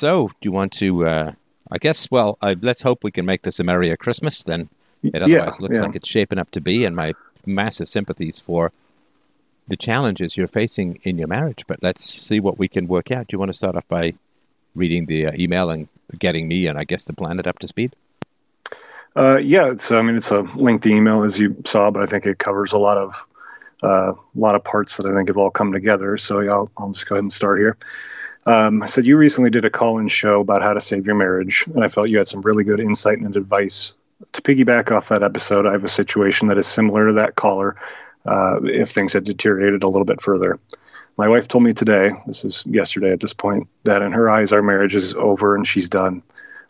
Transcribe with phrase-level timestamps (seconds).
[0.00, 0.28] so.
[0.28, 1.06] Do you want to?
[1.06, 1.32] Uh,
[1.70, 2.10] I guess.
[2.10, 4.42] Well, uh, let's hope we can make this a merrier Christmas.
[4.42, 4.68] Then
[5.02, 5.82] it otherwise yeah, looks yeah.
[5.82, 6.84] like it's shaping up to be.
[6.84, 7.14] And my
[7.46, 8.72] massive sympathies for
[9.68, 11.64] the challenges you're facing in your marriage.
[11.66, 13.28] But let's see what we can work out.
[13.28, 14.14] Do you want to start off by
[14.74, 15.86] reading the uh, email and
[16.18, 17.94] getting me and I guess the planet up to speed?
[19.14, 19.92] Uh, yeah, it's.
[19.92, 22.78] I mean, it's a lengthy email as you saw, but I think it covers a
[22.78, 23.26] lot of
[23.82, 26.16] uh, a lot of parts that I think have all come together.
[26.16, 27.76] So yeah, I'll, I'll just go ahead and start here.
[28.46, 31.66] Um, I said you recently did a call-in show about how to save your marriage,
[31.74, 33.94] and I felt you had some really good insight and advice.
[34.32, 37.76] To piggyback off that episode, I have a situation that is similar to that caller.
[38.24, 40.58] Uh, if things had deteriorated a little bit further,
[41.16, 44.52] my wife told me today, this is yesterday at this point, that in her eyes
[44.52, 46.22] our marriage is over and she's done.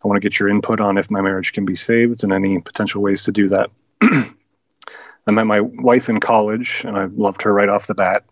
[0.04, 2.60] I want to get your input on if my marriage can be saved and any
[2.60, 3.70] potential ways to do that.
[4.02, 8.24] I met my wife in college and I loved her right off the bat.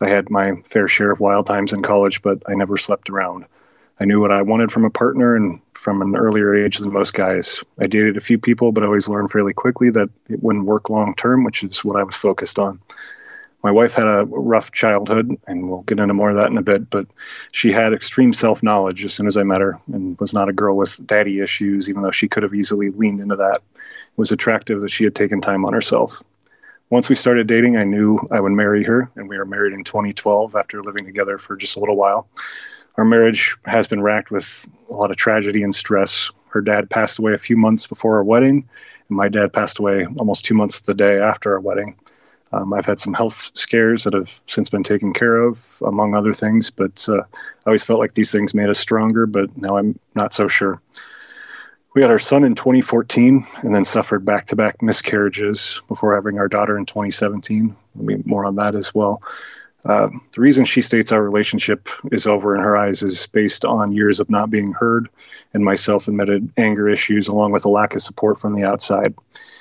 [0.00, 3.46] I had my fair share of wild times in college, but I never slept around.
[3.98, 7.14] I knew what I wanted from a partner and from an earlier age than most
[7.14, 7.64] guys.
[7.78, 10.90] I dated a few people, but I always learned fairly quickly that it wouldn't work
[10.90, 12.80] long term, which is what I was focused on.
[13.62, 16.62] My wife had a rough childhood, and we'll get into more of that in a
[16.62, 17.06] bit, but
[17.52, 20.52] she had extreme self knowledge as soon as I met her and was not a
[20.52, 23.62] girl with daddy issues, even though she could have easily leaned into that.
[23.74, 26.22] It was attractive that she had taken time on herself.
[26.88, 29.82] Once we started dating, I knew I would marry her, and we were married in
[29.82, 32.28] 2012 after living together for just a little while.
[32.96, 36.30] Our marriage has been racked with a lot of tragedy and stress.
[36.48, 38.68] Her dad passed away a few months before our wedding,
[39.08, 41.96] and my dad passed away almost two months the day after our wedding.
[42.52, 46.32] Um, I've had some health scares that have since been taken care of, among other
[46.32, 49.98] things, but uh, I always felt like these things made us stronger, but now I'm
[50.14, 50.80] not so sure.
[51.96, 56.38] We had our son in 2014 and then suffered back to back miscarriages before having
[56.38, 57.74] our daughter in 2017.
[57.94, 59.22] There'll be more on that as well.
[59.82, 63.92] Uh, the reason she states our relationship is over in her eyes is based on
[63.92, 65.08] years of not being heard
[65.54, 69.14] and my self admitted anger issues, along with a lack of support from the outside.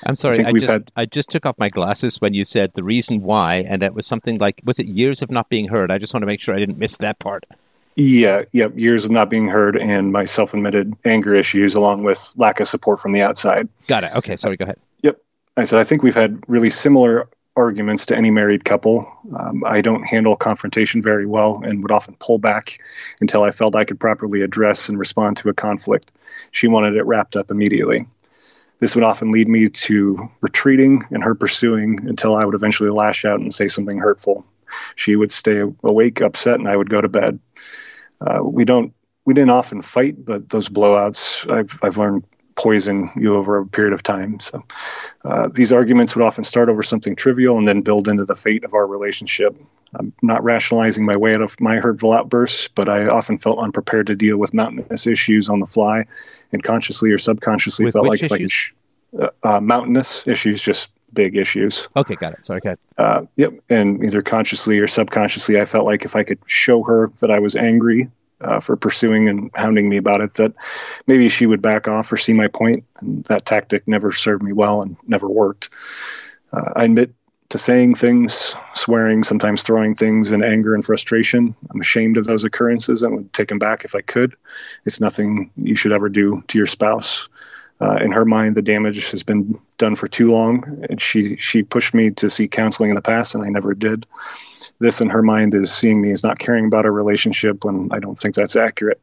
[0.06, 2.74] I'm sorry, think I, just had- I just took off my glasses when you said
[2.74, 5.90] the reason why, and it was something like was it years of not being heard?
[5.90, 7.46] I just want to make sure I didn't miss that part.
[7.96, 12.34] Yeah, yep, years of not being heard and my self admitted anger issues, along with
[12.36, 13.70] lack of support from the outside.
[13.88, 14.14] Got it.
[14.16, 14.58] Okay, sorry.
[14.58, 14.80] Go ahead.
[15.02, 15.22] Yep.
[15.56, 19.08] I said, I think we've had really similar arguments to any married couple.
[19.38, 22.80] Um, I don't handle confrontation very well and would often pull back
[23.22, 26.12] until I felt I could properly address and respond to a conflict.
[26.52, 28.08] She wanted it wrapped up immediately.
[28.80, 33.24] This would often lead me to retreating and her pursuing until I would eventually lash
[33.24, 34.46] out and say something hurtful.
[34.98, 37.40] She would stay awake, upset, and I would go to bed.
[38.22, 38.94] Uh, we don't
[39.26, 42.24] we didn't often fight, but those blowouts I've I've learned
[42.56, 44.40] poison you over a period of time.
[44.40, 44.64] So
[45.26, 48.64] uh, these arguments would often start over something trivial and then build into the fate
[48.64, 49.56] of our relationship.
[49.94, 54.08] I'm not rationalizing my way out of my hurtful outbursts, but I often felt unprepared
[54.08, 56.06] to deal with mountainous issues on the fly,
[56.52, 58.50] and consciously or subconsciously With felt like like
[59.20, 61.88] uh, uh, mountainous issues, just big issues.
[61.96, 62.46] Okay, got it.
[62.46, 62.60] Sorry.
[62.60, 62.80] Go ahead.
[62.98, 63.54] Uh, yep.
[63.70, 67.40] And either consciously or subconsciously, I felt like if I could show her that I
[67.40, 68.12] was angry
[68.42, 70.54] uh, for pursuing and hounding me about it, that
[71.08, 72.84] maybe she would back off or see my point.
[73.00, 75.70] And that tactic never served me well and never worked.
[76.54, 77.16] Uh, I admit
[77.50, 81.56] to saying things, swearing, sometimes throwing things in anger and frustration.
[81.70, 84.36] I'm ashamed of those occurrences and would take them back if I could.
[84.86, 87.30] It's nothing you should ever do to your spouse.
[87.80, 90.86] Uh, in her mind, the damage has been done for too long.
[90.90, 94.06] And she she pushed me to seek counseling in the past, and I never did.
[94.80, 98.00] This, in her mind, is seeing me as not caring about our relationship when I
[98.00, 99.00] don't think that's accurate.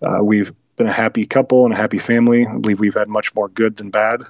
[0.00, 2.46] Uh, we've been a happy couple and a happy family.
[2.46, 4.22] I believe we've had much more good than bad.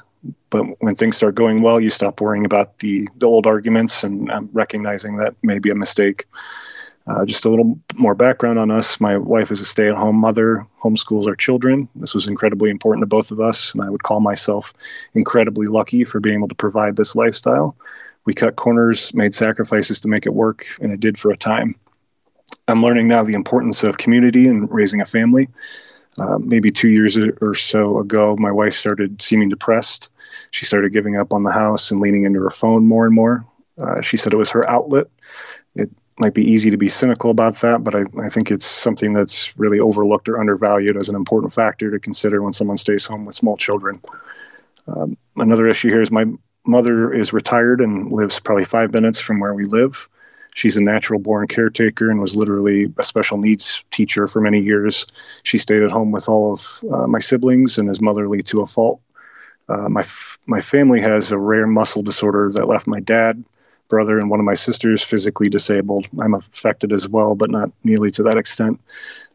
[0.51, 4.31] But when things start going well, you stop worrying about the, the old arguments and
[4.31, 6.27] um, recognizing that may be a mistake.
[7.07, 8.99] Uh, just a little more background on us.
[8.99, 11.89] My wife is a stay at home mother, homeschools our children.
[11.95, 14.73] This was incredibly important to both of us, and I would call myself
[15.13, 17.77] incredibly lucky for being able to provide this lifestyle.
[18.25, 21.75] We cut corners, made sacrifices to make it work, and it did for a time.
[22.67, 25.49] I'm learning now the importance of community and raising a family.
[26.19, 30.11] Uh, maybe two years or so ago, my wife started seeming depressed.
[30.53, 33.45] She started giving up on the house and leaning into her phone more and more.
[33.79, 35.09] Uh, she said it was her outlet.
[35.75, 39.12] It might be easy to be cynical about that, but I, I think it's something
[39.12, 43.25] that's really overlooked or undervalued as an important factor to consider when someone stays home
[43.25, 43.96] with small children.
[44.87, 46.26] Um, another issue here is my
[46.64, 50.08] mother is retired and lives probably five minutes from where we live.
[50.55, 55.06] She's a natural born caretaker and was literally a special needs teacher for many years.
[55.43, 58.66] She stayed at home with all of uh, my siblings and is motherly to a
[58.66, 59.00] fault.
[59.69, 63.43] Uh, my f- my family has a rare muscle disorder that left my dad,
[63.94, 66.08] brother, and one of my sisters physically disabled.
[66.20, 68.81] I'm affected as well, but not nearly to that extent.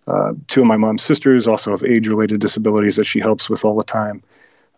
[0.06, 3.64] Uh, two of my mom's sisters also have age related disabilities that she helps with
[3.64, 4.22] all the time.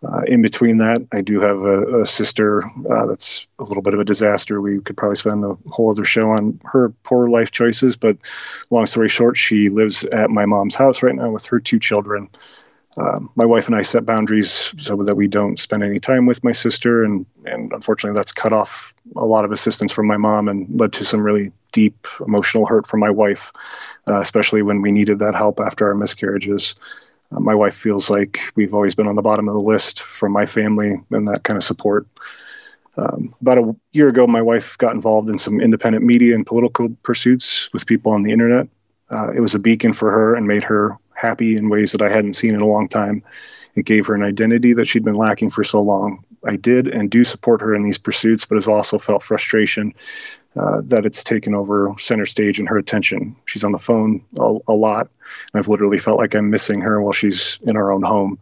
[0.06, 3.94] Uh, in between that, I do have a, a sister uh, that's a little bit
[3.94, 4.60] of a disaster.
[4.60, 8.18] We could probably spend a whole other show on her poor life choices, but
[8.70, 12.28] long story short, she lives at my mom's house right now with her two children.
[12.96, 16.44] Um, my wife and I set boundaries so that we don't spend any time with
[16.44, 20.48] my sister, and and unfortunately, that's cut off a lot of assistance from my mom
[20.48, 23.52] and led to some really deep emotional hurt from my wife,
[24.10, 26.74] uh, especially when we needed that help after our miscarriages.
[27.30, 30.32] Uh, my wife feels like we've always been on the bottom of the list from
[30.32, 32.06] my family and that kind of support.
[32.96, 36.90] Um, about a year ago, my wife got involved in some independent media and political
[37.02, 38.68] pursuits with people on the internet.
[39.10, 42.08] Uh, it was a beacon for her and made her happy in ways that I
[42.08, 43.22] hadn't seen in a long time.
[43.74, 46.24] It gave her an identity that she'd been lacking for so long.
[46.44, 49.94] I did and do support her in these pursuits, but have also felt frustration
[50.56, 53.36] uh, that it's taken over center stage in her attention.
[53.46, 55.08] She's on the phone a, a, lot,
[55.52, 58.38] and I've literally felt like I'm missing her while she's in our own home.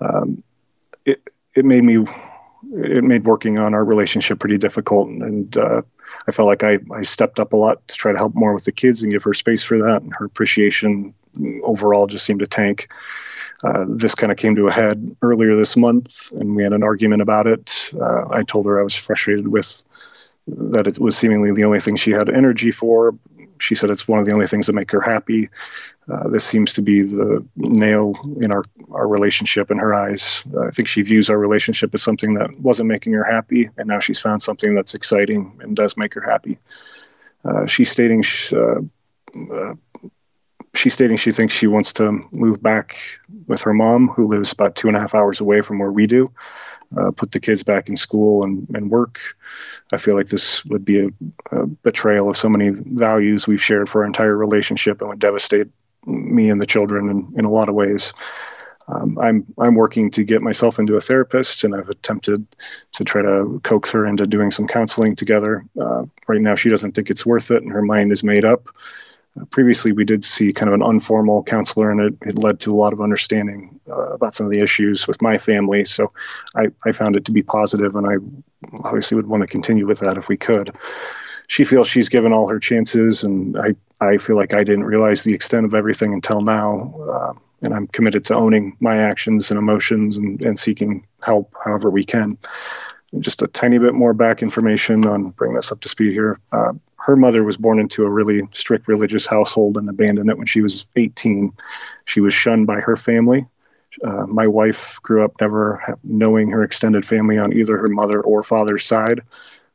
[0.00, 0.42] Um,
[1.06, 1.22] it
[1.54, 2.04] it made me
[2.72, 5.82] it made working on our relationship pretty difficult, and uh,
[6.26, 8.64] I felt like I I stepped up a lot to try to help more with
[8.64, 11.14] the kids and give her space for that, and her appreciation
[11.62, 12.88] overall just seemed to tank.
[13.62, 16.84] Uh, this kind of came to a head earlier this month, and we had an
[16.84, 17.90] argument about it.
[17.98, 19.84] Uh, I told her I was frustrated with
[20.46, 23.18] that it was seemingly the only thing she had energy for.
[23.60, 25.50] She said it's one of the only things that make her happy.
[26.08, 28.62] Uh, this seems to be the nail in our,
[28.92, 30.44] our relationship in her eyes.
[30.54, 33.88] Uh, I think she views our relationship as something that wasn't making her happy, and
[33.88, 36.58] now she's found something that's exciting and does make her happy.
[37.44, 39.74] Uh, she's stating uh,
[40.78, 42.98] she's stating she thinks she wants to move back
[43.46, 46.06] with her mom, who lives about two and a half hours away from where we
[46.06, 46.30] do,
[46.96, 49.20] uh, put the kids back in school and, and work.
[49.92, 51.08] I feel like this would be a,
[51.50, 55.68] a, betrayal of so many values we've shared for our entire relationship and would devastate
[56.06, 58.12] me and the children in, in a lot of ways.
[58.86, 62.46] Um, I'm I'm working to get myself into a therapist, and I've attempted
[62.94, 65.66] to try to coax her into doing some counseling together.
[65.78, 68.70] Uh, right now, she doesn't think it's worth it, and her mind is made up
[69.50, 72.76] previously we did see kind of an informal counselor and it, it led to a
[72.76, 75.84] lot of understanding uh, about some of the issues with my family.
[75.84, 76.12] So
[76.56, 78.14] I, I found it to be positive and i
[78.84, 80.74] obviously would want to continue with that if we could.
[81.46, 85.24] She feels she's given all her chances and i, I feel like i didn't realize
[85.24, 87.32] the extent of everything until now uh,
[87.62, 92.04] and i'm committed to owning my actions and emotions and, and seeking help however we
[92.04, 92.36] can
[93.20, 96.38] just a tiny bit more back information on bringing us up to speed here.
[96.52, 100.46] Uh, her mother was born into a really strict religious household and abandoned it when
[100.46, 101.52] she was 18.
[102.04, 103.46] She was shunned by her family.
[104.04, 108.42] Uh, my wife grew up never knowing her extended family on either her mother or
[108.42, 109.22] father's side.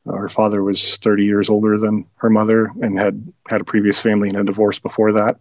[0.07, 4.01] Uh, her father was 30 years older than her mother and had had a previous
[4.01, 5.37] family and a divorce before that.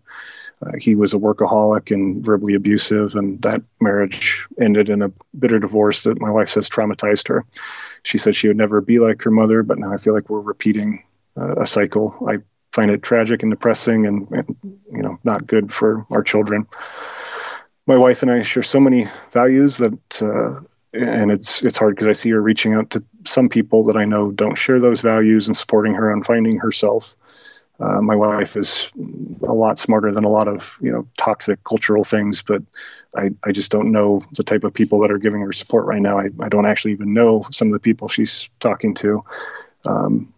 [0.62, 5.58] Uh, he was a workaholic and verbally abusive, and that marriage ended in a bitter
[5.58, 7.44] divorce that my wife says traumatized her.
[8.02, 10.40] She said she would never be like her mother, but now I feel like we're
[10.40, 11.04] repeating
[11.36, 12.16] uh, a cycle.
[12.28, 12.38] I
[12.72, 14.56] find it tragic and depressing, and, and
[14.92, 16.66] you know not good for our children.
[17.86, 20.22] My wife and I share so many values that.
[20.22, 20.60] Uh,
[20.94, 24.04] and it's it's hard because I see her reaching out to some people that I
[24.04, 27.16] know don't share those values and supporting her on finding herself.
[27.80, 28.90] Uh, my wife is
[29.42, 32.62] a lot smarter than a lot of you know toxic cultural things, but
[33.16, 36.00] I, I just don't know the type of people that are giving her support right
[36.00, 36.18] now.
[36.18, 39.24] I, I don't actually even know some of the people she's talking to.
[39.84, 40.32] Um,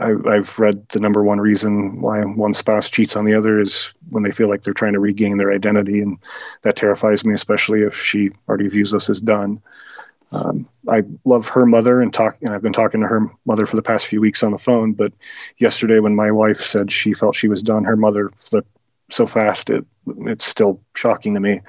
[0.00, 3.92] I, I've read the number one reason why one spouse cheats on the other is
[4.08, 6.18] when they feel like they're trying to regain their identity, and
[6.62, 9.62] that terrifies me, especially if she already views us as done.
[10.32, 13.76] Um, I love her mother and talk, and I've been talking to her mother for
[13.76, 14.92] the past few weeks on the phone.
[14.92, 15.12] But
[15.58, 18.70] yesterday, when my wife said she felt she was done, her mother flipped
[19.10, 21.60] so fast it it's still shocking to me.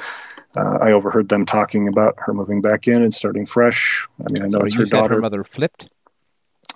[0.55, 4.07] Uh, I overheard them talking about her moving back in and starting fresh.
[4.19, 5.15] I mean, I know Sorry, it's her daughter.
[5.15, 5.89] Her mother flipped.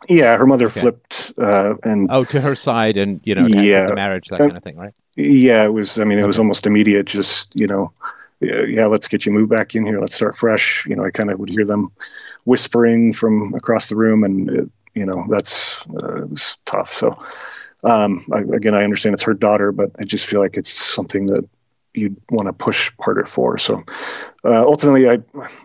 [0.08, 0.82] Yeah, her mother okay.
[0.82, 4.56] flipped uh, and oh, to her side, and you know, yeah, the marriage, that kind
[4.56, 4.94] of thing, right?
[5.16, 6.00] Yeah, it was.
[6.00, 6.28] I mean, it okay.
[6.28, 7.06] was almost immediate.
[7.06, 7.92] Just you know,
[8.68, 10.00] yeah, let's get you moved back in here.
[10.00, 10.86] Let's start fresh.
[10.86, 11.92] You know, I kind of would hear them
[12.46, 16.94] whispering from across the room, and it, you know, that's uh, it was tough.
[16.94, 17.20] So,
[17.84, 21.28] um, I, again, I understand it's her daughter, but I just feel like it's something
[21.28, 21.48] that
[21.94, 23.58] you'd want to push harder for.
[23.58, 23.84] So,
[24.44, 25.20] uh, ultimately, I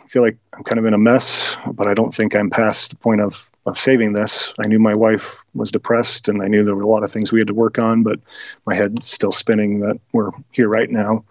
[0.09, 2.97] feel like I'm kind of in a mess, but I don't think I'm past the
[2.97, 4.55] point of of saving this.
[4.59, 7.31] I knew my wife was depressed, and I knew there were a lot of things
[7.31, 8.21] we had to work on, but
[8.67, 11.25] my head's still spinning that we're here right now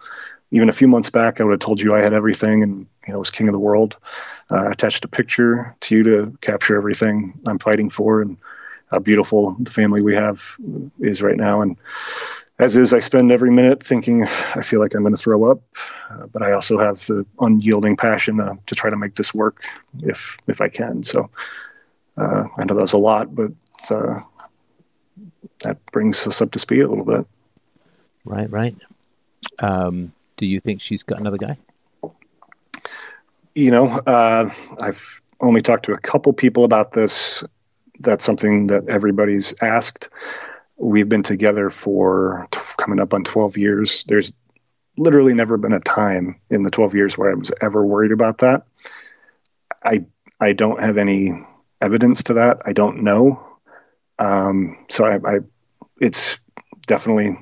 [0.51, 3.13] even a few months back, I would have told you I had everything and you
[3.13, 3.98] know was king of the world.
[4.51, 8.38] Uh, I attached a picture to you to capture everything I'm fighting for and
[8.89, 10.58] how beautiful the family we have
[11.00, 11.62] is right now.
[11.62, 11.77] And
[12.58, 15.62] as is, I spend every minute thinking I feel like I'm going to throw up,
[16.10, 19.63] uh, but I also have the unyielding passion uh, to try to make this work
[20.01, 21.03] if if I can.
[21.03, 21.29] So
[22.18, 23.51] uh, I know that's a lot, but
[23.91, 24.22] uh,
[25.60, 27.27] that brings us up to speed a little bit.
[28.25, 28.75] Right, right.
[29.60, 31.58] Um, do you think she's got another guy?
[33.53, 34.50] You know, uh,
[34.81, 37.43] I've only talked to a couple people about this.
[38.00, 40.10] That's something that everybody's asked
[40.79, 44.05] we've been together for t- coming up on 12 years.
[44.08, 44.31] There's
[44.98, 48.39] literally never been a time in the 12 years where I was ever worried about
[48.39, 48.63] that.
[49.84, 50.05] I
[50.39, 51.34] I don't have any
[51.81, 52.62] evidence to that.
[52.65, 53.46] I don't know.
[54.17, 55.39] Um, so I, I,
[56.00, 56.39] it's
[56.88, 57.38] definitely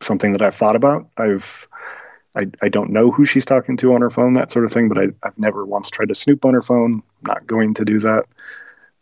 [0.00, 1.08] something that I've thought about.
[1.16, 1.68] I've
[2.38, 4.88] I, I don't know who she's talking to on her phone, that sort of thing,
[4.88, 7.02] but I, I've never once tried to snoop on her phone.
[7.02, 8.26] I'm not going to do that.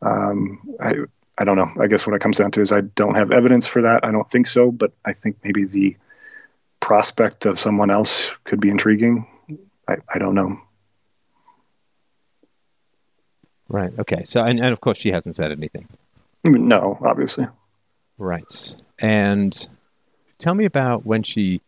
[0.01, 0.95] Um, I,
[1.37, 1.71] I don't know.
[1.79, 4.05] I guess what it comes down to is I don't have evidence for that.
[4.05, 5.97] I don't think so, but I think maybe the
[6.81, 9.27] prospect of someone else could be intriguing.
[9.87, 10.59] I, I don't know.
[13.69, 13.93] Right.
[13.99, 14.25] Okay.
[14.25, 15.89] So, and, and of course, she hasn't said anything.
[16.43, 17.49] No, obviously.
[18.17, 18.77] Right.
[18.99, 19.69] And
[20.39, 21.61] tell me about when she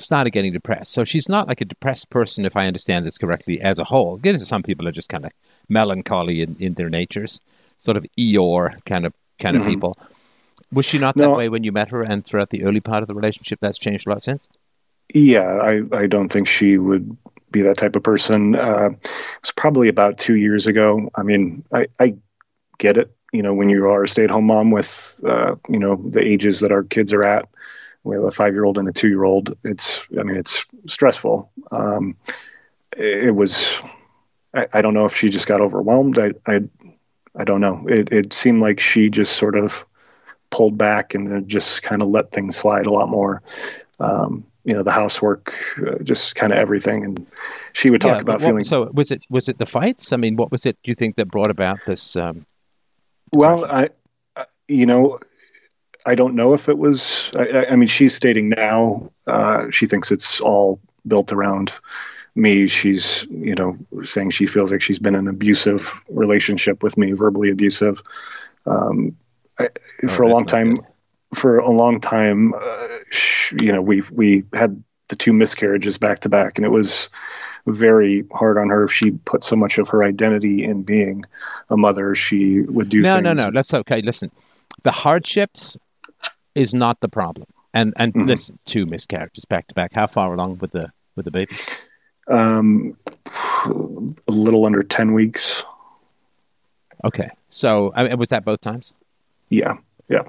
[0.00, 0.92] started getting depressed.
[0.92, 4.20] So she's not like a depressed person, if I understand this correctly, as a whole.
[4.38, 5.32] Some people are just kind of
[5.68, 7.40] melancholy in, in their natures
[7.78, 9.70] sort of Eeyore kind of kind of mm-hmm.
[9.70, 9.98] people.
[10.72, 13.08] Was she not that way when you met her, and throughout the early part of
[13.08, 14.48] the relationship, that's changed a lot since?
[15.12, 17.16] Yeah, I, I don't think she would
[17.50, 18.54] be that type of person.
[18.54, 19.10] Uh, it
[19.42, 21.10] was probably about two years ago.
[21.16, 22.16] I mean, I, I
[22.78, 23.10] get it.
[23.32, 26.70] You know, when you are a stay-at-home mom with, uh, you know, the ages that
[26.70, 27.48] our kids are at,
[28.02, 29.56] we have a five-year-old and a two-year-old.
[29.64, 31.50] It's, I mean, it's stressful.
[31.70, 32.16] Um,
[32.96, 33.80] it was,
[34.54, 36.18] I, I, don't know if she just got overwhelmed.
[36.18, 36.62] I, I
[37.36, 37.86] I don't know.
[37.88, 39.86] It, it seemed like she just sort of
[40.50, 43.42] pulled back and then just kind of let things slide a lot more.
[44.00, 47.04] Um, you know, the housework, uh, just kind of everything.
[47.04, 47.26] And
[47.72, 48.62] she would talk yeah, about what, feeling.
[48.62, 50.12] So was it was it the fights?
[50.12, 50.76] I mean, what was it?
[50.82, 52.16] Do you think that brought about this?
[52.16, 52.46] Um,
[53.32, 53.90] well, I,
[54.68, 55.20] you know,
[56.06, 57.30] I don't know if it was.
[57.36, 61.72] I, I mean, she's stating now uh, she thinks it's all built around
[62.34, 62.66] me.
[62.66, 67.12] She's, you know, saying she feels like she's been in an abusive relationship with me,
[67.12, 68.02] verbally abusive.
[68.66, 69.16] Um,
[69.58, 69.68] I,
[70.04, 70.80] oh, for a long time,
[71.34, 76.20] for a long time, uh, sh- you know, we we had the two miscarriages back
[76.20, 77.08] to back, and it was
[77.66, 78.88] very hard on her.
[78.88, 81.24] She put so much of her identity in being
[81.68, 82.14] a mother.
[82.14, 83.24] She would do no, things.
[83.24, 83.50] no, no.
[83.52, 84.00] That's okay.
[84.00, 84.30] Listen,
[84.82, 85.76] the hardships
[86.54, 87.46] is not the problem.
[87.72, 88.28] And and mm-hmm.
[88.28, 89.92] listen, two miscarriages back to back.
[89.92, 91.54] How far along with the with the baby?
[92.28, 92.96] Um,
[93.66, 95.64] a little under 10 weeks.
[97.04, 97.30] Okay.
[97.50, 98.94] So, I mean, was that both times?
[99.48, 99.78] Yeah.
[100.08, 100.22] Yeah.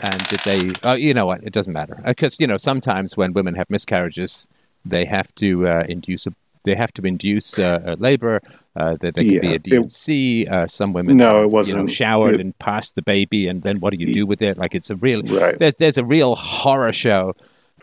[0.00, 1.42] And did they, oh, you know what?
[1.42, 2.00] It doesn't matter.
[2.06, 4.46] Because, uh, you know, sometimes when women have miscarriages,
[4.84, 6.32] they have to uh, induce a,
[6.64, 8.40] they have to induce uh, labor.
[8.76, 10.46] Uh, that there could yeah, be a D&C.
[10.46, 11.76] Uh, some women, no, it wasn't.
[11.76, 14.40] You know, showered it, and passed the baby, and then what do you do with
[14.42, 14.56] it?
[14.58, 15.22] Like it's a real.
[15.22, 15.58] Right.
[15.58, 17.34] There's there's a real horror show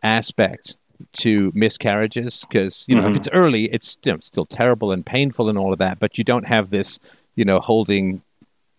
[0.02, 0.78] aspect
[1.14, 3.12] to miscarriages because you know mm-hmm.
[3.12, 6.18] if it's early, it's you know, still terrible and painful and all of that, but
[6.18, 7.00] you don't have this
[7.36, 8.22] you know holding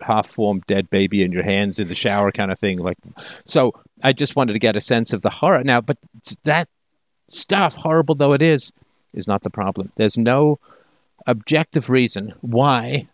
[0.00, 2.79] half-formed dead baby in your hands in the shower kind of thing.
[2.79, 2.99] Like,
[3.45, 5.81] so I just wanted to get a sense of the horror now.
[5.81, 5.99] But
[6.45, 6.69] that
[7.29, 8.73] stuff, horrible though it is,
[9.12, 9.93] is not the problem.
[9.97, 10.59] There's no
[11.28, 13.06] objective reason why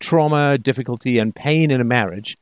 [0.00, 2.36] trauma, difficulty, and pain in a marriage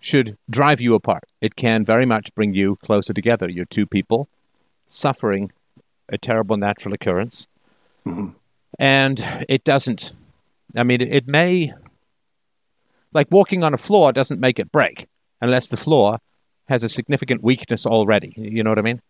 [0.00, 1.24] should drive you apart.
[1.40, 3.48] It can very much bring you closer together.
[3.48, 4.28] You're two people
[4.86, 5.52] suffering
[6.08, 7.46] a terrible natural occurrence.
[8.06, 8.28] Mm-hmm.
[8.78, 10.12] And it doesn't,
[10.76, 11.72] I mean, it, it may,
[13.12, 15.06] like walking on a floor doesn't make it break
[15.40, 16.18] unless the floor
[16.68, 18.34] has a significant weakness already.
[18.36, 19.00] You know what I mean?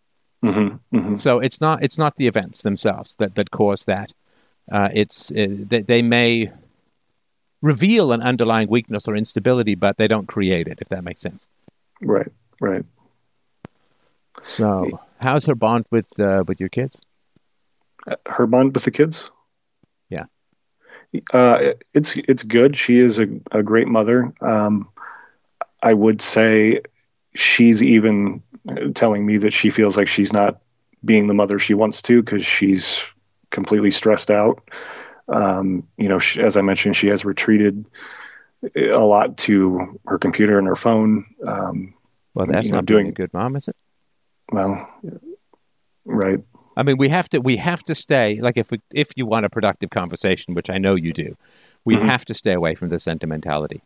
[0.45, 1.15] Mm-hmm, mm-hmm.
[1.15, 4.13] So it's not it's not the events themselves that, that cause that.
[4.71, 6.51] Uh, it's it, they, they may
[7.61, 11.47] reveal an underlying weakness or instability, but they don't create it, if that makes sense.
[12.01, 12.85] Right, right.
[14.43, 17.01] So, how's her bond with uh, with your kids?
[18.27, 19.31] Her bond with the kids?
[20.09, 20.25] Yeah.
[21.33, 22.77] Uh, it's it's good.
[22.77, 24.31] She is a, a great mother.
[24.41, 24.89] Um,
[25.81, 26.81] I would say
[27.33, 28.43] she's even
[28.93, 30.61] telling me that she feels like she's not
[31.03, 33.05] being the mother she wants to because she's
[33.51, 34.67] completely stressed out.
[35.27, 37.85] Um, you know, she, as I mentioned, she has retreated
[38.75, 41.25] a lot to her computer and her phone.
[41.45, 41.93] Um,
[42.33, 43.75] well, that's not know, doing a good mom, is it?
[44.51, 44.87] Well,
[46.05, 46.39] right.
[46.77, 49.45] I mean, we have to we have to stay like if we if you want
[49.45, 51.37] a productive conversation, which I know you do,
[51.85, 52.07] we mm-hmm.
[52.07, 53.81] have to stay away from the sentimentality.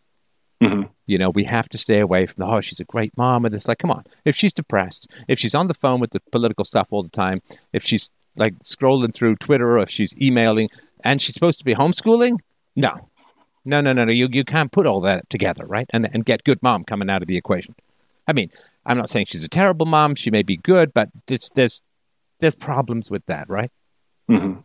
[0.62, 3.46] Hmm You know, we have to stay away from the, oh, she's a great mom.
[3.46, 4.04] And it's like, come on.
[4.26, 7.42] If she's depressed, if she's on the phone with the political stuff all the time,
[7.74, 10.70] if she's like scrolling through Twitter or if she's emailing
[11.04, 12.38] and she's supposed to be homeschooling,
[12.76, 13.10] no.
[13.66, 14.12] No, no, no, no.
[14.12, 15.90] You, you can't put all that together, right?
[15.92, 17.76] And, and get good mom coming out of the equation.
[18.28, 18.52] I mean,
[18.86, 20.16] I'm not saying she's a terrible mom.
[20.16, 21.82] She may be good, but it's, there's,
[22.40, 23.72] there's problems with that, right?
[24.28, 24.56] hmm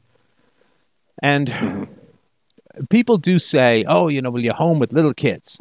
[1.22, 1.88] And
[2.90, 5.60] people do say, "Oh, you know, well, you're home with little kids,"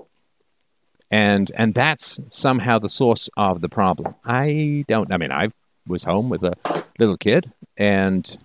[1.13, 4.15] and and that's somehow the source of the problem.
[4.25, 5.13] I don't.
[5.13, 5.49] I mean, I
[5.85, 6.55] was home with a
[6.97, 8.35] little kid, and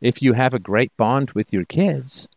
[0.00, 2.30] if you have a great bond with your kids,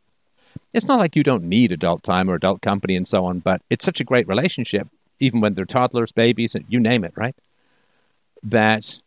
[0.73, 3.39] it's not like you don't need adult time or adult company and so on.
[3.39, 4.89] But it's such a great relationship,
[5.21, 7.35] even when they're toddlers, babies, and you name it, right?
[8.43, 8.99] That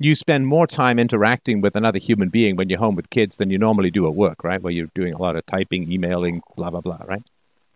[0.00, 3.50] you spend more time interacting with another human being when you're home with kids than
[3.50, 4.60] you normally do at work, right?
[4.60, 7.22] Where you're doing a lot of typing, emailing, blah, blah, blah, right?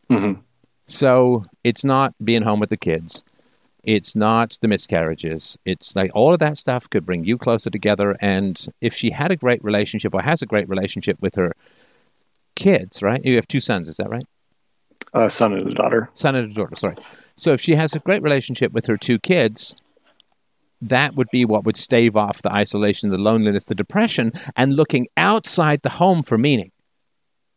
[0.08, 0.32] Hmm
[0.86, 3.24] So it's not being home with the kids.
[3.82, 5.56] It's not the miscarriages.
[5.64, 8.16] It's like all of that stuff could bring you closer together.
[8.20, 11.52] And if she had a great relationship or has a great relationship with her
[12.56, 13.24] kids, right?
[13.24, 14.26] You have two sons, is that right?
[15.12, 16.10] A son and a daughter.
[16.14, 16.96] son and a daughter, sorry.
[17.36, 19.76] So if she has a great relationship with her two kids,
[20.82, 25.06] that would be what would stave off the isolation, the loneliness, the depression, and looking
[25.16, 26.72] outside the home for meaning.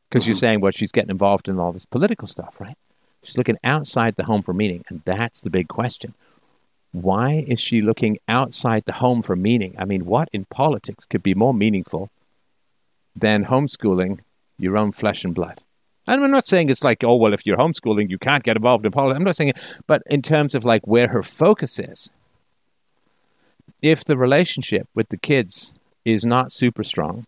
[0.10, 0.39] Because you're mm-hmm.
[0.39, 2.78] saying, well, she's getting involved in all this political stuff, right?
[3.24, 6.13] She's looking outside the home for meaning, and that's the big question.
[6.92, 9.75] Why is she looking outside the home for meaning?
[9.78, 12.10] I mean, what in politics could be more meaningful
[13.16, 14.20] than homeschooling
[14.58, 15.62] your own flesh and blood?
[16.08, 18.86] And I'm not saying it's like, oh, well, if you're homeschooling, you can't get involved
[18.86, 19.18] in politics.
[19.18, 22.12] I'm not saying it, but in terms of like where her focus is,
[23.84, 25.74] if the relationship with the kids
[26.06, 27.25] is not super strong,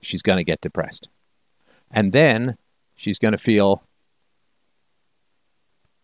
[0.00, 1.08] she's going to get depressed.
[1.90, 2.56] And then
[2.94, 3.82] she's going to feel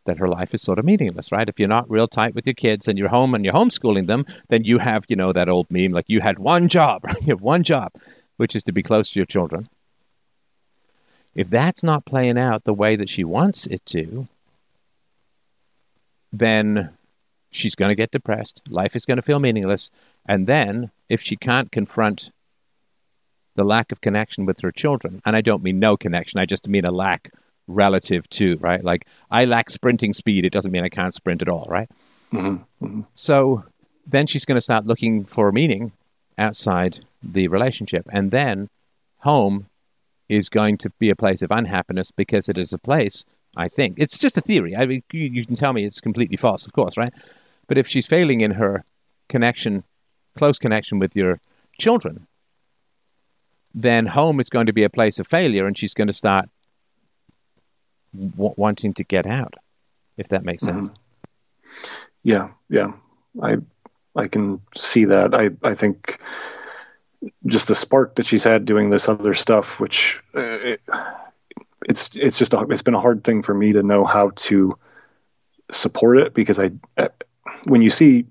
[0.04, 1.48] that her life is sort of meaningless, right?
[1.48, 4.26] If you're not real tight with your kids and you're home and you're homeschooling them,
[4.48, 7.20] then you have, you know, that old meme like you had one job, right?
[7.20, 7.92] You have one job,
[8.36, 9.68] which is to be close to your children.
[11.34, 14.26] If that's not playing out the way that she wants it to,
[16.32, 16.90] then
[17.50, 18.62] she's going to get depressed.
[18.68, 19.90] Life is going to feel meaningless.
[20.26, 22.30] And then, if she can't confront
[23.54, 26.68] the lack of connection with her children, and I don't mean no connection, I just
[26.68, 27.30] mean a lack
[27.66, 28.82] relative to, right?
[28.82, 30.44] Like, I lack sprinting speed.
[30.44, 31.88] It doesn't mean I can't sprint at all, right?
[32.30, 33.64] hmm hmm So
[34.06, 35.92] then she's going to start looking for meaning
[36.38, 38.08] outside the relationship.
[38.10, 38.68] And then
[39.18, 39.66] home
[40.28, 43.24] is going to be a place of unhappiness because it is a place,
[43.56, 44.74] I think, it's just a theory.
[44.74, 47.12] I mean, you, you can tell me it's completely false, of course, right?
[47.68, 48.84] But if she's failing in her
[49.28, 49.84] connection,
[50.36, 51.40] close connection with your
[51.78, 52.26] children,
[53.74, 56.48] then home is going to be a place of failure and she's going to start
[58.14, 59.54] w- wanting to get out,
[60.16, 60.90] if that makes sense.
[62.22, 62.92] Yeah, yeah.
[63.40, 63.58] I
[64.14, 65.34] I can see that.
[65.34, 66.20] I I think
[67.46, 70.80] just the spark that she's had doing this other stuff, which uh, it,
[71.88, 74.78] it's it's just a, it's been a hard thing for me to know how to
[75.70, 77.08] support it because I uh,
[77.64, 78.26] when you see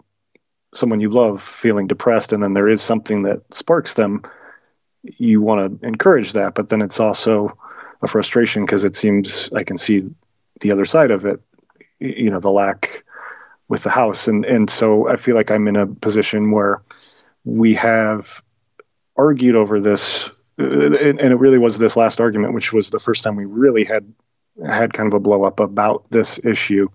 [0.74, 4.22] someone you love feeling depressed and then there is something that sparks them,
[5.04, 7.58] you want to encourage that, but then it's also
[8.02, 10.04] a frustration because it seems I can see
[10.60, 11.42] the other side of it.
[12.00, 13.04] You know, the lack
[13.68, 16.82] with the house, and and so I feel like I'm in a position where
[17.46, 18.44] we have
[19.16, 23.00] argued over this, uh, and, and it really was this last argument, which was the
[23.00, 24.12] first time we really had
[24.68, 26.88] had kind of a blow up about this issue.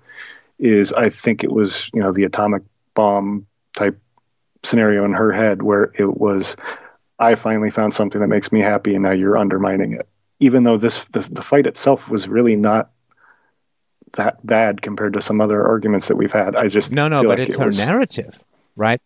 [0.59, 2.62] Is I think it was you know the atomic
[2.95, 4.01] bomb type
[4.62, 6.57] scenario in her head where it was
[7.18, 10.07] I finally found something that makes me happy, and now you're undermining it.
[10.38, 12.90] Even though this the, the fight itself was really not
[14.12, 16.57] that bad compared to some other arguments that we've had.
[16.57, 18.42] I just No, no, but like it's it her was- narrative,
[18.76, 19.00] right?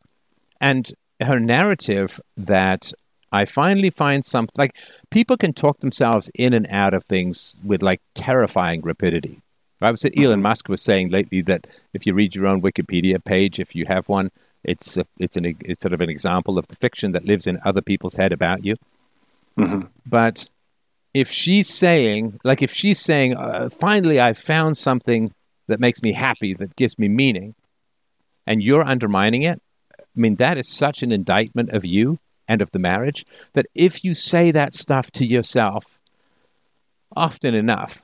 [0.60, 2.92] And her narrative that
[3.32, 4.74] I finally find something like
[5.10, 9.40] people can talk themselves in and out of things with like terrifying rapidity.
[9.80, 10.42] I was Elon mm-hmm.
[10.42, 14.08] Musk was saying lately that if you read your own Wikipedia page, if you have
[14.08, 14.30] one,
[14.64, 17.58] it's a, it's an it's sort of an example of the fiction that lives in
[17.64, 18.76] other people's head about you.
[19.56, 19.88] Mhm.
[20.06, 20.48] But
[21.14, 25.32] if she's saying, like, if she's saying, uh, finally, I found something
[25.66, 27.54] that makes me happy, that gives me meaning,
[28.46, 29.60] and you're undermining it,
[29.98, 32.18] I mean, that is such an indictment of you
[32.48, 36.00] and of the marriage that if you say that stuff to yourself
[37.16, 38.02] often enough,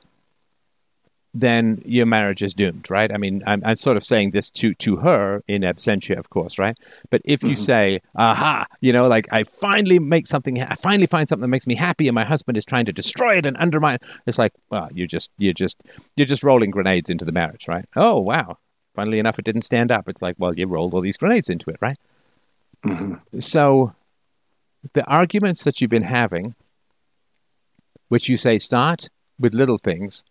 [1.39, 3.11] then your marriage is doomed, right?
[3.13, 6.57] I mean, I'm, I'm sort of saying this to to her in absentia, of course,
[6.57, 6.77] right?
[7.11, 7.63] But if you mm-hmm.
[7.63, 11.67] say, "Aha," you know, like I finally make something, I finally find something that makes
[11.67, 13.99] me happy, and my husband is trying to destroy it and undermine.
[14.25, 15.77] It's like, well, you're just you're just
[16.15, 17.85] you're just rolling grenades into the marriage, right?
[17.95, 18.57] Oh wow,
[18.95, 20.09] funnily enough, it didn't stand up.
[20.09, 21.97] It's like, well, you rolled all these grenades into it, right?
[22.83, 23.39] Mm-hmm.
[23.39, 23.93] So
[24.93, 26.55] the arguments that you've been having,
[28.07, 30.23] which you say start with little things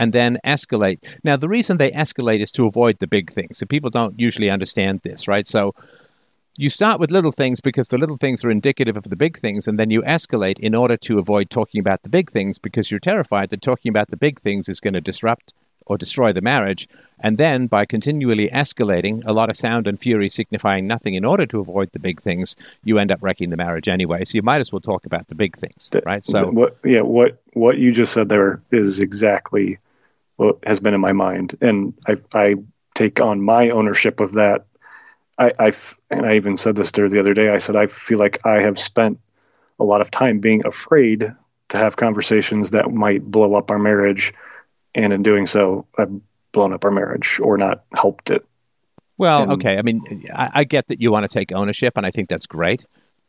[0.00, 0.98] and then escalate.
[1.22, 3.58] Now, the reason they escalate is to avoid the big things.
[3.58, 5.46] So people don't usually understand this, right?
[5.46, 5.74] So
[6.56, 9.68] you start with little things because the little things are indicative of the big things,
[9.68, 12.98] and then you escalate in order to avoid talking about the big things because you're
[12.98, 15.52] terrified that talking about the big things is going to disrupt
[15.84, 16.88] or destroy the marriage.
[17.18, 21.44] And then by continually escalating, a lot of sound and fury signifying nothing in order
[21.46, 24.24] to avoid the big things, you end up wrecking the marriage anyway.
[24.24, 26.24] So you might as well talk about the big things, right?
[26.24, 29.78] So what, yeah, what what you just said there is exactly
[30.62, 32.56] has been in my mind, and I I
[32.94, 34.66] take on my ownership of that.
[35.38, 35.72] I, I
[36.10, 37.48] and I even said this there the other day.
[37.48, 39.20] I said I feel like I have spent
[39.78, 41.34] a lot of time being afraid
[41.68, 44.32] to have conversations that might blow up our marriage,
[44.94, 46.20] and in doing so, I've
[46.52, 48.44] blown up our marriage or not helped it.
[49.18, 49.78] Well, and, okay.
[49.78, 52.46] I mean, I, I get that you want to take ownership, and I think that's
[52.46, 52.84] great,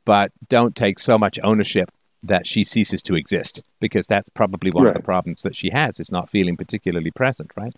[0.06, 1.92] but don't take so much ownership
[2.24, 4.96] that she ceases to exist because that's probably one right.
[4.96, 7.76] of the problems that she has is not feeling particularly present, right?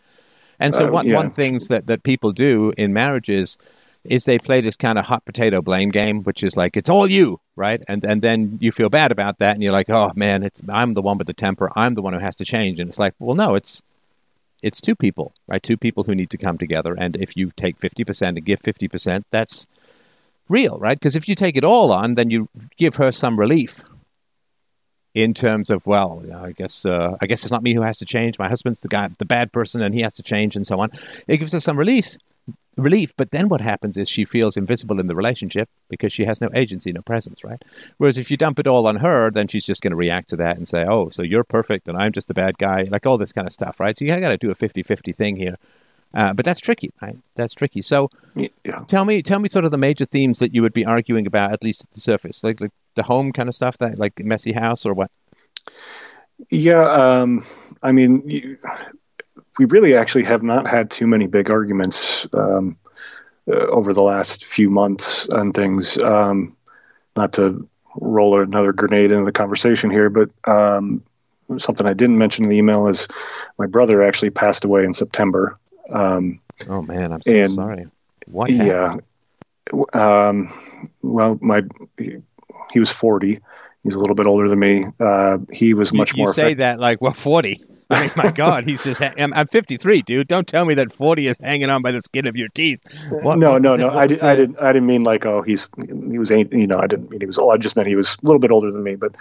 [0.60, 1.15] And so uh, one yeah.
[1.15, 3.58] one things that that people do in marriages
[4.03, 7.10] is they play this kind of hot potato blame game, which is like it's all
[7.10, 7.82] you, right?
[7.88, 10.93] And and then you feel bad about that, and you're like, oh man, it's I'm
[10.93, 13.13] the one with the temper, I'm the one who has to change, and it's like,
[13.19, 13.82] well, no, it's
[14.62, 15.62] it's two people, right?
[15.62, 18.60] Two people who need to come together, and if you take fifty percent and give
[18.60, 19.67] fifty percent, that's
[20.49, 20.99] real, right?
[20.99, 23.84] Because if you take it all on, then you give her some relief,
[25.13, 28.06] in terms of well, I guess uh, I guess it's not me who has to
[28.06, 28.39] change.
[28.39, 30.91] My husband's the guy, the bad person, and he has to change, and so on.
[31.28, 32.17] It gives her some release,
[32.78, 33.13] relief.
[33.15, 36.49] But then what happens is she feels invisible in the relationship because she has no
[36.56, 37.62] agency, no presence, right?
[37.97, 40.36] Whereas if you dump it all on her, then she's just going to react to
[40.38, 43.17] that and say, "Oh, so you're perfect, and I'm just the bad guy," like all
[43.17, 43.97] this kind of stuff, right?
[43.97, 45.58] So you got to do a 50-50 thing here.
[46.13, 47.17] Uh, but that's tricky, right?
[47.36, 47.82] That's tricky.
[47.82, 48.84] So, yeah.
[48.88, 51.52] tell me, tell me, sort of the major themes that you would be arguing about,
[51.52, 54.52] at least at the surface, like like the home kind of stuff, that like messy
[54.52, 55.10] house or what?
[56.49, 57.43] Yeah, um,
[57.82, 58.58] I mean, you,
[59.58, 62.78] we really actually have not had too many big arguments um,
[63.47, 65.97] uh, over the last few months on things.
[65.97, 66.56] Um,
[67.15, 71.04] not to roll another grenade into the conversation here, but um,
[71.58, 73.08] something I didn't mention in the email is
[73.58, 75.58] my brother actually passed away in September.
[75.89, 77.88] Um, oh man, I'm so and, sorry.
[78.28, 78.50] What?
[78.52, 78.98] Yeah.
[79.93, 80.50] Um,
[81.02, 81.63] well, my
[81.98, 83.39] he was 40.
[83.84, 84.86] He's a little bit older than me.
[85.00, 86.30] Uh, he was much you, you more.
[86.30, 86.58] You say effective.
[86.60, 87.62] that like what 40?
[87.89, 89.02] I mean, my God, he's just.
[89.02, 90.28] I'm, I'm 53, dude.
[90.28, 92.80] Don't tell me that 40 is hanging on by the skin of your teeth.
[93.10, 93.89] What, no, what no, no.
[93.89, 94.60] I, did, I didn't.
[94.60, 96.52] I didn't mean like, oh, he's he was ain't.
[96.54, 97.54] You know, I didn't mean he was old.
[97.54, 98.96] I just meant he was a little bit older than me.
[98.96, 99.15] But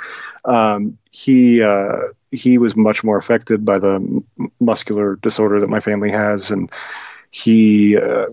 [0.44, 4.22] um, he uh, he was much more affected by the
[4.61, 6.70] muscular disorder that my family has, and
[7.31, 7.96] he.
[7.96, 8.27] Uh,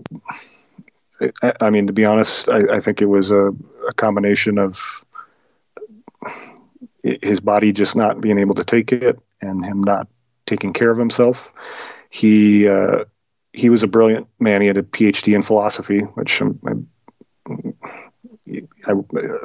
[1.42, 5.04] I, I mean, to be honest, I, I think it was a, a combination of
[7.02, 10.08] his body just not being able to take it and him not
[10.50, 11.52] taking care of himself.
[12.10, 13.04] He uh,
[13.52, 14.60] he was a brilliant man.
[14.60, 17.74] He had a PhD in philosophy, which I'm, I'm,
[18.86, 19.44] I, uh,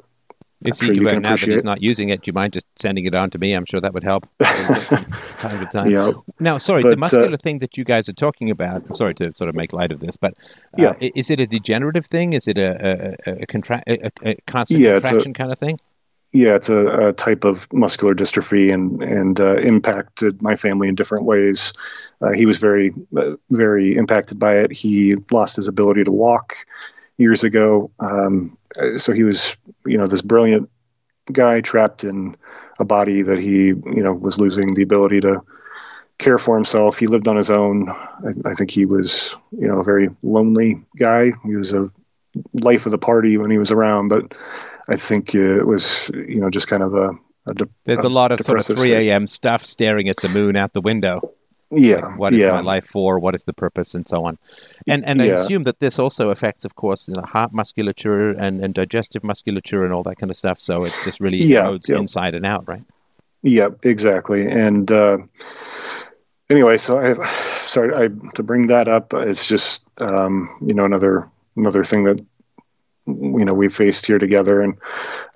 [0.63, 3.13] is he, sure now that he's not using it, do you mind just sending it
[3.13, 3.54] on to me?
[3.54, 4.28] I'm sure that would help.
[4.41, 5.91] time to time.
[5.91, 6.13] Yeah.
[6.39, 8.84] Now, sorry, but, the muscular uh, thing that you guys are talking about.
[8.88, 10.34] I'm sorry to sort of make light of this, but
[10.80, 11.10] uh, yeah.
[11.13, 12.34] is it a degenerative thing?
[12.34, 15.80] Is it a a, a, contra- a, a constant yeah, contraction kind of thing?
[16.36, 20.95] Yeah, it's a, a, type of muscular dystrophy, and and uh, impacted my family in
[20.95, 21.71] different ways.
[22.21, 24.71] Uh, he was very, uh, very impacted by it.
[24.74, 26.58] He lost his ability to walk
[27.17, 28.58] years ago, um,
[28.98, 30.69] so he was, you know, this brilliant
[31.32, 32.36] guy trapped in
[32.82, 35.41] a body that he, you know, was losing the ability to
[36.17, 37.00] care for himself.
[37.00, 37.89] He lived on his own.
[37.89, 41.32] I, I think he was, you know, a very lonely guy.
[41.45, 41.91] He was a
[42.54, 44.34] life of the party when he was around, but
[44.88, 47.12] I think it was, you know, just kind of a.
[47.48, 49.28] a de- There's a, a lot of sort of 3 a.m.
[49.28, 51.34] stuff staring at the moon out the window.
[51.71, 51.95] Yeah.
[51.95, 52.52] Like, what is yeah.
[52.52, 53.19] my life for?
[53.19, 54.38] What is the purpose, and so on.
[54.88, 55.26] And and yeah.
[55.26, 59.24] I assume that this also affects, of course, you know, heart musculature and, and digestive
[59.24, 60.62] musculature and all that kind of stuff.
[60.62, 61.98] So it just really yeah, erodes yeah.
[61.98, 62.84] inside and out, right?
[63.41, 64.48] Yeah, exactly.
[64.48, 65.17] And uh,
[66.50, 67.28] anyway, so I,
[67.65, 69.13] sorry I, to bring that up.
[69.13, 72.21] It's just um, you know another another thing that
[73.08, 74.76] you know we faced here together and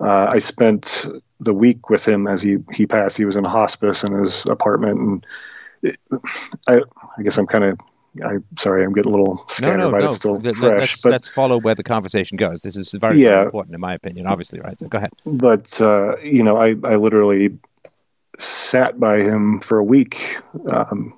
[0.01, 1.05] uh, i spent
[1.39, 4.99] the week with him as he he passed he was in hospice in his apartment
[4.99, 5.27] and
[6.67, 6.79] I,
[7.17, 7.79] I guess I'm kind of
[8.23, 10.05] I sorry, I'm getting a little scattered, no, no, but no.
[10.05, 10.79] it's still Let, fresh.
[10.81, 12.63] Let's, but let's follow where the conversation goes.
[12.63, 13.29] This is very, Yeah.
[13.29, 14.25] very important, in my opinion.
[14.25, 14.77] Obviously, right?
[14.79, 15.11] So go ahead.
[15.25, 17.59] but uh, you know, I I literally
[18.39, 20.37] sat by him for a week,
[20.69, 21.13] um,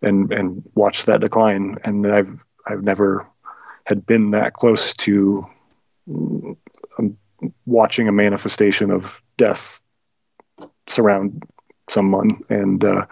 [0.00, 3.26] and and watched that decline, and I've I've never
[3.86, 5.46] had been that close to
[6.08, 6.56] um,
[7.66, 9.80] watching a manifestation of death
[10.86, 11.44] surround
[11.88, 13.06] someone, and uh,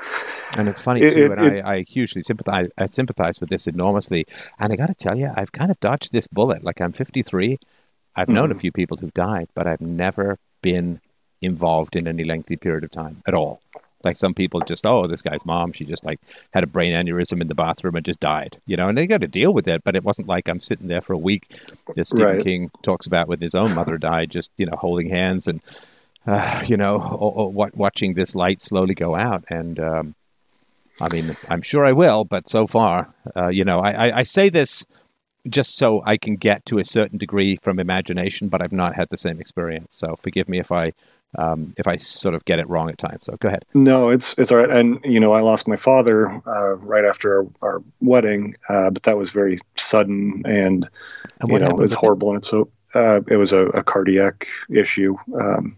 [0.56, 2.68] And it's funny It- too, and it- I, I hugely sympathize.
[2.78, 4.26] I sympathize with this enormously.
[4.58, 6.62] And I got to tell you, I've kind of dodged this bullet.
[6.64, 7.58] Like I'm 53.
[8.16, 8.60] I've known a Mhm.
[8.60, 11.00] few people who've died, but I've never been
[11.42, 13.60] involved in any lengthy period of time at all.
[14.02, 16.20] Like some people just, oh, this guy's mom, she just like
[16.52, 19.20] had a brain aneurysm in the bathroom and just died, you know, and they got
[19.20, 19.84] to deal with it.
[19.84, 21.58] But it wasn't like I'm sitting there for a week,
[21.96, 22.44] as Stephen Right.
[22.44, 25.60] King talks about with his own mother died, just you know, holding hands and
[26.26, 29.44] uh, you know, or, or wa- watching this light slowly go out.
[29.48, 30.14] And um,
[31.00, 34.22] I mean, I'm sure I will, but so far, uh, you know, I, I, I
[34.22, 34.86] say this
[35.48, 39.08] just so I can get to a certain degree from imagination, but I've not had
[39.08, 39.96] the same experience.
[39.96, 40.92] So forgive me if I
[41.38, 43.24] um, if I sort of get it wrong at times.
[43.24, 43.64] So go ahead.
[43.74, 44.70] No, it's it's all right.
[44.70, 49.04] And you know, I lost my father uh, right after our, our wedding, uh, but
[49.04, 50.88] that was very sudden and,
[51.40, 52.34] And you know it was horrible.
[52.34, 55.76] And so uh, it was a, a cardiac issue um,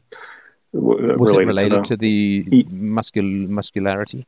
[0.73, 4.27] w- Was related, it related to to the, muscul- muscularity?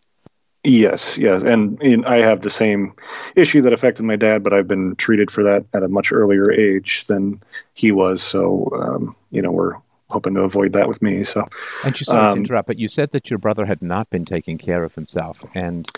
[0.63, 1.43] yes, yes.
[1.43, 2.95] And, and I have the same
[3.37, 6.51] issue that affected my dad, but I've been treated for that at a much earlier
[6.53, 7.43] age than
[7.75, 8.23] he was.
[8.23, 9.77] So um, you know, we're
[10.11, 11.23] hoping to avoid that with me.
[11.25, 11.47] So
[11.85, 14.25] And you sorry to Um, interrupt, but you said that your brother had not been
[14.25, 15.45] taking care of himself.
[15.55, 15.89] And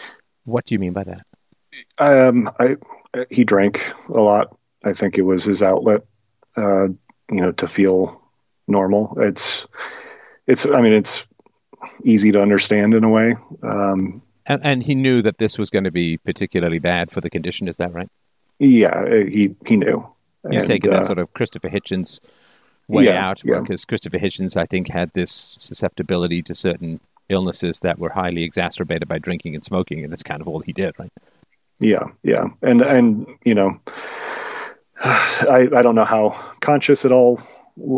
[0.44, 1.26] what do you mean by that?
[1.98, 2.76] Um, I
[3.30, 4.56] he drank a lot.
[4.84, 6.02] I think it was his outlet,
[6.56, 6.88] uh,
[7.30, 8.22] you know, to feel
[8.68, 9.16] normal.
[9.20, 9.66] It's
[10.46, 10.66] it's.
[10.66, 11.26] I mean, it's
[12.04, 13.36] easy to understand in a way.
[13.62, 17.30] Um, And, and he knew that this was going to be particularly bad for the
[17.30, 17.68] condition.
[17.68, 18.08] Is that right?
[18.58, 20.06] yeah, he he knew.
[20.50, 22.20] He's And, taken uh, that sort of Christopher Hitchens
[22.88, 23.60] way yeah, out yeah.
[23.60, 29.08] because Christopher Hitchens, I think, had this susceptibility to certain illnesses that were highly exacerbated
[29.08, 31.12] by drinking and smoking, and that's kind of all he did, right?
[31.78, 33.80] Yeah, yeah, and and you know,
[35.00, 37.40] I I don't know how conscious it all.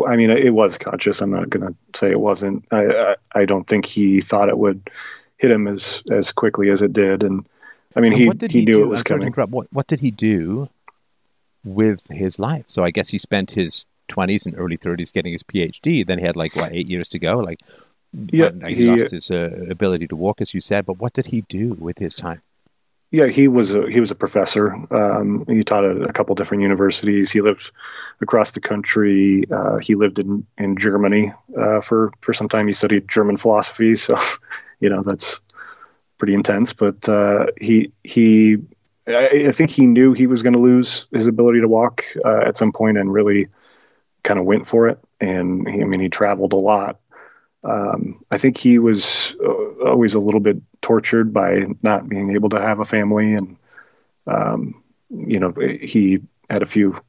[0.07, 1.21] I mean, it was conscious.
[1.21, 2.65] I'm not going to say it wasn't.
[2.71, 4.89] I, I I don't think he thought it would
[5.37, 7.45] hit him as as quickly as it did, and
[7.95, 8.83] I mean, And he he, he, knew do?
[8.83, 9.33] it was coming.
[9.33, 10.69] What, what did he do
[11.63, 12.65] with his life?
[12.67, 16.05] So I guess he spent his 20s and early 30s getting his PhD.
[16.05, 17.37] Then he had like what eight years to go.
[17.37, 17.59] Like,
[18.31, 20.85] Yeah, he, he- lost his uh, ability to walk, as you said.
[20.85, 22.41] But what did he do with his time?
[23.11, 24.71] Yeah, he was a, he was a professor.
[24.93, 27.31] Um, he taught at a couple different universities.
[27.31, 27.71] He lived
[28.21, 29.45] across the country.
[29.51, 32.67] Uh, he lived in in Germany uh, for for some time.
[32.67, 34.15] He studied German philosophy, so
[34.79, 35.39] you know that's
[36.19, 36.73] pretty intense.
[36.73, 38.57] But uh, he he,
[39.07, 42.41] I, I think he knew he was going to lose his ability to walk uh,
[42.45, 43.47] at some point, and really
[44.23, 44.99] kind of went for it.
[45.19, 46.99] And he, I mean, he traveled a lot.
[47.63, 52.49] Um, I think he was uh, always a little bit tortured by not being able
[52.49, 53.57] to have a family, and
[54.27, 56.99] um, you know, he had a few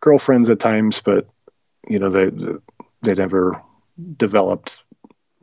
[0.00, 1.28] girlfriends at times, but
[1.88, 2.30] you know, they
[3.02, 3.62] they never
[4.16, 4.82] developed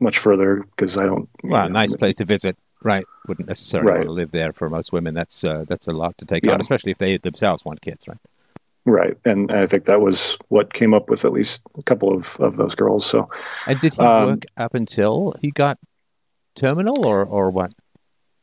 [0.00, 1.28] much further because I don't.
[1.42, 3.06] Well, know, nice place to visit, right?
[3.26, 3.98] Wouldn't necessarily Right.
[4.00, 5.14] want to live there for most women.
[5.14, 6.54] That's uh, that's a lot to take Yeah.
[6.54, 8.18] on, especially if they themselves want kids, right?
[8.84, 12.36] Right, and I think that was what came up with at least a couple of
[12.40, 13.06] of those girls.
[13.06, 13.28] So
[13.66, 15.78] And did he Um, work up until he got
[16.56, 17.72] terminal, or or what?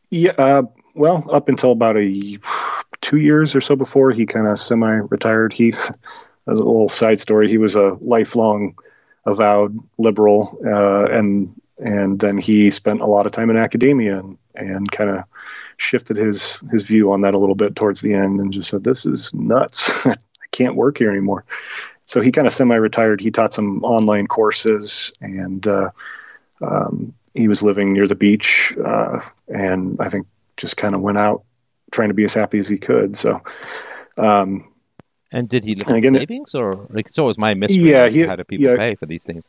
[0.10, 0.64] Yeah, uh,
[0.96, 2.40] well, up until about a
[3.02, 5.54] two years or so before he kind of semi-retired.
[5.54, 5.74] He,
[6.48, 7.50] a little side story.
[7.50, 8.76] He was a lifelong
[9.26, 14.38] avowed liberal, uh, and and then he spent a lot of time in academia and
[14.56, 15.24] and kind of
[15.78, 18.84] shifted his his view on that a little bit towards the end, and just said,
[18.84, 20.08] "This is nuts.
[20.52, 21.46] Can't work here anymore."
[22.06, 23.22] So he kind of semi-retired.
[23.22, 25.68] He taught some online courses and.
[25.68, 25.92] Uh,
[26.62, 31.18] um, he was living near the beach, uh, and I think just kind of went
[31.18, 31.44] out
[31.92, 33.16] trying to be as happy as he could.
[33.16, 33.42] So,
[34.18, 34.70] um,
[35.32, 37.92] And did he live again- savings, or like, it's always my mystery?
[37.92, 38.78] Yeah, he- how do people yeah.
[38.78, 39.48] pay for these things?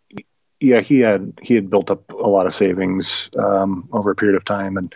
[0.60, 4.36] yeah, he had he had built up a lot of savings um, over a period
[4.36, 4.94] of time, and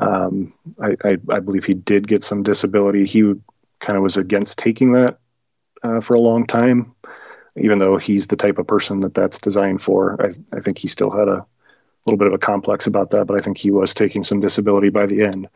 [0.00, 3.04] um, I, I, I believe he did get some disability.
[3.04, 3.34] He
[3.80, 5.18] kind of was against taking that
[5.84, 6.94] uh, for a long time,
[7.56, 10.20] even though he's the type of person that that's designed for.
[10.20, 11.46] I, I think he still had a
[12.06, 14.88] little bit of a complex about that, but I think he was taking some disability
[14.88, 15.48] by the end.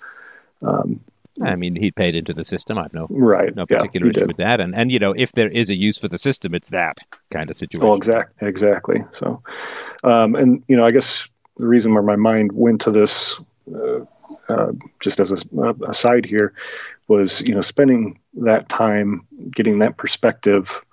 [0.63, 1.01] Um,
[1.43, 2.79] I mean, he paid into the system.
[2.79, 3.55] I've no right.
[3.55, 4.29] no particular he issue did.
[4.29, 4.61] with that.
[4.61, 6.99] And and you know, if there is a use for the system, it's that
[7.31, 7.87] kind of situation.
[7.87, 9.05] Well, exact, exactly.
[9.13, 9.43] So,
[10.03, 13.41] um, and you know, I guess the reason where my mind went to this
[13.73, 14.01] uh,
[14.49, 16.55] uh, just as a, a side here,
[17.09, 20.85] was you know spending that time getting that perspective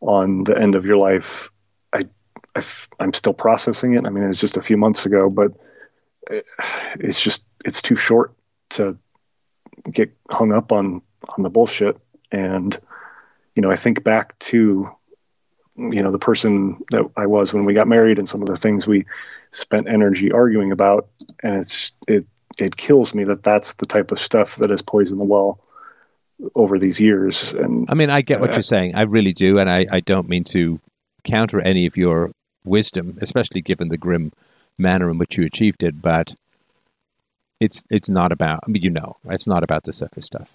[0.00, 1.50] on the end of your life.
[1.92, 2.04] I,
[2.56, 2.62] I
[3.00, 4.06] am still processing it.
[4.06, 5.52] I mean, it's just a few months ago, but
[6.98, 8.34] it's just it's too short
[8.70, 8.98] to
[9.90, 11.96] get hung up on on the bullshit.
[12.32, 12.78] And
[13.54, 14.90] you know, I think back to
[15.76, 18.56] you know the person that I was when we got married and some of the
[18.56, 19.04] things we
[19.50, 21.08] spent energy arguing about,
[21.42, 22.26] and it's it
[22.58, 25.60] it kills me that that's the type of stuff that has poisoned the well
[26.54, 27.52] over these years.
[27.52, 28.94] And I mean, I get what uh, you're saying.
[28.94, 30.80] I really do, and I, I don't mean to
[31.24, 32.32] counter any of your
[32.64, 34.32] wisdom, especially given the grim
[34.78, 36.00] manner in which you achieved it.
[36.00, 36.34] But
[37.60, 38.60] it's it's not about.
[38.66, 40.50] I mean, you know, it's not about the surface stuff.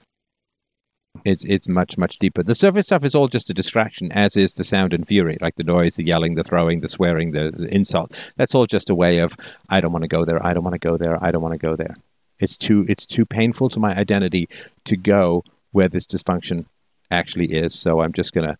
[1.25, 2.41] It's it's much much deeper.
[2.43, 5.55] The surface stuff is all just a distraction, as is the sound and fury, like
[5.55, 8.11] the noise, the yelling, the throwing, the swearing, the, the insult.
[8.35, 9.37] That's all just a way of
[9.69, 10.43] I don't want to go there.
[10.45, 11.23] I don't want to go there.
[11.23, 11.95] I don't want to go there.
[12.39, 14.49] It's too it's too painful to my identity
[14.85, 16.65] to go where this dysfunction
[17.11, 17.75] actually is.
[17.75, 18.57] So I'm just gonna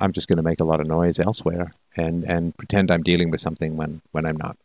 [0.00, 3.40] I'm just gonna make a lot of noise elsewhere and and pretend I'm dealing with
[3.40, 4.56] something when when I'm not.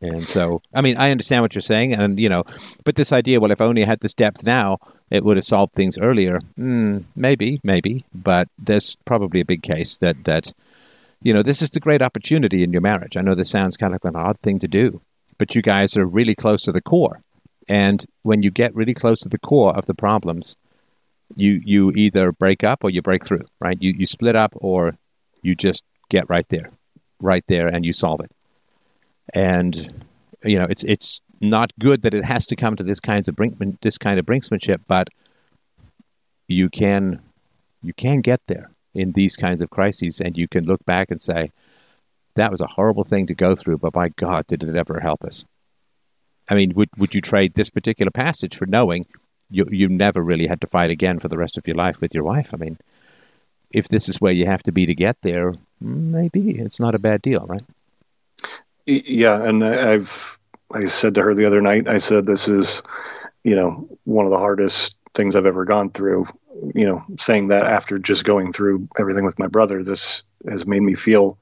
[0.00, 2.44] And so, I mean, I understand what you're saying, and you know,
[2.84, 4.78] but this idea, well, if only I had this depth now,
[5.10, 6.38] it would have solved things earlier.
[6.58, 10.52] Mm, maybe, maybe, but there's probably a big case that that
[11.22, 13.16] you know this is the great opportunity in your marriage.
[13.16, 15.00] I know this sounds kind of an odd thing to do,
[15.38, 17.22] but you guys are really close to the core,
[17.66, 20.56] and when you get really close to the core of the problems,
[21.36, 23.78] you you either break up or you break through, right?
[23.80, 24.98] You you split up or
[25.40, 26.70] you just get right there,
[27.18, 28.30] right there, and you solve it
[29.34, 30.04] and
[30.44, 33.36] you know it's it's not good that it has to come to this kinds of
[33.36, 35.08] brinkman this kind of brinksmanship, but
[36.48, 37.20] you can
[37.82, 41.20] you can get there in these kinds of crises, and you can look back and
[41.20, 41.50] say
[42.34, 45.24] that was a horrible thing to go through, but by God, did it ever help
[45.24, 45.44] us?
[46.48, 49.06] I mean, would would you trade this particular passage for knowing
[49.50, 52.14] you you never really had to fight again for the rest of your life with
[52.14, 52.54] your wife?
[52.54, 52.78] I mean,
[53.70, 57.00] if this is where you have to be to get there, maybe it's not a
[57.00, 57.64] bad deal, right?
[58.86, 60.38] Yeah, and I've
[60.72, 62.82] I said to her the other night, I said this is,
[63.44, 66.28] you know, one of the hardest things I've ever gone through.
[66.74, 70.80] You know, saying that after just going through everything with my brother, this has made
[70.80, 71.38] me feel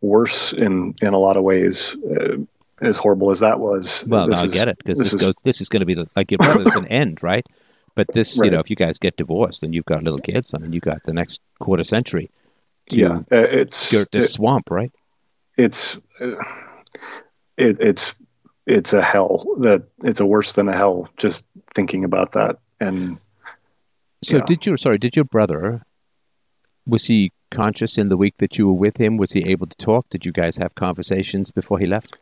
[0.00, 1.96] worse in in a lot of ways.
[1.96, 2.36] Uh,
[2.80, 4.04] as horrible as that was.
[4.06, 5.34] Well, no, I get it because this, this, goes.
[5.42, 7.44] This is going to be the, like your brother's an end, right?
[7.94, 8.46] But this, right.
[8.46, 10.80] you know, if you guys get divorced and you've got little kids, I mean, you
[10.80, 12.30] got the next quarter century
[12.90, 14.92] to yeah, uh, it's skirt this it, swamp, right?
[15.58, 16.38] It's it,
[17.58, 18.14] it's
[18.66, 21.44] it's a hell that it's a worse than a hell just
[21.74, 22.58] thinking about that.
[22.80, 23.18] And
[24.22, 25.82] so did your sorry did your brother
[26.86, 29.16] was he conscious in the week that you were with him?
[29.18, 30.08] Was he able to talk?
[30.08, 32.18] Did you guys have conversations before he left?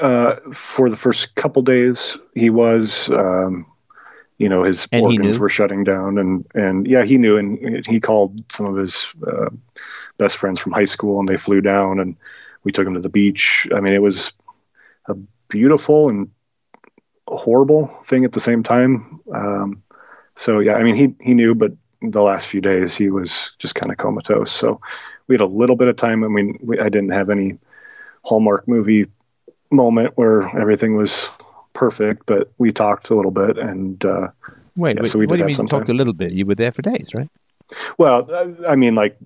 [0.00, 3.66] Uh, for the first couple days he was um,
[4.38, 8.00] you know his and organs were shutting down and and yeah he knew and he
[8.00, 9.50] called some of his uh,
[10.16, 12.16] best friends from high school and they flew down and
[12.64, 13.68] we took him to the beach.
[13.74, 14.32] I mean, it was
[15.06, 15.14] a
[15.48, 16.30] beautiful and
[17.26, 19.20] horrible thing at the same time.
[19.32, 19.82] Um,
[20.34, 23.74] so yeah, I mean, he he knew, but the last few days he was just
[23.74, 24.50] kind of comatose.
[24.50, 24.80] So
[25.26, 26.24] we had a little bit of time.
[26.24, 27.58] I mean, we, I didn't have any
[28.24, 29.06] Hallmark movie
[29.70, 31.30] moment where everything was
[31.72, 34.04] perfect, but we talked a little bit and.
[34.04, 34.28] Uh,
[34.74, 36.32] Wait, yeah, so we what do you mean talked a little bit?
[36.32, 37.28] You were there for days, right?
[37.98, 39.18] Well, I mean, like,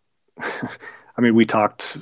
[0.40, 1.98] I mean, we talked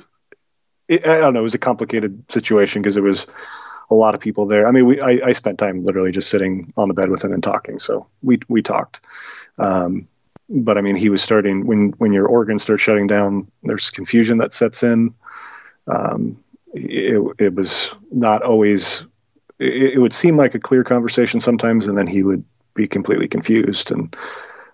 [0.87, 1.41] it, I don't know.
[1.41, 3.27] It was a complicated situation because it was
[3.89, 4.67] a lot of people there.
[4.67, 7.33] I mean, we I, I, spent time literally just sitting on the bed with him
[7.33, 7.79] and talking.
[7.79, 9.01] So we we talked.
[9.57, 10.07] Um,
[10.49, 13.49] but I mean, he was starting when when your organs start shutting down.
[13.63, 15.13] There's confusion that sets in.
[15.87, 19.05] Um, it, it was not always.
[19.59, 23.27] It, it would seem like a clear conversation sometimes, and then he would be completely
[23.27, 24.15] confused, and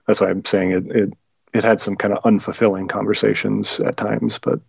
[0.07, 0.87] that's why I'm saying it.
[0.87, 1.13] It,
[1.53, 4.59] it had some kind of unfulfilling conversations at times, but.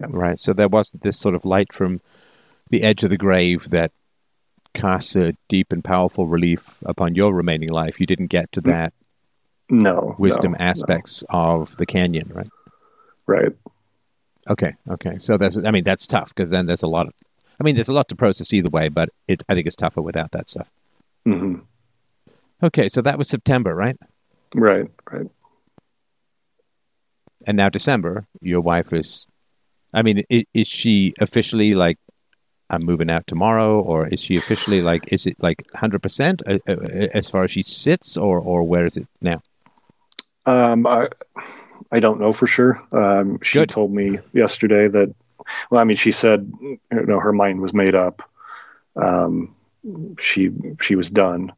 [0.00, 0.38] Right.
[0.38, 2.00] So there wasn't this sort of light from
[2.70, 3.92] the edge of the grave that
[4.74, 8.00] casts a deep and powerful relief upon your remaining life.
[8.00, 8.70] You didn't get to mm.
[8.70, 8.92] that
[9.70, 11.38] no wisdom no, aspects no.
[11.38, 12.48] of the canyon, right?
[13.26, 13.52] Right.
[14.50, 14.74] Okay.
[14.90, 15.18] Okay.
[15.18, 17.14] So that's I mean that's tough because then there's a lot of
[17.58, 20.02] I mean there's a lot to process either way, but it I think it's tougher
[20.02, 20.70] without that stuff.
[21.26, 21.60] Mm-hmm.
[22.62, 23.96] Okay, so that was September, right?
[24.54, 24.86] Right.
[25.10, 25.26] Right.
[27.46, 29.26] And now December, your wife is
[29.94, 31.98] I mean, is, is she officially like
[32.70, 36.58] I'm moving out tomorrow, or is she officially like is it like 100 percent uh,
[36.68, 36.76] uh,
[37.14, 39.42] as far as she sits, or or where is it now?
[40.46, 41.08] Um, I
[41.92, 42.82] I don't know for sure.
[42.92, 43.70] Um, she Good.
[43.70, 45.14] told me yesterday that
[45.70, 48.22] well, I mean, she said, you know, her mind was made up.
[48.96, 49.54] Um,
[50.18, 51.52] she she was done,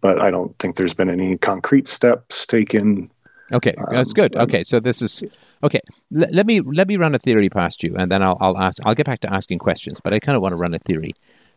[0.00, 3.10] but I don't think there's been any concrete steps taken.
[3.52, 4.36] Okay, that's um, good.
[4.36, 5.22] Okay, so this is
[5.62, 5.80] okay.
[6.16, 8.80] L- let me let me run a theory past you, and then I'll I'll ask.
[8.84, 11.14] I'll get back to asking questions, but I kind of want to run a theory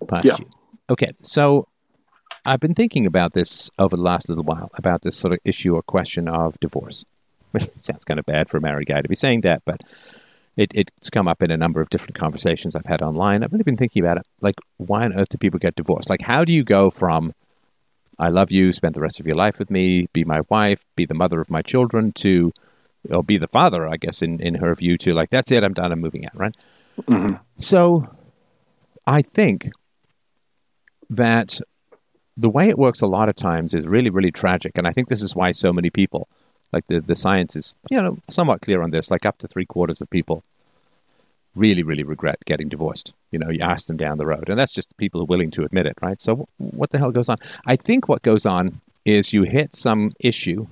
[0.08, 0.36] past yeah.
[0.40, 0.50] you.
[0.90, 1.68] Okay, so
[2.46, 5.76] I've been thinking about this over the last little while about this sort of issue
[5.76, 7.06] or question of divorce.
[7.82, 9.82] Sounds kind of bad for a married guy to be saying that, but
[10.58, 13.44] it, it's come up in a number of different conversations I've had online.
[13.44, 14.28] I've really been thinking about it.
[14.42, 16.10] Like, why on earth do people get divorced?
[16.10, 17.34] Like, how do you go from
[18.20, 21.06] I love you, spend the rest of your life with me, be my wife, be
[21.06, 22.52] the mother of my children, to
[23.10, 25.74] or be the father, I guess, in, in her view, to like, that's it, I'm
[25.74, 26.56] done, I'm moving out, right?
[27.04, 27.36] Mm-hmm.
[27.58, 28.08] So
[29.06, 29.72] I think
[31.10, 31.60] that
[32.36, 34.78] the way it works a lot of times is really, really tragic.
[34.78, 36.28] And I think this is why so many people,
[36.74, 39.66] like the, the science is, you know, somewhat clear on this, like up to three
[39.66, 40.44] quarters of people
[41.58, 43.14] really, really regret getting divorced.
[43.32, 44.50] You know, you ask them down the road.
[44.50, 46.22] And that's just people who are willing to admit it, right?
[46.22, 47.38] So what the hell goes on?
[47.66, 50.66] I think what goes on is you hit some issue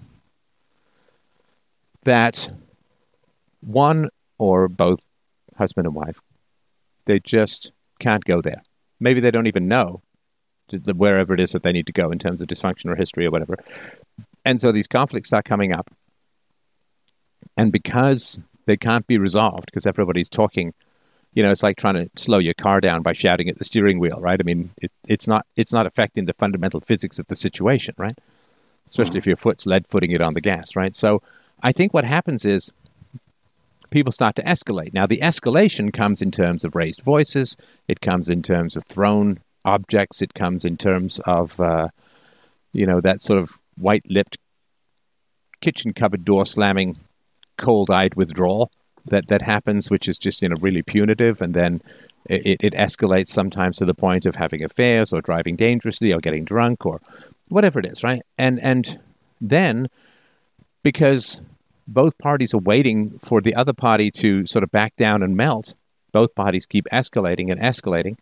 [2.03, 2.49] that
[3.61, 5.05] one or both
[5.57, 6.19] husband and wife,
[7.05, 8.61] they just can't go there.
[8.99, 10.01] Maybe they don't even know
[10.95, 13.31] wherever it is that they need to go in terms of dysfunction or history or
[13.31, 13.57] whatever.
[14.43, 15.89] And so these conflicts start coming up.
[17.57, 20.73] And because they can't be resolved, because everybody's talking,
[21.33, 23.99] you know, it's like trying to slow your car down by shouting at the steering
[23.99, 24.39] wheel, right?
[24.39, 28.17] I mean, it, it's not it's not affecting the fundamental physics of the situation, right?
[28.87, 29.17] Especially mm-hmm.
[29.17, 30.95] if your foot's lead footing it on the gas, right?
[30.95, 31.21] So
[31.63, 32.71] I think what happens is
[33.89, 34.93] people start to escalate.
[34.93, 37.57] Now, the escalation comes in terms of raised voices,
[37.87, 40.21] it comes in terms of thrown objects.
[40.21, 41.89] It comes in terms of, uh,
[42.71, 44.37] you know, that sort of white lipped
[45.59, 46.97] kitchen cupboard door slamming,
[47.57, 48.71] cold eyed withdrawal
[49.05, 51.41] that, that happens, which is just, you know, really punitive.
[51.41, 51.81] And then
[52.27, 56.43] it, it escalates sometimes to the point of having affairs or driving dangerously or getting
[56.43, 57.01] drunk or
[57.49, 58.21] whatever it is, right?
[58.37, 58.99] And, and
[59.39, 59.89] then
[60.81, 61.41] because
[61.87, 65.75] both parties are waiting for the other party to sort of back down and melt,
[66.11, 68.17] both parties keep escalating and escalating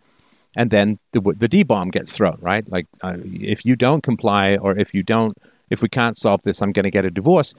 [0.56, 2.70] and then the the D bomb gets thrown, right?
[2.70, 5.38] Like uh, if you don't comply or if you don't,
[5.70, 7.54] if we can't solve this, I'm going to get a divorce.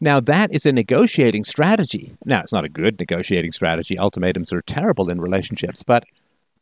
[0.00, 2.12] Now that is a negotiating strategy.
[2.24, 3.98] Now it's not a good negotiating strategy.
[3.98, 6.04] Ultimatums are terrible in relationships, but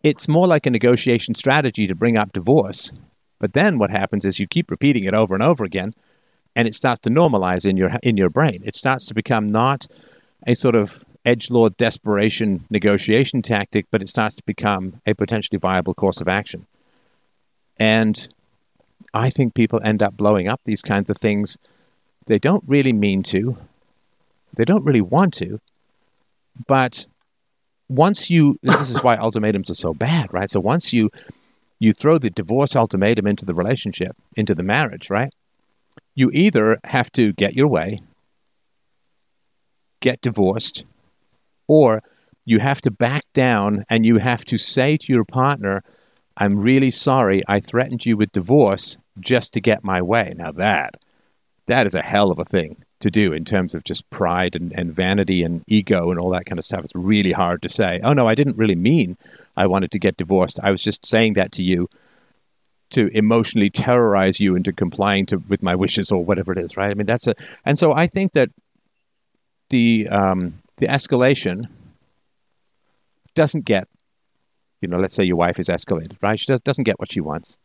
[0.03, 2.93] it's more like a negotiation strategy to bring up divorce.
[3.39, 5.93] But then what happens is you keep repeating it over and over again,
[6.55, 8.63] and it starts to normalize in your in your brain.
[8.65, 9.87] It starts to become not
[10.47, 15.59] a sort of edge lord desperation negotiation tactic, but it starts to become a potentially
[15.59, 16.67] viable course of action.
[17.79, 18.29] And
[19.13, 21.59] I think people end up blowing up these kinds of things.
[22.27, 23.57] They don't really mean to,
[24.57, 25.61] they don't really want to,
[26.67, 27.07] but
[27.89, 30.51] once you this is why ultimatums are so bad, right?
[30.51, 31.11] So once you
[31.79, 35.33] you throw the divorce ultimatum into the relationship, into the marriage, right?
[36.15, 38.01] You either have to get your way,
[40.01, 40.85] get divorced,
[41.69, 42.03] or
[42.47, 45.83] you have to back down and you have to say to your partner,
[46.39, 50.33] I'm really sorry, I threatened you with divorce just to get my way.
[50.37, 50.95] Now that
[51.67, 54.73] that is a hell of a thing to do in terms of just pride and,
[54.73, 56.85] and vanity and ego and all that kind of stuff.
[56.85, 59.17] It's really hard to say, oh no, I didn't really mean
[59.57, 60.59] I wanted to get divorced.
[60.63, 61.89] I was just saying that to you
[62.91, 66.91] to emotionally terrorize you into complying to with my wishes or whatever it is, right?
[66.91, 68.51] I mean that's a and so I think that
[69.71, 71.69] the um, the escalation
[73.35, 73.89] doesn't get,
[74.81, 76.39] you know, let's say your wife is escalated, right?
[76.39, 77.59] She doesn't get what she wants.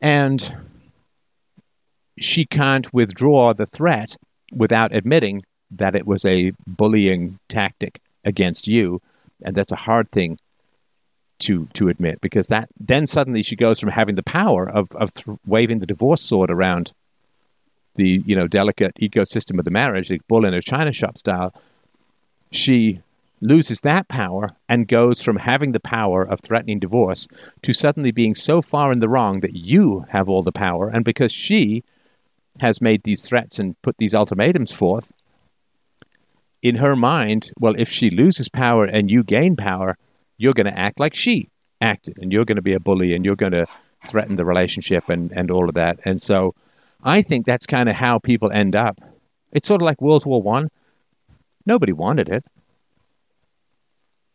[0.00, 0.56] And
[2.18, 4.16] she can't withdraw the threat
[4.52, 9.00] without admitting that it was a bullying tactic against you.
[9.42, 10.38] And that's a hard thing
[11.40, 15.14] to to admit because that then suddenly she goes from having the power of of
[15.14, 16.92] th- waving the divorce sword around
[17.94, 21.54] the you know delicate ecosystem of the marriage, like bull in a china shop style,
[22.50, 23.00] she
[23.40, 27.28] loses that power and goes from having the power of threatening divorce
[27.62, 30.88] to suddenly being so far in the wrong that you have all the power.
[30.88, 31.84] And because she
[32.60, 35.12] has made these threats and put these ultimatums forth,
[36.62, 39.96] in her mind, well, if she loses power and you gain power,
[40.36, 41.50] you're going to act like she
[41.80, 43.66] acted and you're going to be a bully and you're going to
[44.06, 46.00] threaten the relationship and, and all of that.
[46.04, 46.54] And so
[47.02, 49.00] I think that's kind of how people end up.
[49.52, 50.68] It's sort of like World War One.
[51.64, 52.44] Nobody wanted it.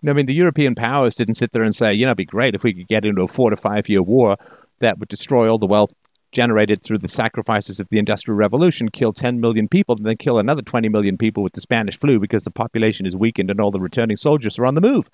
[0.08, 2.56] I mean, the European powers didn't sit there and say, you know, it'd be great
[2.56, 4.36] if we could get into a four to five year war
[4.80, 5.92] that would destroy all the wealth
[6.34, 10.40] generated through the sacrifices of the Industrial Revolution kill 10 million people and then kill
[10.40, 13.72] another 20 million people with the Spanish flu because the population is weakened and all
[13.72, 15.10] the returning soldiers are on the move.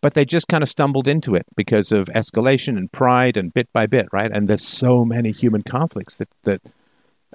[0.00, 3.68] But they just kind of stumbled into it because of escalation and pride and bit
[3.72, 4.30] by bit, right?
[4.32, 6.62] And there's so many human conflicts that, that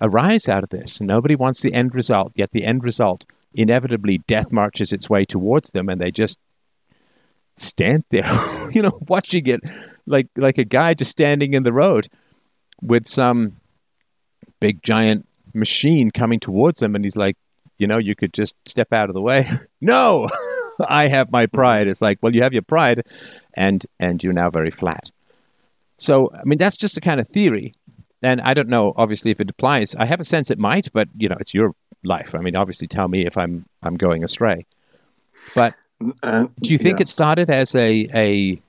[0.01, 1.01] arise out of this.
[1.01, 5.71] Nobody wants the end result, yet the end result inevitably death marches its way towards
[5.71, 6.39] them and they just
[7.55, 8.25] stand there,
[8.71, 9.61] you know, watching it
[10.05, 12.09] like like a guy just standing in the road
[12.83, 13.57] with some
[14.59, 17.37] big giant machine coming towards him and he's like,
[17.77, 19.49] you know, you could just step out of the way.
[19.81, 20.29] no.
[20.87, 21.87] I have my pride.
[21.87, 23.05] It's like, well, you have your pride
[23.53, 25.11] and and you're now very flat.
[25.97, 27.75] So, I mean, that's just a kind of theory.
[28.23, 29.95] And I don't know, obviously, if it applies.
[29.95, 32.33] I have a sense it might, but you know, it's your life.
[32.33, 34.65] I mean, obviously, tell me if I'm I'm going astray.
[35.55, 35.75] But
[36.23, 37.03] uh, do you think yeah.
[37.03, 38.61] it started as a a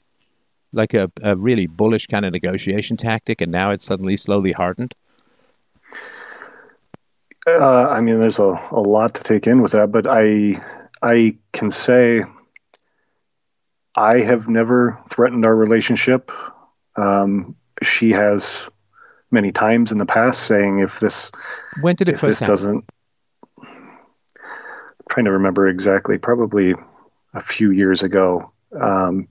[0.75, 4.95] like a, a really bullish kind of negotiation tactic, and now it's suddenly slowly hardened?
[7.47, 10.61] Uh, I mean, there's a, a lot to take in with that, but I
[11.03, 12.25] I can say
[13.95, 16.33] I have never threatened our relationship.
[16.97, 18.68] Um, she has
[19.31, 21.33] many times in the past saying if this
[21.81, 22.53] when did it if this happen?
[22.53, 22.85] doesn't
[23.59, 26.75] I'm trying to remember exactly probably
[27.35, 29.29] a few years ago um,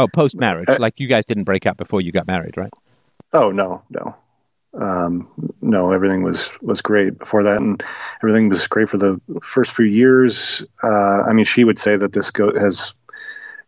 [0.00, 2.72] oh post marriage uh, like you guys didn't break up before you got married right?
[3.32, 4.16] Oh no no.
[4.72, 5.28] Um,
[5.60, 7.82] no everything was was great before that and
[8.22, 10.64] everything was great for the first few years.
[10.82, 12.94] Uh, i mean she would say that this go- has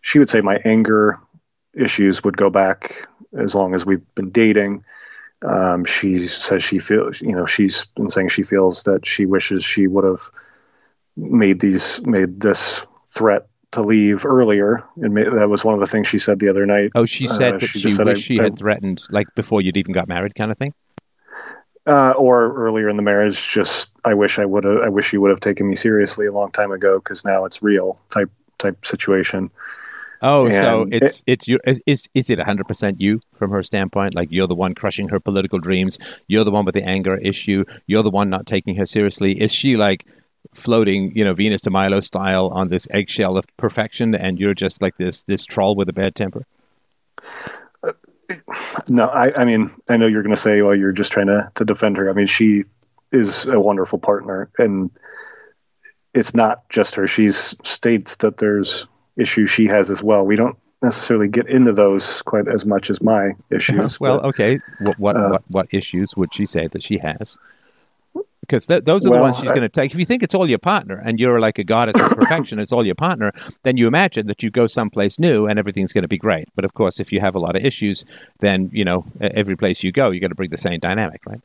[0.01, 1.19] she would say my anger
[1.75, 4.85] issues would go back as long as we've been dating.
[5.43, 9.65] Um, she says she feels, you know, she's been saying she feels that she wishes
[9.65, 10.31] she would have
[11.17, 16.07] made these, made this threat to leave earlier, and that was one of the things
[16.07, 16.91] she said the other night.
[16.95, 19.35] Oh, she said uh, that she, she said wished I, she had I, threatened, like
[19.35, 20.75] before you'd even got married, kind of thing.
[21.87, 25.21] Uh, or earlier in the marriage, just I wish I would have, I wish you
[25.21, 28.85] would have taken me seriously a long time ago because now it's real type type
[28.85, 29.51] situation.
[30.21, 31.59] Oh, and so it's it, it's you.
[31.67, 34.15] Is is it hundred percent you from her standpoint?
[34.15, 35.99] Like you're the one crushing her political dreams.
[36.29, 37.65] You're the one with the anger issue.
[37.87, 39.41] You're the one not taking her seriously.
[39.41, 40.07] Is she like
[40.55, 44.83] floating, you know, Venus de Milo style on this eggshell of perfection, and you're just
[44.83, 46.47] like this this troll with a bad temper?
[48.89, 51.51] no, I, I mean, I know you're going to say, well, you're just trying to
[51.57, 52.09] to defend her.
[52.09, 52.65] I mean, she
[53.11, 54.91] is a wonderful partner, and
[56.15, 57.07] it's not just her.
[57.07, 58.87] She's states that there's
[59.17, 60.25] issues she has as well.
[60.25, 64.01] We don't necessarily get into those quite as much as my issues.
[64.01, 64.59] well, but, okay.
[64.81, 67.39] What what, uh, what what issues would she say that she has?
[68.43, 69.93] Because th- those are well, the ones she's going to take.
[69.93, 72.73] If you think it's all your partner and you're like a goddess of perfection, it's
[72.73, 73.33] all your partner,
[73.63, 76.49] then you imagine that you go someplace new and everything's going to be great.
[76.55, 78.05] But of course, if you have a lot of issues,
[78.41, 81.41] then you know every place you go, you got to bring the same dynamic, right?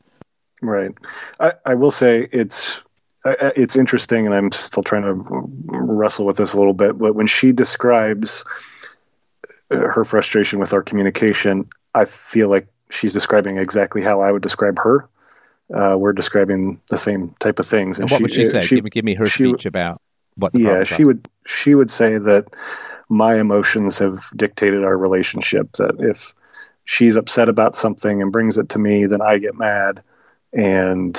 [0.60, 0.90] Right.
[1.38, 2.82] I, I will say it's
[3.24, 5.14] it's interesting, and I'm still trying to
[5.70, 6.98] wrestle with this a little bit.
[6.98, 8.44] But when she describes
[9.70, 14.42] uh, her frustration with our communication, I feel like she's describing exactly how I would
[14.42, 15.08] describe her.
[15.72, 17.98] Uh, we're describing the same type of things.
[17.98, 18.60] And, and what she, would she say?
[18.62, 20.00] She, give, me, give me her she, speech about
[20.36, 20.54] what.
[20.54, 21.28] yeah, she would.
[21.46, 22.54] She would say that
[23.08, 25.72] my emotions have dictated our relationship.
[25.72, 26.34] That if
[26.84, 30.02] she's upset about something and brings it to me, then I get mad,
[30.52, 31.16] and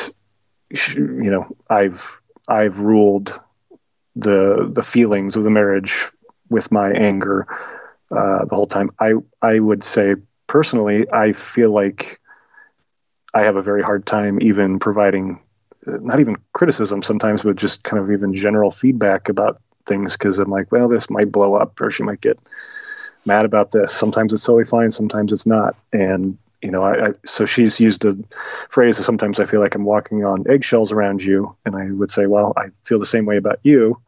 [0.72, 3.40] you know, I've I've ruled
[4.16, 6.10] the the feelings of the marriage
[6.50, 7.48] with my anger
[8.12, 8.92] uh, the whole time.
[9.00, 10.16] I I would say
[10.48, 12.19] personally, I feel like
[13.34, 15.40] I have a very hard time even providing
[15.88, 20.40] uh, not even criticism sometimes, but just kind of even general feedback about things because
[20.40, 22.38] I'm like, well, this might blow up, or she might get
[23.26, 23.94] mad about this.
[23.94, 28.04] Sometimes it's totally fine, sometimes it's not, and you know, I, I, so she's used
[28.06, 28.18] a
[28.70, 28.98] phrase.
[28.98, 32.54] Sometimes I feel like I'm walking on eggshells around you, and I would say, "Well,
[32.58, 34.02] I feel the same way about you,"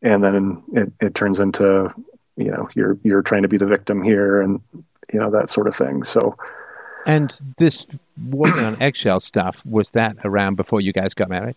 [0.00, 1.92] and then it, it turns into,
[2.36, 4.60] you know, you're you're trying to be the victim here, and
[5.12, 6.04] you know that sort of thing.
[6.04, 6.36] So,
[7.06, 7.88] and this
[8.22, 11.56] walking on eggshell stuff was that around before you guys got married?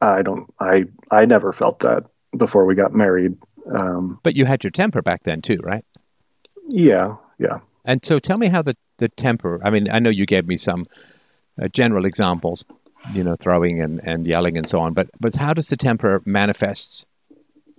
[0.00, 0.52] I don't.
[0.60, 2.04] I I never felt that
[2.36, 3.36] before we got married.
[3.74, 5.84] Um, but you had your temper back then too, right?
[6.68, 7.60] Yeah, yeah.
[7.84, 10.56] And so tell me how the, the temper, I mean, I know you gave me
[10.56, 10.86] some
[11.60, 12.64] uh, general examples,
[13.12, 16.20] you know, throwing and, and yelling and so on, but, but how does the temper
[16.24, 17.06] manifest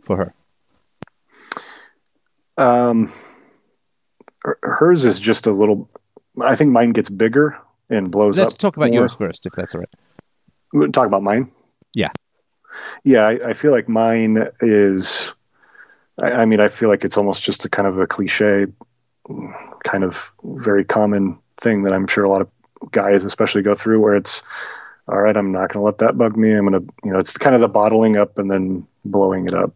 [0.03, 0.33] for her?
[2.57, 3.11] Um,
[4.63, 5.89] hers is just a little,
[6.41, 7.59] I think mine gets bigger
[7.89, 8.53] and blows Let's up.
[8.53, 9.01] Let's talk about more.
[9.01, 9.89] yours first, if that's all right.
[10.73, 11.51] We'll talk about mine?
[11.93, 12.11] Yeah.
[13.03, 15.33] Yeah, I, I feel like mine is,
[16.21, 18.67] I, I mean, I feel like it's almost just a kind of a cliche
[19.83, 22.49] kind of very common thing that I'm sure a lot of
[22.91, 24.43] guys especially go through where it's
[25.07, 26.51] all right, I'm not going to let that bug me.
[26.51, 29.53] I'm going to, you know, it's kind of the bottling up and then blowing it
[29.53, 29.73] up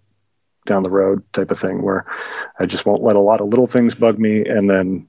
[0.65, 2.05] down the road type of thing where
[2.59, 4.45] I just won't let a lot of little things bug me.
[4.45, 5.07] And then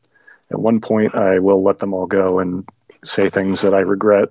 [0.53, 2.69] at one point, I will let them all go and
[3.05, 4.29] say things that I regret.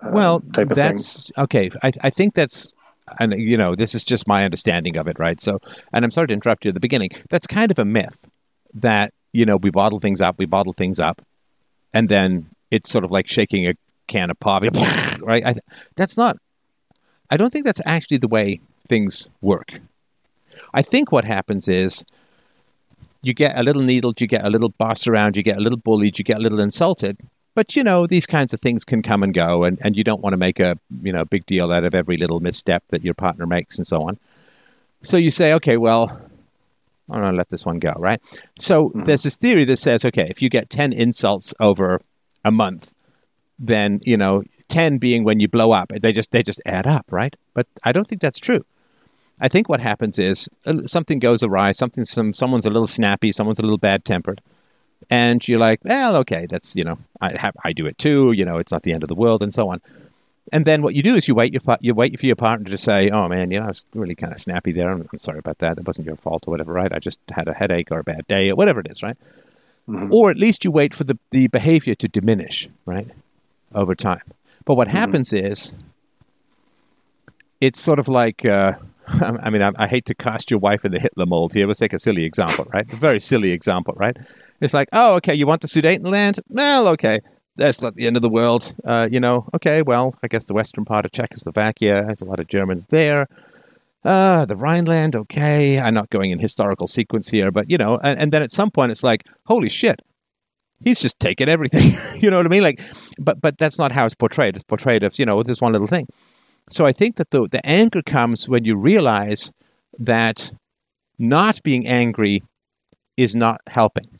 [0.00, 1.44] Uh, well, type of that's thing.
[1.44, 1.70] okay.
[1.82, 2.72] I, I think that's,
[3.20, 5.40] and you know, this is just my understanding of it, right?
[5.40, 5.60] So,
[5.92, 7.10] and I'm sorry to interrupt you at the beginning.
[7.30, 8.26] That's kind of a myth
[8.74, 11.22] that you know we bottle things up, we bottle things up,
[11.92, 13.74] and then it's sort of like shaking a
[14.06, 14.62] can of pop,
[15.20, 15.46] right?
[15.46, 15.54] I,
[15.96, 16.36] that's not.
[17.30, 19.80] I don't think that's actually the way things work.
[20.74, 22.04] I think what happens is
[23.26, 25.78] you get a little needled, you get a little bossed around, you get a little
[25.78, 27.18] bullied, you get a little insulted.
[27.54, 30.20] But you know, these kinds of things can come and go, and, and you don't
[30.20, 33.14] want to make a you know big deal out of every little misstep that your
[33.14, 34.18] partner makes and so on.
[35.02, 36.20] So you say, okay, well,
[37.10, 38.20] I'm going to let this one go, right?
[38.58, 39.04] So mm-hmm.
[39.04, 42.00] there's this theory that says, okay, if you get 10 insults over
[42.44, 42.90] a month,
[43.58, 47.06] then, you know, 10 being when you blow up, they just, they just add up,
[47.10, 47.36] right?
[47.54, 48.64] But I don't think that's true.
[49.40, 53.32] I think what happens is uh, something goes awry, something, some, someone's a little snappy,
[53.32, 54.40] someone's a little bad tempered.
[55.10, 58.44] And you're like, well, okay, that's, you know, I have, I do it too, you
[58.44, 59.80] know, it's not the end of the world and so on.
[60.52, 62.78] And then what you do is you wait your you wait for your partner to
[62.78, 64.90] say, "Oh man, you know, I was really kind of snappy there.
[64.90, 65.76] I'm, I'm sorry about that.
[65.76, 66.92] It wasn't your fault or whatever, right?
[66.92, 69.16] I just had a headache or a bad day or whatever it is, right?"
[69.88, 70.12] Mm-hmm.
[70.12, 73.08] Or at least you wait for the, the behavior to diminish, right,
[73.74, 74.22] over time.
[74.64, 74.96] But what mm-hmm.
[74.96, 75.72] happens is,
[77.60, 78.74] it's sort of like uh,
[79.20, 81.66] I mean, I, I, hate to cast your wife in the Hitler mold here.
[81.66, 82.90] Let's take a silly example, right?
[82.92, 84.16] A very silly example, right?
[84.60, 86.40] It's like, oh, okay, you want the Sudetenland?
[86.48, 87.20] Well, okay,
[87.56, 88.74] that's not the end of the world.
[88.84, 92.40] Uh, you know, okay, well, I guess the western part of Czechoslovakia has a lot
[92.40, 93.28] of Germans there.
[94.04, 95.80] Uh, the Rhineland, okay.
[95.80, 98.70] I'm not going in historical sequence here, but you know, and, and then at some
[98.70, 100.00] point it's like, holy shit,
[100.84, 101.96] he's just taken everything.
[102.20, 102.62] you know what I mean?
[102.62, 102.80] Like,
[103.18, 104.56] but but that's not how it's portrayed.
[104.56, 106.06] It's portrayed as you know this one little thing.
[106.68, 109.52] So I think that the, the anger comes when you realize
[109.98, 110.52] that
[111.18, 112.42] not being angry
[113.16, 114.18] is not helping.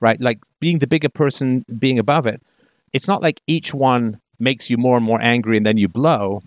[0.00, 0.20] Right?
[0.20, 2.42] Like being the bigger person, being above it,
[2.92, 6.40] it's not like each one makes you more and more angry and then you blow.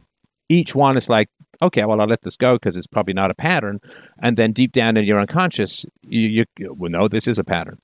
[0.50, 1.30] Each one is like,
[1.62, 3.80] okay, well, I'll let this go because it's probably not a pattern.
[4.20, 7.80] And then deep down in your unconscious, you, you well, no, this is a pattern.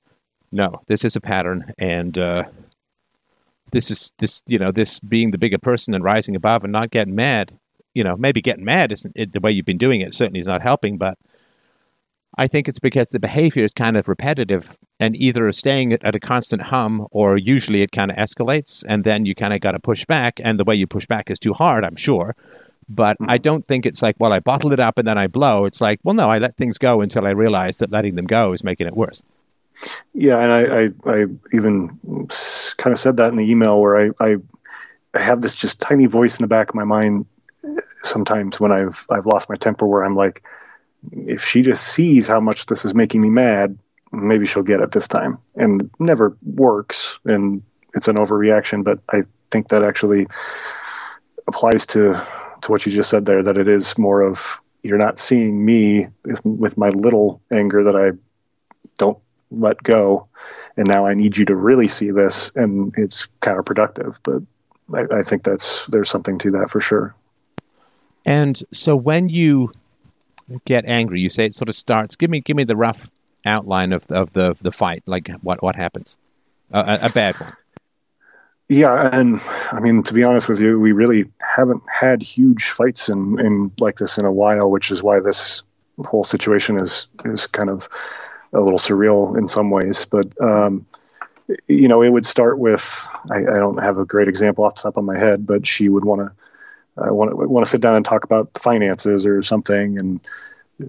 [0.52, 1.72] No, this is a pattern.
[1.78, 2.44] And, uh,
[3.72, 6.90] this is this you know this being the bigger person and rising above and not
[6.90, 7.58] getting mad
[7.94, 10.46] you know maybe getting mad isn't it, the way you've been doing it certainly is
[10.46, 11.18] not helping but
[12.38, 16.20] i think it's because the behavior is kind of repetitive and either staying at a
[16.20, 19.80] constant hum or usually it kind of escalates and then you kind of got to
[19.80, 22.36] push back and the way you push back is too hard i'm sure.
[22.88, 23.30] But mm-hmm.
[23.30, 25.64] i don't think it's like well i bottle it up and then i blow.
[25.64, 28.52] It's like well no i let things go until i realize that letting them go
[28.52, 29.22] is making it worse
[30.14, 31.98] yeah, and I, I, I even
[32.76, 34.36] kind of said that in the email where I, I,
[35.14, 37.26] have this just tiny voice in the back of my mind
[38.02, 40.42] sometimes when I've I've lost my temper where I'm like,
[41.12, 43.78] if she just sees how much this is making me mad,
[44.10, 45.38] maybe she'll get it this time.
[45.54, 47.62] And it never works, and
[47.94, 48.84] it's an overreaction.
[48.84, 50.26] But I think that actually
[51.46, 52.20] applies to
[52.62, 53.42] to what you just said there.
[53.42, 56.08] That it is more of you're not seeing me
[56.44, 58.18] with my little anger that I
[58.98, 59.18] don't
[59.52, 60.26] let go
[60.76, 64.42] and now i need you to really see this and it's counterproductive but
[64.92, 67.14] I, I, think that's there's something to that for sure.
[68.26, 69.72] And so when you
[70.64, 73.08] get angry you say it sort of starts give me give me the rough
[73.46, 76.18] outline of, of the the fight like what what happens?
[76.72, 77.52] Uh, a, a bad one.
[78.68, 79.40] Yeah, and
[79.70, 83.72] I mean to be honest with you, we really haven't had huge fights in, in
[83.78, 85.62] like this in a while, which is why this
[86.06, 87.88] whole situation is is kind of
[88.52, 90.04] a little surreal in some ways.
[90.04, 90.86] But um,
[91.66, 94.82] you know, it would start with I, I, don't have a great example off the
[94.82, 97.96] top of my head, but she would want to uh, want want to sit down
[97.96, 100.20] and talk about the finances or something, and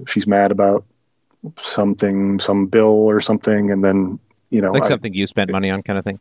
[0.07, 0.85] she's mad about
[1.57, 5.69] something, some bill or something, and then you know, like I, something you spent money
[5.69, 6.19] on, kind of thing.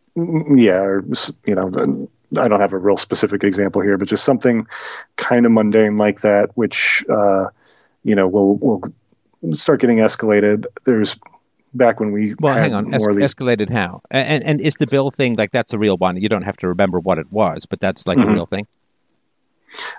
[0.59, 1.05] Yeah, or
[1.45, 4.67] you know, I don't have a real specific example here, but just something
[5.17, 7.49] kind of mundane like that, which uh,
[8.05, 8.93] you know will will
[9.53, 10.65] start getting escalated.
[10.85, 11.19] There's
[11.75, 15.35] back when we well hang on es- escalated how and and is the bill thing
[15.35, 18.07] like that's a real one you don't have to remember what it was but that's
[18.07, 18.31] like mm-hmm.
[18.31, 18.67] a real thing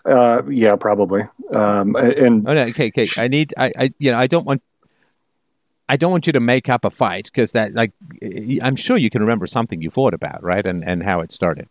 [0.06, 1.22] uh yeah probably
[1.52, 4.62] um and oh no okay okay i need i i you know i don't want
[5.90, 7.92] I don't want you to make up a fight because that, like,
[8.62, 10.66] I'm sure you can remember something you fought about, right?
[10.66, 11.68] And and how it started.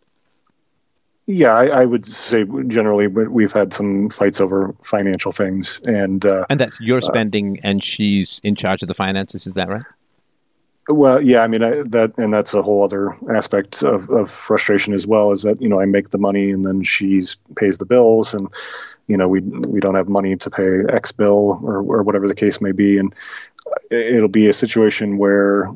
[1.25, 6.45] Yeah, I, I, would say generally we've had some fights over financial things, and uh,
[6.49, 9.47] and that's your uh, spending, uh, and she's in charge of the finances.
[9.47, 9.85] Is that right?
[10.89, 14.93] Well, yeah, I mean I, that, and that's a whole other aspect of, of frustration
[14.93, 15.31] as well.
[15.31, 18.49] Is that you know I make the money and then she's pays the bills, and
[19.07, 22.35] you know we we don't have money to pay X bill or or whatever the
[22.35, 23.15] case may be, and
[23.89, 25.71] it'll be a situation where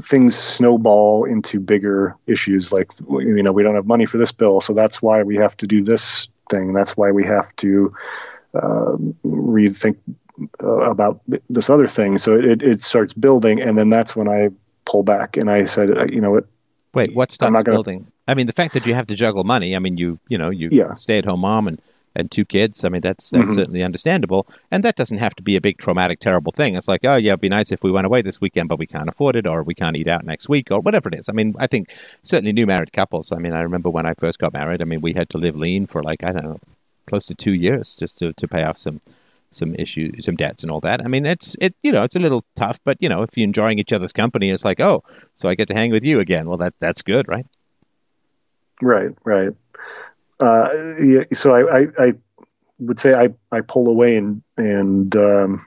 [0.00, 4.60] things snowball into bigger issues like you know we don't have money for this bill
[4.60, 7.94] so that's why we have to do this thing that's why we have to
[8.54, 9.96] uh, rethink
[10.62, 12.18] uh, about th- this other thing.
[12.18, 14.48] So it, it starts building and then that's when i
[14.84, 16.46] pull back and i said uh, you know what?
[16.92, 17.74] Wait what starts gonna...
[17.74, 18.06] building?
[18.26, 20.50] I mean the fact that you have to juggle money i mean you you know
[20.50, 20.94] you yeah.
[20.94, 21.80] stay at home mom and
[22.14, 22.84] and two kids.
[22.84, 23.54] I mean, that's that's mm-hmm.
[23.54, 26.76] certainly understandable, and that doesn't have to be a big traumatic, terrible thing.
[26.76, 28.86] It's like, oh yeah, it'd be nice if we went away this weekend, but we
[28.86, 31.28] can't afford it, or we can't eat out next week, or whatever it is.
[31.28, 31.90] I mean, I think
[32.22, 33.32] certainly new married couples.
[33.32, 34.82] I mean, I remember when I first got married.
[34.82, 36.60] I mean, we had to live lean for like I don't know,
[37.06, 39.00] close to two years just to to pay off some
[39.50, 41.00] some issues, some debts, and all that.
[41.04, 43.44] I mean, it's it you know it's a little tough, but you know if you're
[43.44, 45.02] enjoying each other's company, it's like oh,
[45.34, 46.48] so I get to hang with you again.
[46.48, 47.46] Well, that that's good, right?
[48.82, 49.52] Right, right.
[50.40, 50.68] Uh,
[51.02, 52.12] yeah, so I, I, I
[52.78, 55.66] would say I, I pull away and and um,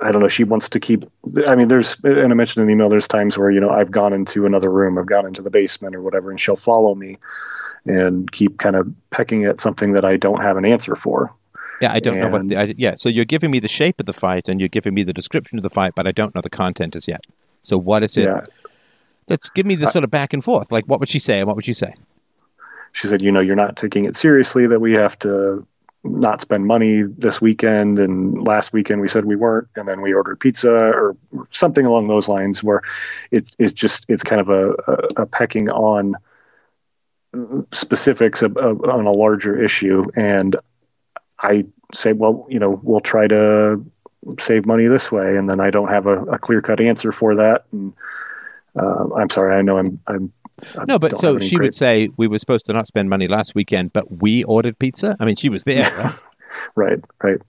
[0.00, 0.28] I don't know.
[0.28, 1.04] She wants to keep.
[1.46, 2.88] I mean, there's and I mentioned in the email.
[2.88, 5.94] There's times where you know I've gone into another room, I've gone into the basement
[5.94, 7.18] or whatever, and she'll follow me
[7.84, 11.34] and keep kind of pecking at something that I don't have an answer for.
[11.80, 12.48] Yeah, I don't and, know what.
[12.48, 14.94] The, I, yeah, so you're giving me the shape of the fight and you're giving
[14.94, 17.24] me the description of the fight, but I don't know the content as yet.
[17.62, 18.24] So what is it?
[18.24, 18.44] Yeah.
[19.28, 20.72] Let's give me the sort of back and forth.
[20.72, 21.92] Like, what would she say and what would you say?
[22.98, 25.64] She said, you know, you're not taking it seriously that we have to
[26.02, 28.00] not spend money this weekend.
[28.00, 31.16] And last weekend we said we weren't and then we ordered pizza or
[31.48, 32.82] something along those lines where
[33.30, 36.14] it, it's just it's kind of a, a, a pecking on
[37.70, 40.04] specifics of, of, on a larger issue.
[40.16, 40.56] And
[41.40, 43.84] i say well you know we'll try to
[44.40, 45.36] save money this way.
[45.36, 47.64] And then i don't have a, a clear cut answer for that.
[47.70, 47.92] And
[48.76, 50.32] uh, i'm sorry i know i'm i'm
[50.86, 53.92] no, but so she would say we were supposed to not spend money last weekend,
[53.92, 55.16] but we ordered pizza.
[55.20, 56.14] I mean, she was there, right?
[56.74, 57.40] right, right.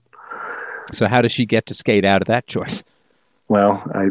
[0.91, 2.83] So how does she get to skate out of that choice?
[3.47, 4.09] Well, I,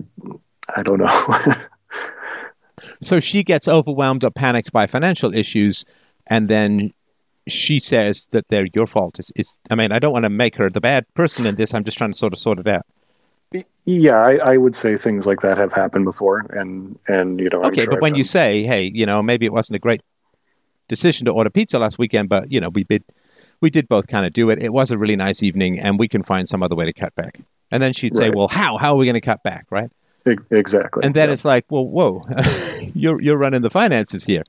[0.77, 1.55] I don't know.
[3.01, 5.85] so she gets overwhelmed or panicked by financial issues,
[6.27, 6.93] and then
[7.47, 9.19] she says that they're your fault.
[9.19, 11.75] Is, is I mean, I don't want to make her the bad person in this.
[11.75, 12.87] I'm just trying to sort of sort it out.
[13.89, 17.65] Yeah, I, I, would say things like that have happened before, and and you know.
[17.65, 20.03] Okay, sure but when you say, hey, you know, maybe it wasn't a great
[20.89, 23.03] decision to order pizza last weekend, but you know, we did
[23.63, 24.63] we did both kind of do it.
[24.63, 27.15] It was a really nice evening, and we can find some other way to cut
[27.15, 27.41] back.
[27.71, 28.37] And then she'd say, right.
[28.37, 28.77] well, how?
[28.77, 29.91] How are we going to cut back, right?
[30.51, 31.03] Exactly.
[31.03, 31.33] And then yeah.
[31.33, 32.27] it's like, well, whoa,
[32.95, 34.43] you're you're running the finances here.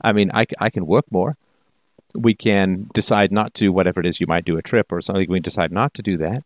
[0.00, 1.36] I mean, I, I can work more.
[2.14, 5.28] We can decide not to whatever it is you might do a trip or something.
[5.28, 6.44] We can decide not to do that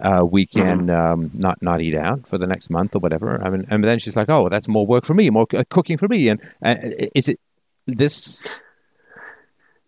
[0.00, 0.90] uh, we can mm-hmm.
[0.90, 3.42] um, not not eat out for the next month or whatever.
[3.42, 5.64] I mean, and then she's like, "Oh, well, that's more work for me, more uh,
[5.70, 6.76] cooking for me." And uh,
[7.14, 7.40] is it
[7.86, 8.46] this?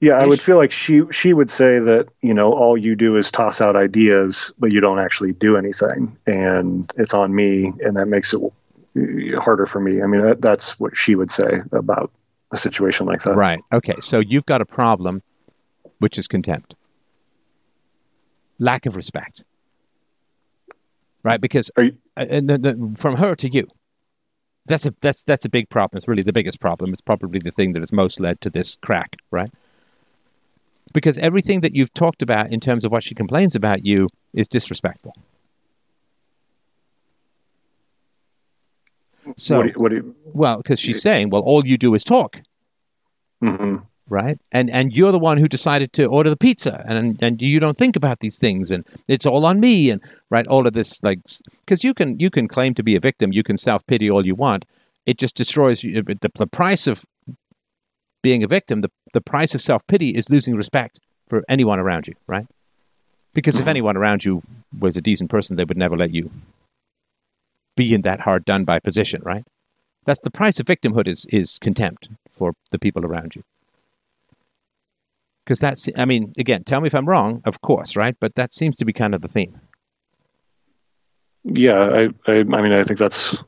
[0.01, 3.17] Yeah, I would feel like she she would say that you know all you do
[3.17, 7.97] is toss out ideas, but you don't actually do anything, and it's on me, and
[7.97, 8.41] that makes it
[9.39, 10.03] harder for me.
[10.03, 12.11] I mean, that, that's what she would say about
[12.53, 13.35] a situation like that.
[13.35, 13.61] Right.
[13.73, 13.97] Okay.
[14.01, 15.23] So you've got a problem,
[15.99, 16.75] which is contempt,
[18.59, 19.45] lack of respect
[21.23, 21.41] right?
[21.41, 23.67] Because you, uh, and the, the, from her to you,
[24.67, 25.97] that's a that's that's a big problem.
[25.97, 26.93] It's really the biggest problem.
[26.93, 29.51] It's probably the thing that has most led to this crack, right?
[30.93, 34.49] Because everything that you've talked about in terms of what she complains about you is
[34.49, 35.15] disrespectful.
[39.37, 41.95] So, what do you, what do you, well, because she's saying, well, all you do
[41.95, 42.41] is talk.
[43.43, 44.39] Mm-hmm right?
[44.53, 47.77] And and you're the one who decided to order the pizza, and and you don't
[47.77, 50.01] think about these things, and it's all on me, and
[50.31, 51.21] right, all of this like
[51.65, 54.27] because you can you can claim to be a victim, you can self pity all
[54.27, 54.65] you want,
[55.07, 56.03] it just destroys you.
[56.03, 57.05] The, the price of
[58.23, 62.09] being a victim, the the price of self pity is losing respect for anyone around
[62.09, 62.47] you, right?
[63.35, 63.71] Because if mm-hmm.
[63.71, 64.43] anyone around you
[64.79, 66.31] was a decent person, they would never let you
[67.77, 69.45] be in that hard done by position, right?
[70.05, 73.43] That's the price of victimhood is is contempt for the people around you
[75.49, 78.15] because that's i mean again tell me if i'm wrong of course right?
[78.21, 79.59] But that seems to be kind of the theme.
[81.45, 83.43] Yeah i i, I mean i think that's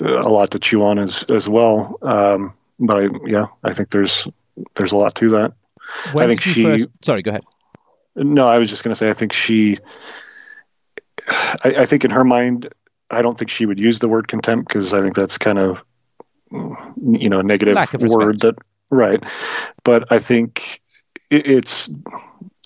[0.00, 1.98] a lot to chew on as as well.
[2.02, 4.28] Um, but I, yeah i think there's
[4.74, 5.54] there's a lot to that.
[6.12, 7.44] When i think she first, sorry go ahead.
[8.14, 9.78] No i was just going to say i think she
[11.64, 12.68] I, I think in her mind
[13.10, 15.80] i don't think she would use the word contempt because i think that's kind of
[16.50, 18.56] you know a negative word that
[18.90, 19.24] right.
[19.84, 20.82] But i think
[21.30, 21.88] it's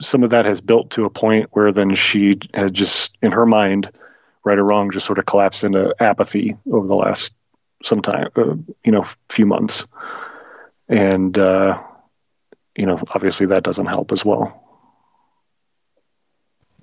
[0.01, 3.47] some of that has built to a point where then she had just in her
[3.47, 3.91] mind
[4.45, 7.35] right or wrong, just sort of collapsed into apathy over the last
[7.83, 8.55] some time, uh,
[8.85, 9.87] you know, few months,
[10.89, 11.83] and uh,
[12.77, 14.61] you know, obviously that doesn't help as well.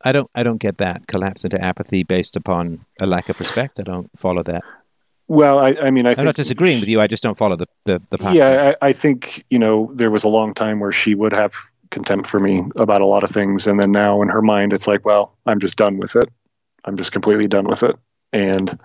[0.03, 3.79] I don't I don't get that collapse into apathy based upon a lack of respect.
[3.79, 4.63] I don't follow that.
[5.27, 6.99] Well, I, I mean, I am not disagreeing with you.
[6.99, 8.35] I just don't follow the the, the path.
[8.35, 11.55] Yeah, I, I, think you know there was a long time where she would have
[11.91, 14.87] contempt for me about a lot of things, and then now in her mind, it's
[14.87, 16.29] like, well, I'm just done with it.
[16.85, 17.95] I'm just completely done with it,
[18.33, 18.79] and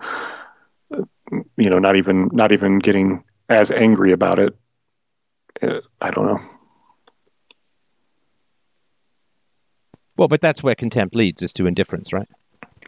[1.57, 4.55] you know, not even not even getting as angry about it.
[5.63, 6.41] I don't know.
[10.17, 12.29] Well, but that's where contempt leads is to indifference, right?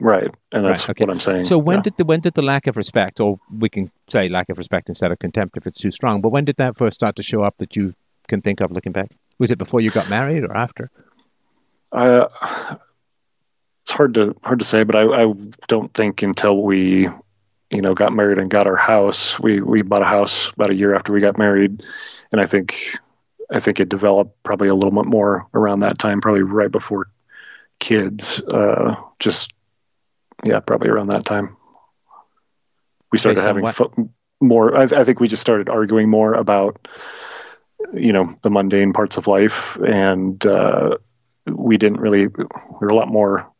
[0.00, 1.04] Right, and that's right, okay.
[1.04, 1.44] what I'm saying.
[1.44, 1.82] So when yeah.
[1.82, 4.88] did the when did the lack of respect, or we can say lack of respect
[4.88, 7.42] instead of contempt if it's too strong, but when did that first start to show
[7.42, 7.94] up that you
[8.28, 9.16] can think of looking back?
[9.38, 10.90] Was it before you got married or after?
[11.92, 12.26] Uh,
[13.82, 15.34] it's hard to hard to say, but I, I
[15.66, 17.08] don't think until we,
[17.70, 19.40] you know, got married and got our house.
[19.40, 21.82] We we bought a house about a year after we got married,
[22.32, 22.98] and I think
[23.50, 27.08] I think it developed probably a little bit more around that time, probably right before
[27.78, 28.42] kids.
[28.42, 29.54] Uh, just
[30.44, 31.56] yeah, probably around that time.
[33.10, 34.10] We started having fo-
[34.40, 34.76] more.
[34.76, 36.86] I, I, think we just started arguing more about
[37.92, 40.96] you know the mundane parts of life, and uh,
[41.46, 42.26] we didn't really.
[42.28, 42.44] We
[42.80, 43.50] were a lot more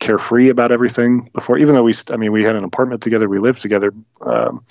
[0.00, 1.58] carefree about everything before.
[1.58, 3.92] Even though we, I mean, we had an apartment together, we lived together.
[4.20, 4.64] Um,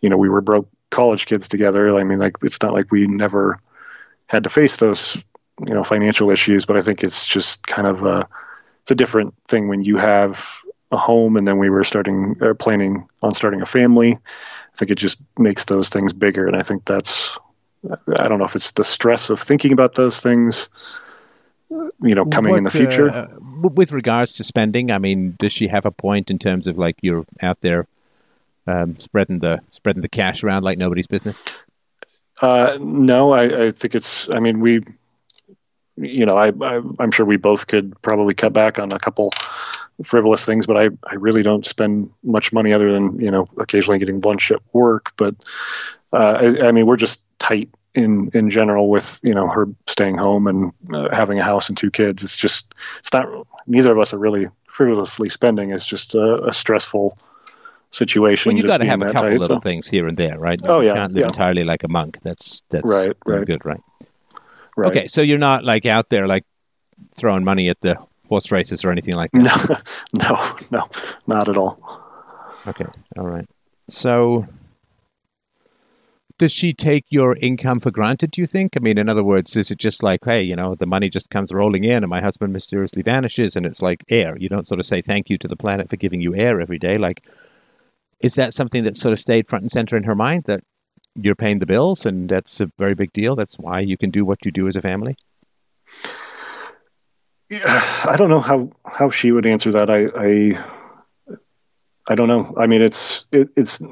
[0.00, 1.94] you know, we were broke college kids together.
[1.96, 3.60] I mean, like it's not like we never
[4.26, 5.24] had to face those
[5.66, 8.28] you know financial issues, but I think it's just kind of a
[8.82, 10.46] it's a different thing when you have
[10.92, 14.12] a home and then we were starting uh, planning on starting a family.
[14.12, 17.38] I think it just makes those things bigger, and I think that's
[17.90, 20.68] I don't know if it's the stress of thinking about those things,
[21.70, 23.10] you know, coming what, in the future.
[23.10, 26.78] Uh, with regards to spending, I mean, does she have a point in terms of
[26.78, 27.86] like you're out there
[28.66, 31.40] um, spreading the spreading the cash around like nobody's business?
[32.40, 34.28] Uh, no, I, I think it's.
[34.32, 34.84] I mean, we,
[35.96, 39.30] you know, I, I I'm sure we both could probably cut back on a couple
[40.02, 43.98] frivolous things, but I, I really don't spend much money other than you know occasionally
[43.98, 45.12] getting lunch at work.
[45.16, 45.36] But
[46.12, 50.18] uh, I, I, mean, we're just tight in in general with you know her staying
[50.18, 52.22] home and uh, having a house and two kids.
[52.22, 53.28] It's just it's not.
[53.66, 55.70] Neither of us are really frivolously spending.
[55.70, 57.16] It's just a, a stressful
[57.90, 58.50] situation.
[58.50, 59.60] Well, you got to have a couple tight, little so.
[59.60, 60.60] things here and there, right?
[60.66, 61.26] Oh you yeah, can't live yeah.
[61.26, 62.18] entirely like a monk.
[62.22, 63.46] That's that's right, right.
[63.46, 63.80] good, right?
[64.76, 64.90] Right.
[64.90, 66.44] Okay, so you're not like out there like
[67.16, 67.96] throwing money at the
[68.28, 69.82] horse races or anything like that.
[70.18, 70.88] No, no, no,
[71.26, 71.78] not at all.
[72.66, 73.46] Okay, all right.
[73.88, 74.44] So,
[76.38, 78.32] does she take your income for granted?
[78.32, 78.76] Do you think?
[78.76, 81.30] I mean, in other words, is it just like, hey, you know, the money just
[81.30, 84.36] comes rolling in, and my husband mysteriously vanishes, and it's like air?
[84.38, 86.78] You don't sort of say thank you to the planet for giving you air every
[86.78, 87.22] day, like
[88.24, 90.64] is that something that sort of stayed front and center in her mind that
[91.14, 93.36] you're paying the bills and that's a very big deal?
[93.36, 95.16] That's why you can do what you do as a family?
[97.50, 97.60] Yeah,
[98.06, 99.90] I don't know how, how she would answer that.
[99.90, 101.34] I, I,
[102.08, 102.54] I don't know.
[102.58, 103.82] I mean, it's, it, it's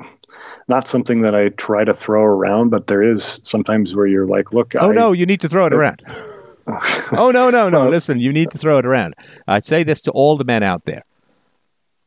[0.69, 4.53] not something that I try to throw around, but there is sometimes where you're like,
[4.53, 6.03] look, oh I, no, you need to throw it around.
[6.67, 7.89] oh no, no, no.
[7.89, 9.15] Listen, you need to throw it around.
[9.49, 11.05] I say this to all the men out there.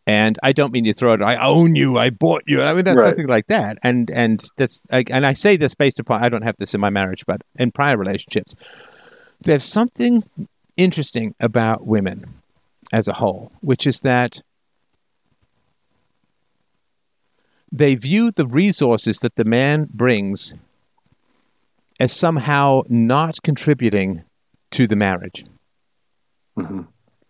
[0.08, 1.22] And I don't mean you throw it.
[1.24, 1.98] I own you.
[1.98, 2.62] I bought you.
[2.62, 3.10] I mean, right.
[3.10, 3.80] nothing like that.
[3.82, 6.92] And and that's and I say this based upon I don't have this in my
[6.92, 8.56] marriage, but in prior relationships,
[9.42, 10.24] there's something
[10.78, 12.26] interesting about women
[12.94, 14.42] as a whole, which is that
[17.78, 20.54] they view the resources that the man brings
[22.00, 24.24] as somehow not contributing
[24.72, 25.46] to the marriage.
[26.58, 26.82] Mm-hmm.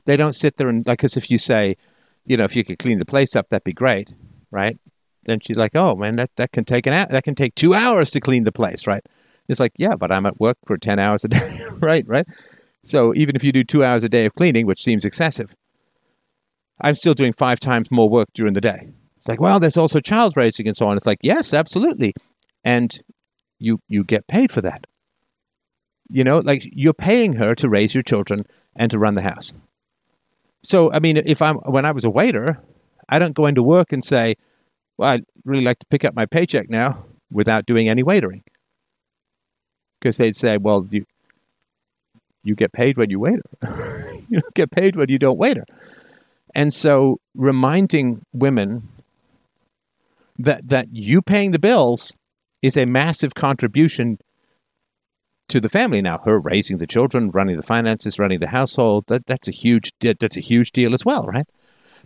[0.06, 1.78] They don't sit there and like, because if you say,
[2.26, 4.14] you know, if you could clean the place up, that'd be great,
[4.52, 4.78] right?
[5.26, 8.12] Then she's like, oh man, that, that can take an that can take two hours
[8.12, 9.04] to clean the place, right?
[9.48, 12.08] It's like, yeah, but I'm at work for ten hours a day, right?
[12.08, 12.28] Right.
[12.84, 15.56] So even if you do two hours a day of cleaning, which seems excessive,
[16.82, 18.90] I'm still doing five times more work during the day.
[19.26, 20.98] It's like, well, there's also child raising and so on.
[20.98, 22.14] It's like, yes, absolutely,
[22.64, 22.96] and
[23.58, 24.86] you you get paid for that.
[26.12, 28.46] You know, like you're paying her to raise your children
[28.76, 29.52] and to run the house.
[30.64, 32.60] So, I mean, if I'm when I was a waiter,
[33.10, 34.36] I don't go into work and say,
[35.00, 38.44] "Well, I'd really like to pick up my paycheck now," without doing any waitering,
[40.00, 41.04] because they'd say, "Well, you
[42.44, 43.42] you get paid when you waiter.
[44.30, 45.66] you don't get paid when you don't waiter."
[46.54, 48.88] And so, reminding women
[50.40, 52.16] that that you paying the bills
[52.62, 54.18] is a massive contribution
[55.48, 56.18] to the family now.
[56.20, 59.06] Her raising the children, running the finances, running the household.
[59.08, 61.48] That that's a huge that's a huge deal as well, right?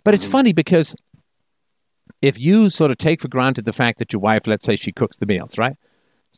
[0.04, 0.32] But it's mm-hmm.
[0.32, 0.96] funny because
[2.22, 4.92] if you sort of take for granted the fact that your wife, let's say she
[4.92, 5.76] cooks the meals, right?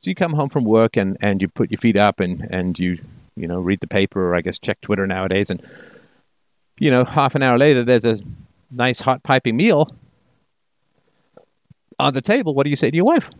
[0.00, 2.78] So you come home from work and, and you put your feet up and, and
[2.78, 2.98] you,
[3.36, 5.50] you know, read the paper or I guess check Twitter nowadays.
[5.50, 5.62] And,
[6.78, 8.18] you know, half an hour later, there's a
[8.70, 9.94] nice hot piping meal
[12.02, 12.54] on the table.
[12.54, 13.30] What do you say to your wife?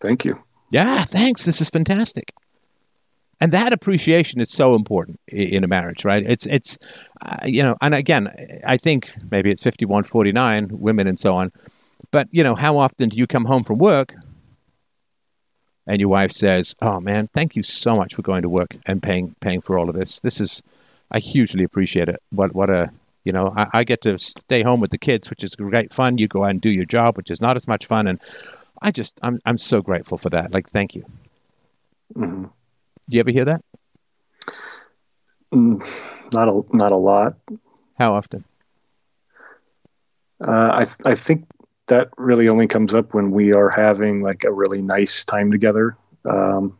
[0.00, 0.42] Thank you.
[0.70, 1.44] Yeah, thanks.
[1.44, 2.32] This is fantastic.
[3.40, 6.22] And that appreciation is so important in a marriage, right?
[6.28, 6.78] It's it's
[7.22, 8.28] uh, you know, and again,
[8.66, 11.50] I think maybe it's 51 49 women and so on.
[12.12, 14.14] But, you know, how often do you come home from work
[15.86, 19.02] and your wife says, "Oh man, thank you so much for going to work and
[19.02, 20.20] paying paying for all of this.
[20.20, 20.62] This is
[21.10, 22.22] I hugely appreciate it.
[22.30, 22.90] What what a
[23.24, 26.18] you know, I, I, get to stay home with the kids, which is great fun.
[26.18, 28.20] You go out and do your job, which is not as much fun, and
[28.80, 30.52] I just I'm I'm so grateful for that.
[30.52, 31.04] Like, thank you.
[32.14, 32.44] Mm-hmm.
[32.44, 33.64] Do you ever hear that?
[35.52, 37.36] Mm, not a not a lot.
[37.98, 38.44] How often?
[40.42, 41.46] Uh, I I think
[41.88, 45.96] that really only comes up when we are having like a really nice time together.
[46.24, 46.78] Um,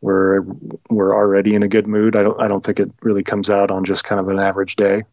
[0.00, 0.42] we're
[0.88, 2.14] we're already in a good mood.
[2.16, 4.76] I don't I don't think it really comes out on just kind of an average
[4.76, 5.04] day.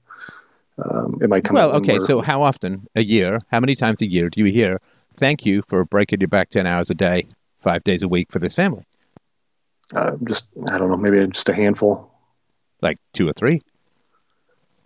[0.84, 1.56] Um, it might come.
[1.56, 2.00] Well, okay.
[2.00, 3.40] So how often a year?
[3.52, 4.80] How many times a year do you hear?
[5.16, 7.28] Thank you for breaking your back ten hours a day,
[7.60, 8.86] five days a week for this family.
[9.94, 12.12] Uh, just I don't know, maybe just a handful.
[12.82, 13.62] Like two or three.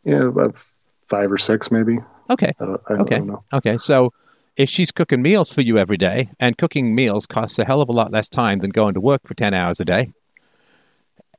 [0.05, 0.63] Yeah, about
[1.07, 1.99] five or six, maybe.
[2.29, 2.53] Okay.
[2.59, 3.21] I I okay.
[3.53, 3.77] Okay.
[3.77, 4.13] So
[4.55, 7.89] if she's cooking meals for you every day, and cooking meals costs a hell of
[7.89, 10.13] a lot less time than going to work for ten hours a day,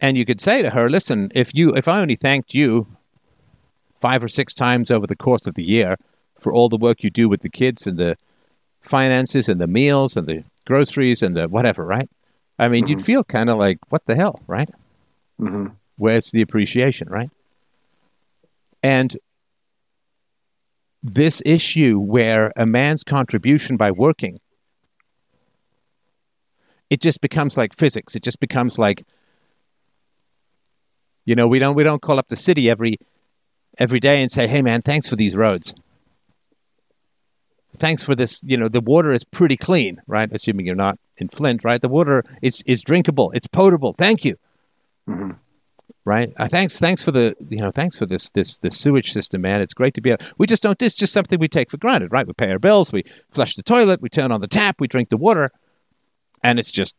[0.01, 2.87] and you could say to her, "Listen, if you if I only thanked you
[4.03, 5.97] five or six times over the course of the year
[6.39, 8.17] for all the work you do with the kids and the
[8.81, 12.11] finances and the meals and the groceries and the whatever, right?
[12.59, 12.91] I mean, mm-hmm.
[12.91, 14.69] you'd feel kind of like, what the hell, right?
[15.41, 15.69] Mm-hmm.
[15.97, 17.31] Where's the appreciation, right?
[18.83, 19.17] And
[21.03, 24.41] this issue where a man's contribution by working,
[26.91, 28.17] it just becomes like physics.
[28.17, 29.05] It just becomes like,
[31.25, 32.99] you know, we don't we don't call up the city every
[33.79, 35.75] every day and say, "Hey, man, thanks for these roads.
[37.79, 38.41] Thanks for this.
[38.45, 40.31] You know, the water is pretty clean, right?
[40.33, 41.81] Assuming you're not in Flint, right?
[41.81, 43.31] The water is is drinkable.
[43.33, 43.95] It's potable.
[43.95, 44.37] Thank you."
[45.09, 45.33] Mm-hmm.
[46.05, 46.33] Right.
[46.37, 46.81] Uh, thanks.
[46.81, 47.71] Thanks for the you know.
[47.71, 49.61] Thanks for this this this sewage system, man.
[49.61, 50.11] It's great to be.
[50.11, 50.81] Able, we just don't.
[50.83, 52.27] It's just something we take for granted, right?
[52.27, 52.93] We pay our bills.
[52.93, 54.03] We flush the toilet.
[54.03, 54.81] We turn on the tap.
[54.81, 55.51] We drink the water,
[56.43, 56.97] and it's just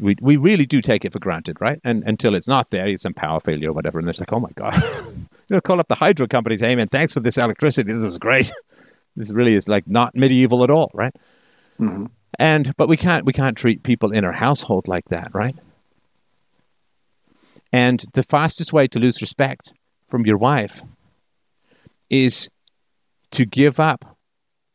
[0.00, 1.80] we we really do take it for granted, right?
[1.84, 4.40] And until it's not there, it's some power failure or whatever, and it's like, oh
[4.40, 4.82] my god,
[5.52, 7.92] know, call up the hydro companies, hey man, thanks for this electricity.
[7.92, 8.52] This is great.
[9.14, 11.14] This really is like not medieval at all, right?
[11.78, 12.06] mm-hmm.
[12.38, 15.54] And but we can't we can't treat people in our household like that, right?
[17.72, 19.74] And the fastest way to lose respect
[20.08, 20.80] from your wife
[22.08, 22.48] is
[23.32, 24.16] to give up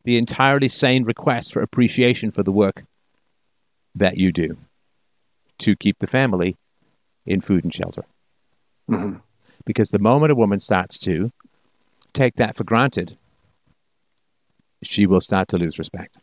[0.04, 2.84] the entirely sane request for appreciation for the work
[3.94, 4.56] that you do
[5.58, 6.56] to keep the family
[7.26, 8.04] in food and shelter.
[8.90, 9.18] Mm-hmm.
[9.68, 11.30] Because the moment a woman starts to
[12.14, 13.18] take that for granted,
[14.82, 16.16] she will start to lose respect.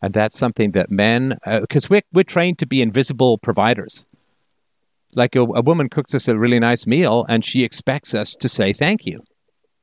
[0.00, 4.06] And that's something that men, because uh, we're, we're trained to be invisible providers.
[5.14, 8.48] Like a, a woman cooks us a really nice meal and she expects us to
[8.48, 9.22] say thank you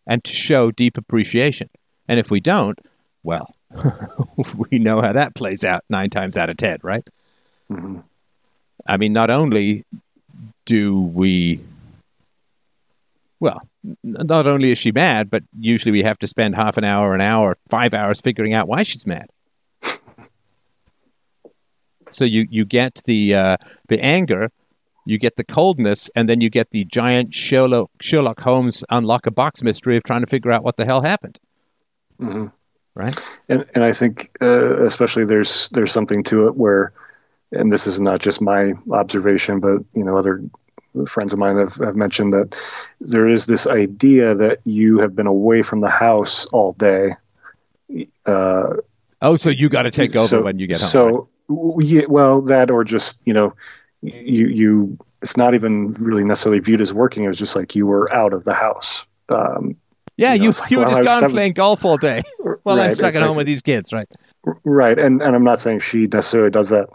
[0.07, 1.69] and to show deep appreciation.
[2.07, 2.79] And if we don't,
[3.21, 3.53] well,
[4.71, 7.07] we know how that plays out nine times out of ten, right?
[7.71, 7.99] Mm-hmm.
[8.87, 9.85] I mean, not only
[10.65, 11.59] do we,
[13.39, 13.61] well,
[14.03, 17.21] not only is she mad, but usually we have to spend half an hour, an
[17.21, 19.29] hour, five hours figuring out why she's mad.
[22.11, 23.57] so you you get the uh,
[23.87, 24.51] the anger,
[25.05, 29.31] you get the coldness, and then you get the giant Sherlock Sherlock Holmes unlock a
[29.31, 31.39] box mystery of trying to figure out what the hell happened.
[32.19, 32.47] Mm-hmm.
[32.95, 33.15] Right.
[33.47, 36.91] And and I think uh, especially there's there's something to it where,
[37.51, 40.43] and this is not just my observation, but you know other
[41.07, 42.55] friends of mine have, have mentioned that
[42.99, 47.15] there is this idea that you have been away from the house all day.
[48.25, 48.73] Uh,
[49.21, 50.89] oh, so you got to take over so, when you get home.
[50.89, 51.87] So right?
[51.87, 53.53] yeah, well, that or just you know,
[54.01, 57.23] you you it's not even really necessarily viewed as working.
[57.23, 59.05] It was just like you were out of the house.
[59.29, 59.75] Um,
[60.19, 61.35] yeah, you, you, like, you were well, just gone seven...
[61.35, 62.21] playing golf all day
[62.63, 64.07] Well, right, I'm stuck at home with these kids, right?
[64.63, 66.89] Right, and and I'm not saying she necessarily does that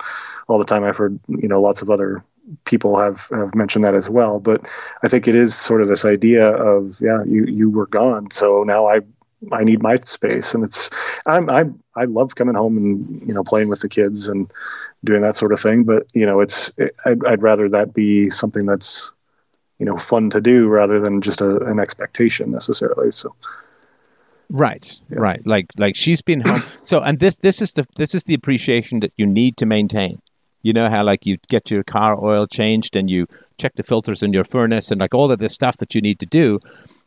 [0.49, 0.85] all the time.
[0.85, 2.25] I've heard you know lots of other
[2.65, 4.41] people have have mentioned that as well.
[4.41, 4.69] But
[5.03, 8.63] I think it is sort of this idea of yeah, you you were gone, so
[8.65, 9.01] now I
[9.53, 10.91] I need my space, and it's
[11.27, 11.65] I'm I
[11.97, 14.53] I love coming home and you know playing with the kids and
[15.03, 15.85] doing that sort of thing.
[15.85, 19.13] But you know, it's it, I'd, I'd rather that be something that's
[19.79, 23.11] you know fun to do rather than just a, an expectation necessarily.
[23.13, 23.35] So.
[24.51, 25.19] Right, yeah.
[25.19, 25.47] right.
[25.47, 26.63] Like like she's been home.
[26.83, 30.21] so and this this is the this is the appreciation that you need to maintain.
[30.63, 33.27] You know how like you get your car oil changed and you
[33.59, 36.19] check the filters in your furnace and like all of this stuff that you need
[36.21, 36.61] to do.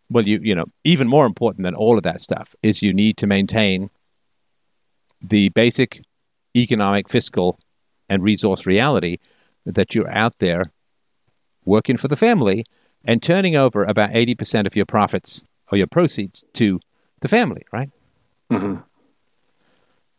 [0.10, 3.18] Well, you you know even more important than all of that stuff is you need
[3.18, 3.90] to maintain
[5.22, 6.02] the basic
[6.56, 7.60] economic, fiscal,
[8.10, 9.18] and resource reality
[9.66, 10.72] that you're out there
[11.68, 12.66] working for the family
[13.06, 16.80] and turning over about 80% of your profits or your proceeds to
[17.20, 17.90] the family, right?
[18.52, 18.82] Mm-hmm.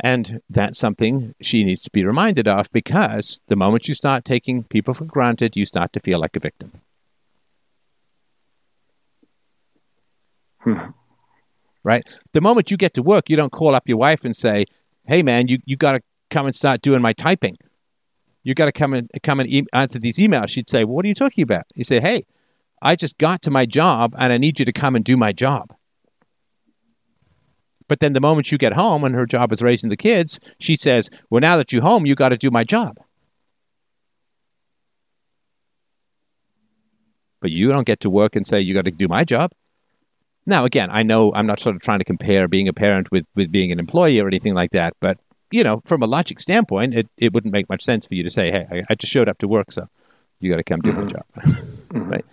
[0.00, 4.62] And that's something she needs to be reminded of because the moment you start taking
[4.62, 6.72] people for granted, you start to feel like a victim.
[10.60, 10.90] Hmm.
[11.82, 12.06] Right?
[12.32, 14.66] The moment you get to work, you don't call up your wife and say,
[15.06, 17.56] hey, man, you, you got to come and start doing my typing.
[18.42, 20.48] You got to come and come and e- answer these emails.
[20.48, 21.64] She'd say, well, what are you talking about?
[21.74, 22.22] You say, hey,
[22.80, 25.32] I just got to my job and I need you to come and do my
[25.32, 25.74] job.
[27.88, 30.76] But then the moment you get home and her job is raising the kids, she
[30.76, 32.98] says, Well, now that you're home, you got to do my job.
[37.40, 39.52] But you don't get to work and say, You got to do my job.
[40.44, 43.24] Now, again, I know I'm not sort of trying to compare being a parent with,
[43.34, 45.18] with being an employee or anything like that, but,
[45.50, 48.30] you know, from a logic standpoint, it, it wouldn't make much sense for you to
[48.30, 49.88] say, Hey, I, I just showed up to work, so
[50.40, 51.24] you got to come do my job.
[51.90, 52.24] right?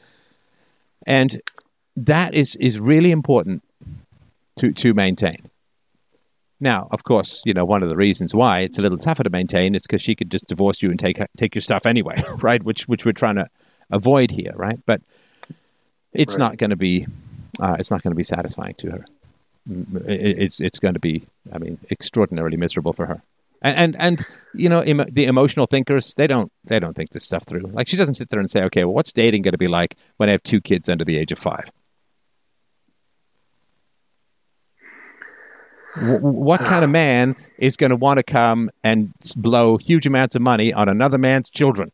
[1.08, 1.42] And
[1.98, 3.64] that is, is really important
[4.58, 5.50] to, to maintain.
[6.60, 9.30] Now, of course, you know one of the reasons why it's a little tougher to
[9.30, 12.64] maintain is because she could just divorce you and take take your stuff anyway, right?
[12.64, 13.50] Which which we're trying to
[13.92, 14.80] avoid here, right?
[14.86, 15.02] But
[16.14, 16.40] it's right.
[16.40, 17.08] not going to be
[17.60, 19.06] uh, it's not going to be satisfying to her.
[19.70, 23.22] It, it's it's going to be, I mean, extraordinarily miserable for her.
[23.62, 27.24] And and, and you know, Im- the emotional thinkers they don't they don't think this
[27.24, 27.62] stuff through.
[27.62, 29.96] Like she doesn't sit there and say, okay, well, what's dating going to be like
[30.18, 31.70] when I have two kids under the age of five?
[35.98, 40.42] what kind of man is going to want to come and blow huge amounts of
[40.42, 41.92] money on another man's children?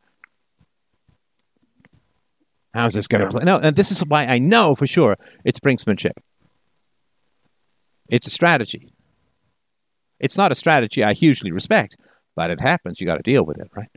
[2.73, 3.43] How's this going to play?
[3.43, 6.13] No, and this is why I know for sure it's brinksmanship.
[8.11, 8.93] It's a strategy.
[10.19, 11.95] It's not a strategy I hugely respect,
[12.35, 13.01] but it happens.
[13.01, 13.89] You got to deal with it, right?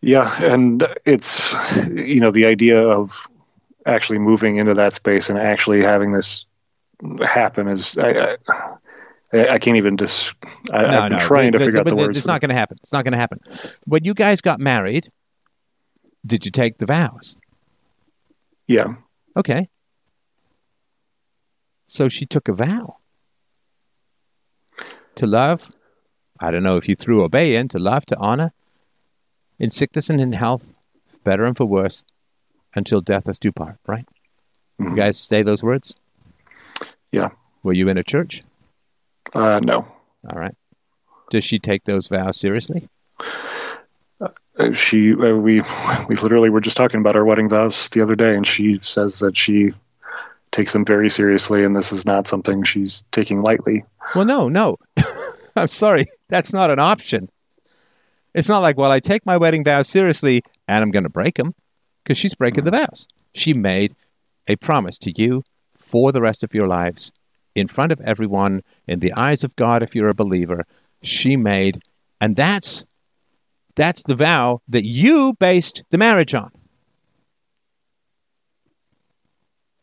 [0.00, 1.54] Yeah, and it's
[1.86, 3.28] you know the idea of
[3.86, 6.46] actually moving into that space and actually having this
[7.22, 8.36] happen is I,
[9.32, 10.34] I, I can't even just.
[10.72, 11.18] I, have been no.
[11.18, 12.16] trying to figure out the, words.
[12.16, 12.78] It's not going to happen.
[12.82, 13.40] It's not going to happen.
[13.84, 15.12] When you guys got married,
[16.26, 17.36] did you take the vows?
[18.66, 18.94] Yeah.
[19.36, 19.68] Okay.
[21.92, 22.96] So she took a vow
[25.14, 25.70] to love.
[26.40, 28.54] I don't know if you threw obey in to love, to honor,
[29.58, 30.66] in sickness and in health,
[31.22, 32.02] better and for worse,
[32.74, 33.76] until death us do part.
[33.86, 34.06] Right?
[34.80, 34.96] Mm-hmm.
[34.96, 35.94] You guys say those words.
[37.10, 37.28] Yeah.
[37.62, 38.42] Were you in a church?
[39.34, 39.86] Uh, no.
[40.26, 40.56] All right.
[41.30, 42.88] Does she take those vows seriously?
[44.18, 45.60] Uh, she, uh, we,
[46.08, 49.18] we literally were just talking about our wedding vows the other day, and she says
[49.18, 49.74] that she
[50.52, 53.84] takes them very seriously, and this is not something she's taking lightly.
[54.14, 54.78] Well, no, no.
[55.56, 57.28] I'm sorry, that's not an option.
[58.34, 61.34] It's not like, well, I take my wedding vows seriously, and I'm going to break
[61.34, 61.54] them,
[62.02, 62.74] because she's breaking mm-hmm.
[62.74, 63.08] the vows.
[63.34, 63.94] She made
[64.46, 65.42] a promise to you
[65.76, 67.12] for the rest of your lives
[67.54, 70.64] in front of everyone, in the eyes of God, if you're a believer,
[71.02, 71.82] she made.
[72.20, 72.86] And that's
[73.74, 76.50] that's the vow that you based the marriage on.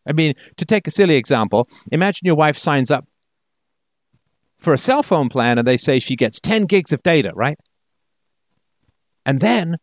[0.09, 3.05] I mean, to take a silly example, imagine your wife signs up
[4.57, 7.57] for a cell phone plan and they say she gets 10 gigs of data, right?
[9.25, 9.77] And then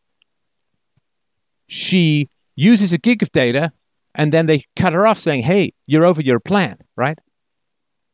[1.69, 3.73] she uses a gig of data
[4.17, 7.19] and then they cut her off saying, hey, you're over your plan, right?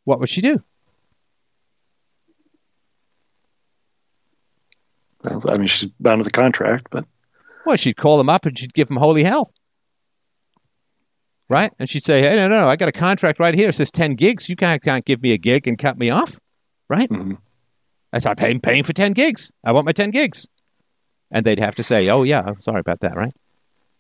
[0.05, 0.63] What would she do?
[5.25, 7.07] Well, I mean, she's bound to the contract, but.
[7.65, 9.53] Well, she'd call them up and she'd give them holy hell.
[11.53, 11.71] Right?
[11.79, 13.69] And she'd say, hey, no, no, no, I got a contract right here.
[13.69, 14.49] It says 10 gigs.
[14.49, 16.35] You can't, can't give me a gig and cut me off.
[16.89, 17.11] Right?
[17.11, 17.35] Mm-hmm.
[18.11, 19.53] That's I'm paying, paying for 10 gigs.
[19.63, 20.49] I want my 10 gigs.
[21.31, 23.35] And they'd have to say, oh, yeah, sorry about that, right?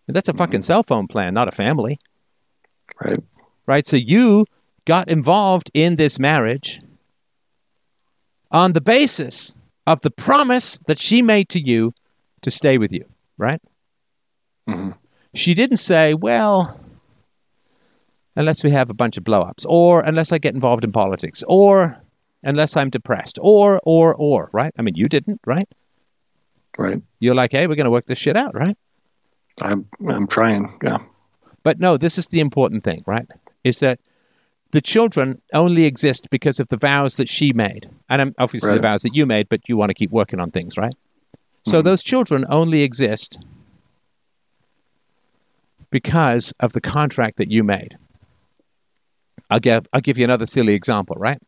[0.09, 0.62] That's a fucking mm-hmm.
[0.62, 1.99] cell phone plan, not a family.
[3.05, 3.23] Right.
[3.66, 3.87] Right.
[3.87, 4.47] So you
[4.87, 6.81] got involved in this marriage
[8.51, 9.55] on the basis
[9.87, 11.93] of the promise that she made to you
[12.41, 13.05] to stay with you,
[13.37, 13.61] right?
[14.66, 14.93] Mm-hmm.
[15.35, 16.81] She didn't say, well,
[18.37, 21.97] unless we have a bunch of blowups, or unless I get involved in politics, or
[22.43, 24.73] unless I'm depressed, or, or, or, right?
[24.79, 25.69] I mean, you didn't, right?
[26.79, 27.03] Right.
[27.21, 28.77] You're like, hey, we're going to work this shit out, right?
[29.61, 30.75] I'm I'm trying.
[30.83, 30.99] Yeah.
[31.63, 33.27] But no, this is the important thing, right?
[33.65, 34.01] Is that
[34.71, 38.77] the children only exist because of the vows that she made, and obviously Right.
[38.77, 39.51] the vows that you made.
[39.51, 40.95] But you want to keep working on things, right?
[41.67, 41.85] So Mhm.
[41.85, 43.39] those children only exist
[45.91, 47.99] because of the contract that you made.
[49.53, 51.39] I'll give I'll give you another silly example, right?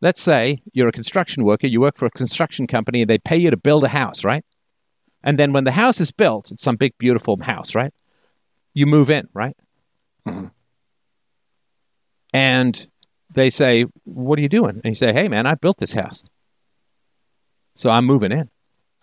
[0.00, 3.36] Let's say you're a construction worker, you work for a construction company, and they pay
[3.36, 4.42] you to build a house, right?
[5.22, 7.92] And then when the house is built, it's some big beautiful house, right?
[8.72, 9.54] You move in, right?
[10.26, 10.52] Mhm.
[12.32, 12.88] And
[13.34, 16.24] they say, "What are you doing?" And you say, "Hey, man, I built this house,
[17.74, 18.48] so I'm moving in.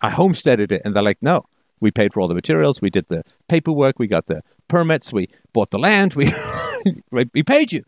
[0.00, 1.44] I homesteaded it." And they're like, "No,
[1.78, 5.28] we paid for all the materials, we did the paperwork, we got the permits, we
[5.52, 6.32] bought the land, we
[7.10, 7.84] we paid you.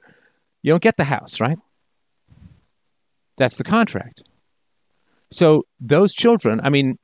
[0.63, 1.59] You don't get the house, right?
[3.37, 4.23] That's the contract.
[5.31, 6.99] So those children, I mean,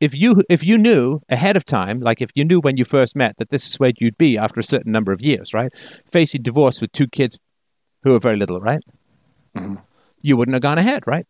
[0.00, 3.14] if you if you knew ahead of time, like if you knew when you first
[3.14, 5.72] met that this is where you'd be after a certain number of years, right?
[6.10, 7.38] Facing divorce with two kids
[8.02, 8.82] who are very little, right?
[9.56, 9.80] Mhm.
[10.22, 11.26] You wouldn't have gone ahead, right?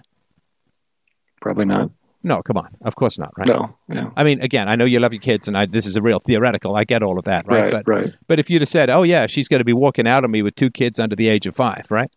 [1.40, 1.90] Probably not.
[2.24, 3.48] No, come on, of course not, right?
[3.48, 3.74] No.
[3.88, 4.10] Yeah.
[4.16, 6.20] I mean, again, I know you love your kids, and I, this is a real
[6.20, 6.76] theoretical.
[6.76, 7.62] I get all of that, right?
[7.64, 7.70] Right.
[7.72, 8.14] but Right.
[8.28, 10.42] but if you'd have said, "Oh yeah, she's going to be walking out on me
[10.42, 12.10] with two kids under the age of five, right?"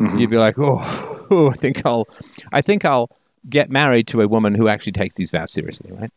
[0.00, 0.20] Mhm.
[0.20, 2.08] You'd be like, "Oh, oh, I think I'll,
[2.52, 3.10] I think I'll
[3.48, 6.10] get married to a woman who actually takes these vows seriously, right?"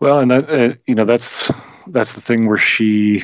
[0.00, 1.50] Well, and that uh, you know that's
[1.86, 3.22] that's the thing where she,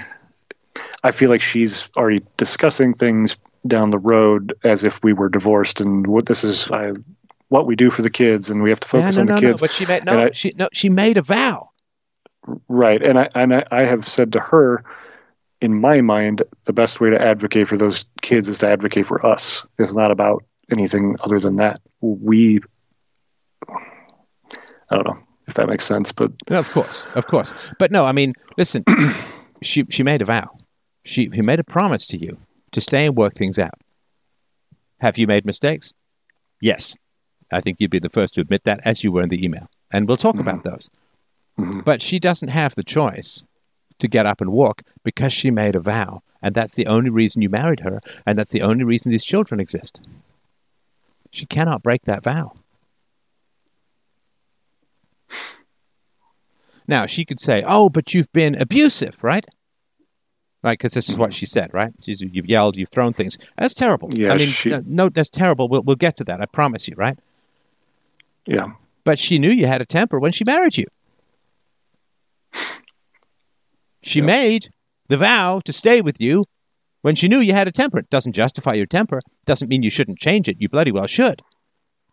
[1.02, 3.36] I feel like she's already discussing things
[3.66, 6.92] down the road as if we were divorced, and what this is, I,
[7.48, 9.40] what we do for the kids, and we have to focus yeah, on no, the
[9.40, 9.66] no, kids, no.
[9.66, 11.70] But she made no, I- she no, she made a vow.
[12.68, 13.02] right?
[13.02, 14.84] And I and I, I have said to her,
[15.60, 19.24] in my mind, the best way to advocate for those kids is to advocate for
[19.26, 19.66] us.
[19.78, 21.80] It's not about anything other than that.
[22.00, 22.60] We,
[24.90, 27.54] I don't know if that makes sense, but No, of course, of course.
[27.78, 28.84] But no, I mean, listen,
[29.62, 30.58] she she made a vow.
[31.04, 32.38] She she made a promise to you
[32.72, 33.74] to stay and work things out.
[35.00, 35.92] Have you made mistakes?
[36.60, 36.96] Yes.
[37.52, 39.68] I think you'd be the first to admit that, as you were in the email.
[39.90, 40.90] And we'll talk about those.
[41.58, 41.84] Mhm.
[41.84, 43.44] But she doesn't have the choice
[43.98, 46.22] to get up and walk because she made a vow.
[46.42, 48.00] And that's the only reason you married her.
[48.26, 50.00] And that's the only reason these children exist.
[51.32, 52.52] She cannot break that vow.
[56.86, 59.44] Now, she could say, Oh, but you've been abusive, right?
[60.62, 61.92] Right, because this is what she said, right?
[62.04, 63.38] She's, you've yelled, you've thrown things.
[63.56, 64.08] That's terrible.
[64.12, 65.68] Yeah, I mean, she- no, that's terrible.
[65.68, 66.40] We'll, we'll get to that.
[66.40, 67.16] I promise you, right?
[68.48, 68.66] Yeah,
[69.04, 70.86] But she knew you had a temper when she married you.
[74.02, 74.26] She Yeah.
[74.26, 74.68] made
[75.08, 76.44] the vow to stay with you
[77.02, 77.98] when she knew you had a temper.
[77.98, 79.20] It doesn't justify your temper.
[79.44, 80.56] Doesn't mean you shouldn't change it.
[80.60, 81.42] You bloody well should.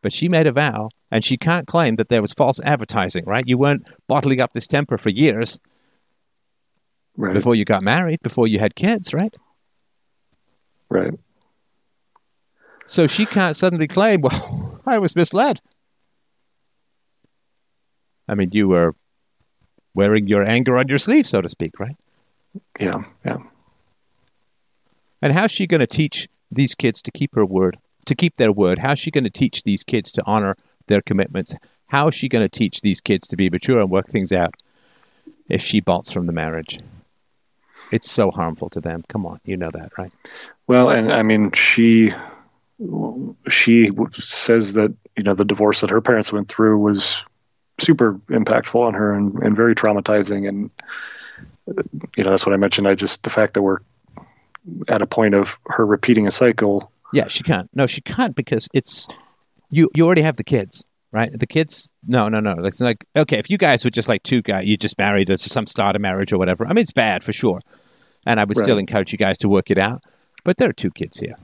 [0.02, 3.48] But she made a vow, and she can't claim that there was false advertising, right?
[3.48, 5.58] You weren't bottling up this temper for years
[7.18, 9.34] right, before you got married, before you had kids, right?
[10.90, 11.14] right.
[12.88, 15.60] So she can't suddenly claim, well, I was misled.
[18.28, 18.96] I mean, you were
[19.94, 21.96] wearing your anger on your sleeve, so to speak, right?
[22.80, 23.38] Yeah, yeah.
[25.22, 28.52] And how's she going to teach these kids to keep her word, to keep their
[28.52, 28.80] word?
[28.80, 30.56] How's she going to teach these kids to honor
[30.88, 31.56] their commitments?
[31.88, 34.56] How is she going to teach these kids to be mature and work things out
[35.50, 36.80] if she bolts from the marriage?
[37.92, 39.04] It's so harmful to them.
[39.08, 40.12] Come on, you know that, right?
[40.68, 42.12] Well, and I mean, she
[43.48, 47.24] she says that you know the divorce that her parents went through was
[47.78, 50.48] super impactful on her and, and very traumatizing.
[50.48, 50.70] And
[52.18, 52.88] you know that's what I mentioned.
[52.88, 53.80] I just the fact that we're
[54.88, 56.92] at a point of her repeating a cycle.
[57.14, 57.70] Yeah, she can't.
[57.74, 59.08] No, she can't because it's
[59.70, 59.90] you.
[59.96, 61.38] You already have the kids, right?
[61.38, 61.92] The kids.
[62.08, 62.56] No, no, no.
[62.66, 65.38] It's like okay, if you guys were just like two guys, you just married or
[65.38, 66.66] some start a marriage or whatever.
[66.66, 67.62] I mean, it's bad for sure,
[68.26, 70.04] and I would still encourage you guys to work it out.
[70.44, 71.36] But there are two kids here.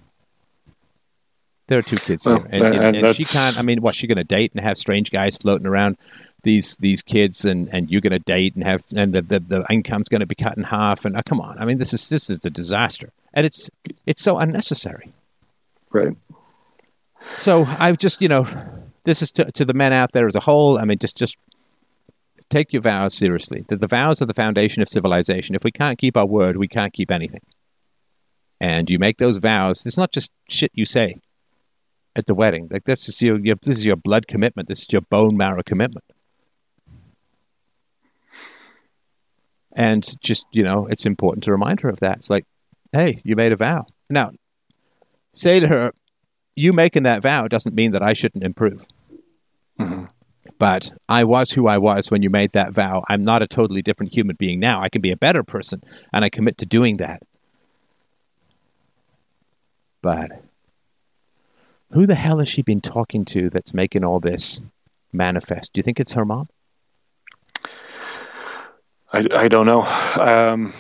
[1.71, 3.57] There are two kids Well, here, and, and- and, and and she can't.
[3.57, 5.95] I mean, what's she going to date and have strange guys floating around
[6.43, 9.65] these these kids, and, and you're going to date and have and the, the, the
[9.69, 11.05] income's going to be cut in half.
[11.05, 13.69] And oh, come on, I mean, this is this is a disaster, and it's
[14.05, 15.13] it's so unnecessary.
[15.91, 16.13] Right.
[17.37, 18.45] So I've just, you know,
[19.05, 20.77] this is to, to the men out there as a whole.
[20.77, 21.37] I mean, just just
[22.49, 23.63] take your vows seriously.
[23.69, 25.55] The, the vows are the foundation of civilization.
[25.55, 27.43] If we can't keep our word, we can't keep anything.
[28.59, 29.85] And you make those vows.
[29.85, 31.21] It's not just shit you say
[32.15, 32.67] at the wedding.
[32.71, 34.67] Like this is your, your this is your blood commitment.
[34.67, 36.05] This is your bone marrow commitment.
[39.73, 42.17] And just, you know, it's important to remind her of that.
[42.17, 42.45] It's like,
[42.91, 43.85] hey, you made a vow.
[44.09, 44.31] Now,
[45.33, 45.91] say to her,
[46.55, 48.85] you making that vow doesn't mean that I shouldn't improve.
[49.79, 50.09] Mhm.
[50.57, 53.03] But I was who I was when you made that vow.
[53.07, 54.81] I'm not a totally different human being now.
[54.81, 55.81] I can be a better person,
[56.13, 57.23] and I commit to doing that.
[60.01, 60.31] But
[61.93, 64.61] who the hell has she been talking to that's making all this
[65.11, 65.73] manifest?
[65.73, 66.47] Do you think it's her mom?
[69.13, 69.81] I, I don't know.
[69.83, 70.73] Um,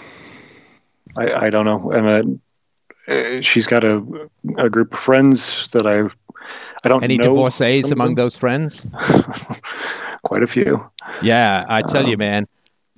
[1.17, 1.91] I, I don't know.
[1.91, 2.39] And
[3.07, 4.03] uh, she's got a,
[4.57, 6.09] a group of friends that I
[6.83, 8.87] I don't Any know divorcees some of among those friends?
[10.23, 10.89] Quite a few.
[11.21, 12.47] Yeah, I tell you, Um, man,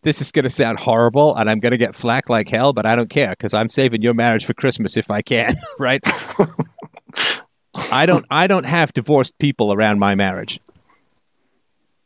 [0.03, 2.85] this is going to sound horrible, and I'm going to get flack like hell, but
[2.85, 6.01] I don't care because I'm saving your marriage for Christmas if I can, right?
[7.91, 8.25] I don't.
[8.29, 10.59] I don't have divorced people around my marriage.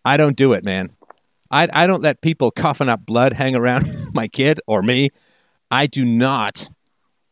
[0.06, 0.92] I don't do it, man.
[1.52, 5.10] I I don't let people coughing up blood hang around my kid or me.
[5.70, 6.70] I do not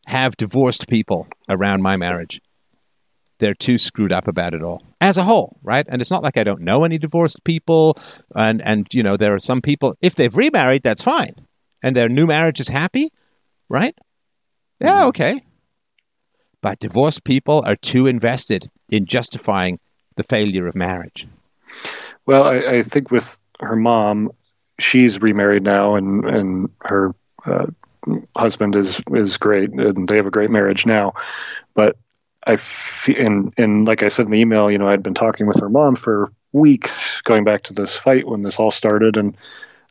[0.06, 2.40] have divorced people around my marriage.
[3.38, 5.84] They're too screwed up about it all as a whole, right?
[5.88, 7.98] And it's not like I don't know any divorced people,
[8.34, 11.34] and and you know there are some people if they've remarried, that's fine,
[11.82, 13.10] and their new marriage is happy,
[13.68, 13.94] right?
[14.80, 15.08] Yeah, Mhm.
[15.08, 15.42] okay.
[16.62, 19.78] But divorced people are too invested in justifying
[20.16, 21.26] the failure of marriage.
[22.24, 24.32] Well, I, I think with her mom,
[24.78, 27.14] she's remarried now, and and her
[27.44, 27.66] uh,
[28.36, 31.14] husband is is great, and they have a great marriage now.
[31.74, 31.96] But
[32.46, 35.46] I fe- and and like I said in the email, you know, I'd been talking
[35.46, 39.36] with her mom for weeks, going back to this fight when this all started, and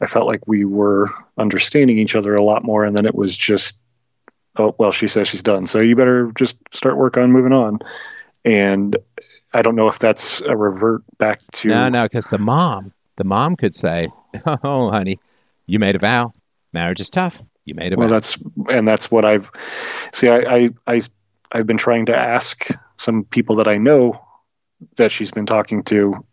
[0.01, 3.37] I felt like we were understanding each other a lot more, and then it was
[3.37, 3.79] just,
[4.57, 7.79] oh well, she says she's done, so you better just start work on moving on,
[8.43, 8.95] and.
[9.53, 13.23] I don't know if that's a revert back to No, no, because the mom, the
[13.23, 14.09] mom could say,
[14.45, 15.17] "Oh, honey,
[15.65, 16.33] you made a vow.
[16.73, 17.41] Marriage is tough.
[17.63, 18.37] You made a well vow." that's
[18.69, 19.49] and that's what i've
[20.13, 20.99] see I, I i
[21.53, 22.67] i've been trying to ask
[22.97, 24.21] some people that i know
[24.97, 26.25] that she's been talking to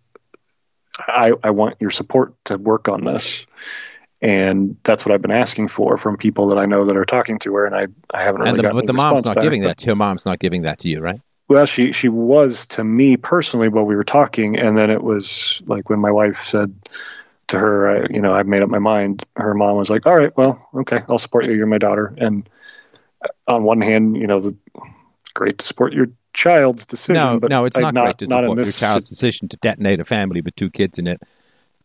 [0.99, 3.47] i i want your support to work on this
[4.23, 7.39] and that's what i've been asking for from people that i know that are talking
[7.39, 7.87] to her and i
[8.17, 9.85] i haven't really and the, gotten but the mom's not back, giving that.
[9.85, 11.21] Your mom's not giving that to you, right?
[11.49, 15.61] well she she was to me personally while we were talking and then it was
[15.67, 16.75] like when my wife said
[17.49, 19.25] to her I, you know i've made up my mind.
[19.37, 21.53] Her mom was like all right well okay i'll support you.
[21.53, 22.15] You're my daughter.
[22.17, 22.49] And
[23.23, 24.57] uh, on one hand you know the,
[25.23, 28.27] it's great to support your child's decision No, but no, it's I- not, great to
[28.27, 31.21] not support your child's decision to detonate a family with two kids in it,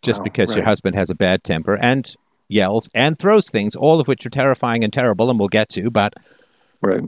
[0.01, 1.75] just Oh, because your husband has a bad temper.
[1.75, 2.15] And
[2.49, 5.89] yells and throws things, all of which are terrifying and terrible, and we'll get to.
[5.89, 6.13] But
[6.81, 7.03] right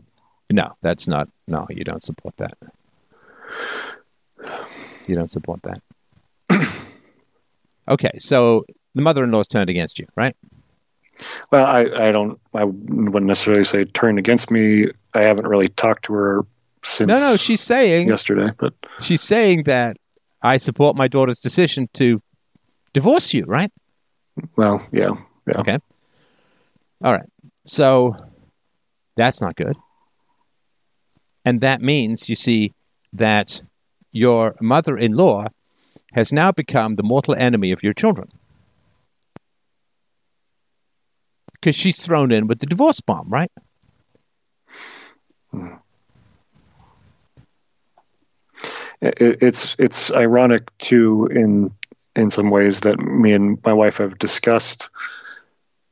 [0.52, 1.30] no, that's not.
[1.48, 2.54] No, you don't support that.
[5.08, 5.82] You don't support that.
[7.88, 10.36] okay, so the mother-in-law's turned against you, right?
[11.52, 16.06] well i i don't i wouldn't necessarily say turned against me i haven't really talked
[16.06, 16.46] to her
[16.82, 19.98] since No, no, she's saying yesterday but she's saying that
[20.42, 22.22] I support my daughter's decision to
[22.94, 23.70] divorce you, right?
[24.56, 25.12] well yeah
[25.50, 25.78] yeah Okay.
[27.04, 27.30] All right.
[27.66, 28.16] So
[29.16, 29.76] that's not good.
[31.46, 32.74] And that means, you see,
[33.14, 33.62] that
[34.12, 35.46] your mother in law
[36.14, 38.30] has now become the mortal enemy of your children.
[41.54, 43.52] Because she's thrown in with the divorce bomb, right?
[45.52, 45.76] Hmm.
[49.02, 51.72] it, it's it's ironic too in
[52.16, 54.90] in some ways that me and my wife have discussed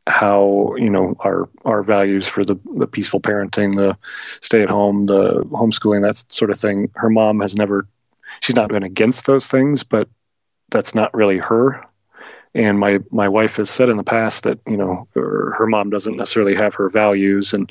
[0.08, 3.98] how you know our our values for the the peaceful parenting the
[4.42, 7.88] stay at home the homeschooling that sort of thing her mom has never
[8.40, 10.08] she's not been against those things but
[10.70, 11.86] that's not really her
[12.56, 15.90] and my my wife has said in the past that you know her, her mom
[15.90, 17.70] doesn't necessarily have her values and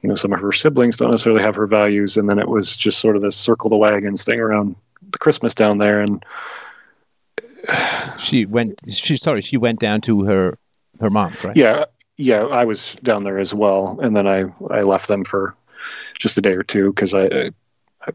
[0.00, 2.76] you know some of her siblings don't necessarily have her values and then it was
[2.76, 4.74] just sort of this circle the wagons thing around
[5.10, 6.24] the christmas down there and
[8.18, 8.80] She went.
[8.88, 9.40] She sorry.
[9.40, 10.58] She went down to her
[11.00, 11.56] her mom's, right?
[11.56, 11.84] yeah
[12.16, 15.54] yeah i was down there as well and then i i left them for
[16.18, 17.50] just a day or two because I, I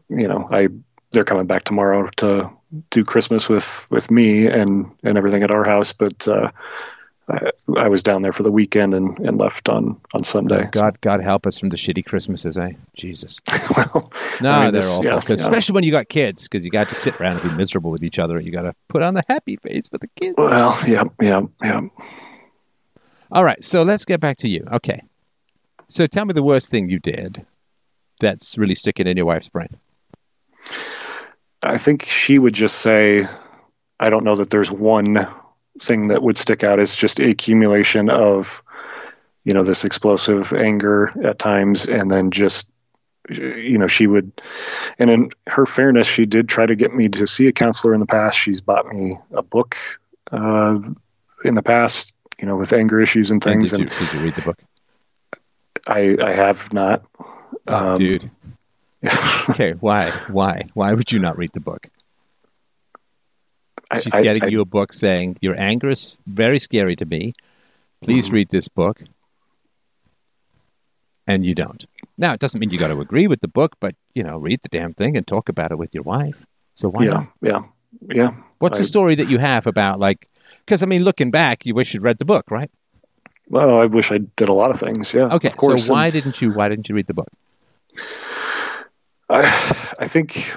[0.08, 0.68] you know i
[1.12, 2.50] they're coming back tomorrow to
[2.90, 6.50] do christmas with with me and and everything at our house but uh
[7.28, 10.68] I, I was down there for the weekend and, and left on on Sunday.
[10.72, 12.72] God, God help us from the shitty Christmases, eh?
[12.96, 13.38] Jesus.
[13.76, 15.04] well, No, I mean, they're this- awful.
[15.04, 15.34] yeah, yeah.
[15.34, 18.02] especially when you got kids, because you got to sit around and be miserable with
[18.02, 18.40] each other.
[18.40, 20.34] You got to put on the happy face for the kids.
[20.38, 21.80] well, yeah, yeah, yeah.
[23.32, 24.66] All right, so let's get back to you.
[24.72, 25.02] Okay.
[25.88, 27.44] So tell me the worst thing you did
[28.20, 29.68] that's really sticking in your wife's brain.
[31.62, 33.26] I think she would just say,
[33.98, 35.26] I don't know that there's one
[35.80, 36.78] thing that would stick out.
[36.78, 38.62] It's just accumulation of
[39.44, 42.68] you know, this explosive anger at times, and then just
[43.28, 44.32] you know she would
[44.98, 48.00] and in her fairness she did try to get me to see a counselor in
[48.00, 49.76] the past she's bought me a book
[50.32, 50.80] uh,
[51.44, 54.20] in the past you know with anger issues and things and did, you, did you
[54.20, 54.58] read the book
[55.86, 57.04] i i have not
[57.68, 58.30] oh, um, dude
[59.50, 61.88] okay why why why would you not read the book
[64.00, 67.34] she's I, getting I, you a book saying your anger is very scary to me
[68.02, 68.36] please mm-hmm.
[68.36, 69.02] read this book
[71.30, 71.86] and you don't.
[72.18, 74.60] Now, it doesn't mean you got to agree with the book, but you know, read
[74.62, 76.44] the damn thing and talk about it with your wife.
[76.74, 77.28] So why yeah, not?
[77.40, 77.62] Yeah,
[78.08, 78.30] yeah.
[78.58, 80.26] What's I, the story that you have about like?
[80.64, 82.70] Because I mean, looking back, you wish you'd read the book, right?
[83.48, 85.12] Well, I wish I did a lot of things.
[85.12, 85.34] Yeah.
[85.34, 85.52] Okay.
[85.58, 86.52] So why and, didn't you?
[86.52, 87.28] Why didn't you read the book?
[89.28, 89.42] I
[89.98, 90.54] I think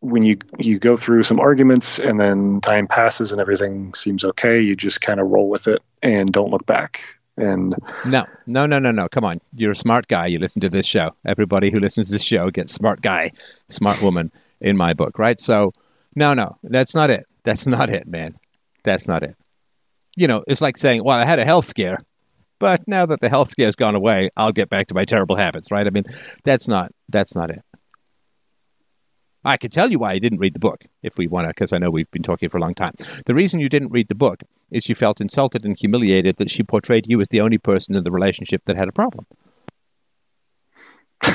[0.00, 4.60] when you you go through some arguments and then time passes and everything seems okay,
[4.60, 7.02] you just kind of roll with it and don't look back.
[7.36, 7.74] And
[8.04, 9.08] no, no, no, no, no.
[9.08, 10.26] Come on, you're a smart guy.
[10.26, 11.14] You listen to this show.
[11.24, 13.32] Everybody who listens to this show gets smart guy,
[13.68, 14.30] smart woman
[14.60, 15.40] in my book, right?
[15.40, 15.72] So,
[16.14, 17.26] no, no, that's not it.
[17.42, 18.36] That's not it, man.
[18.84, 19.36] That's not it.
[20.16, 21.98] You know, it's like saying, "Well, I had a health scare,
[22.60, 25.70] but now that the health scare's gone away, I'll get back to my terrible habits."
[25.70, 25.86] Right?
[25.86, 26.04] I mean,
[26.44, 27.62] that's not that's not it.
[29.44, 31.72] I could tell you why I didn't read the book if we want to, because
[31.72, 32.94] I know we've been talking for a long time.
[33.26, 36.62] The reason you didn't read the book is you felt insulted and humiliated that she
[36.62, 39.26] portrayed you as the only person in the relationship that had a problem.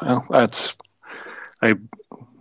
[0.00, 0.76] well, that's
[1.60, 1.74] I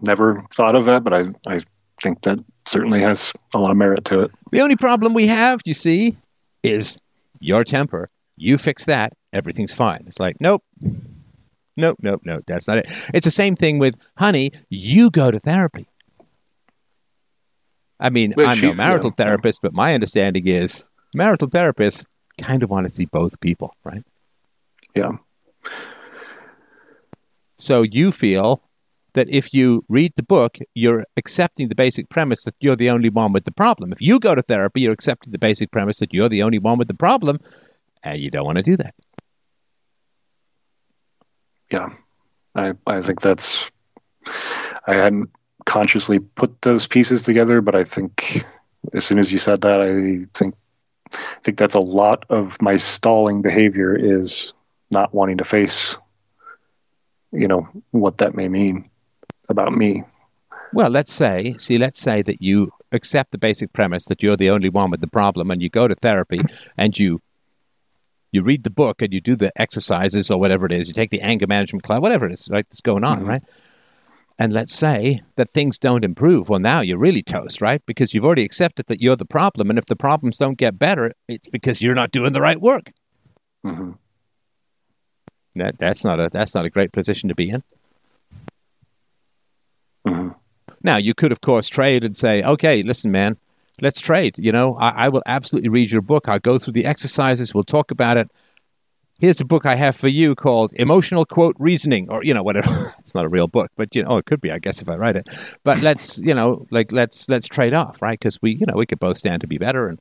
[0.02, 1.61] never thought of that, but I I
[2.02, 4.31] think that certainly has a lot of merit to it.
[4.52, 6.18] The only problem we have, you see,
[6.64, 6.99] is
[7.40, 8.10] your temper.
[8.35, 10.06] You fix that, everything's fine.
[10.07, 10.64] It's like, nope,
[11.77, 12.44] nope, nope, nope.
[12.48, 12.91] That's not it.
[13.14, 15.88] It's the same thing with, honey, you go to therapy.
[17.99, 22.06] I mean, but I'm no marital therapist, but my understanding is marital therapists
[22.38, 24.03] kind of want to see both people, right?
[24.95, 25.18] Yeah.
[27.57, 28.61] So you feel
[29.14, 33.10] that if you read the book, you're accepting the basic premise that you're the only
[33.10, 33.91] one with the problem.
[33.91, 36.77] If you go to therapy, you're accepting the basic premise that you're the only one
[36.77, 37.40] with the problem,
[38.03, 38.94] and you don't want to do that.
[41.72, 41.90] Yeah,
[42.56, 43.72] I I think that's
[44.85, 45.30] I hadn't
[45.65, 48.45] consciously put those pieces together, but I think
[48.94, 50.56] as soon as you said that, I think
[51.14, 54.53] I think that's a lot of my stalling behavior is
[54.91, 55.98] not wanting to face,
[57.31, 58.90] you know, what that may mean
[59.53, 60.03] about me.
[60.73, 64.49] Well, let's say, see, let's say that you accept the basic premise that you're the
[64.49, 66.41] only one with the problem, and you go to therapy
[66.77, 67.21] and you
[68.31, 70.88] you read the book and you do the exercises or whatever it is.
[70.88, 72.65] You take the anger management class, whatever it is, right?
[72.67, 73.30] That's going on, mm-hmm.
[73.30, 73.43] right?
[74.39, 76.49] And let's say that things don't improve.
[76.49, 77.81] Well, now you're really toast, right?
[77.85, 81.13] Because you've already accepted that you're the problem, and if the problems don't get better,
[81.27, 82.91] it's because you're not doing the right work.
[83.63, 83.91] Mm-hmm.
[85.55, 87.61] That that's not a that's not a great position to be in.
[90.07, 90.30] Mm-hmm.
[90.84, 93.38] Now you could, of course, trade and say, "Okay, listen, man,
[93.81, 94.35] let's trade.
[94.38, 96.27] You know, I, I, will absolutely read your book.
[96.27, 97.53] I'll go through the exercises.
[97.53, 98.30] We'll talk about it.
[99.19, 102.93] Here's a book I have for you called Emotional Quote Reasoning, or you know, whatever.
[102.99, 104.89] it's not a real book, but you know, oh, it could be, I guess, if
[104.89, 105.30] I write it.
[105.63, 108.19] But let's, you know, like let's let's trade off, right?
[108.19, 109.99] Because we, you know, we could both stand to be better, and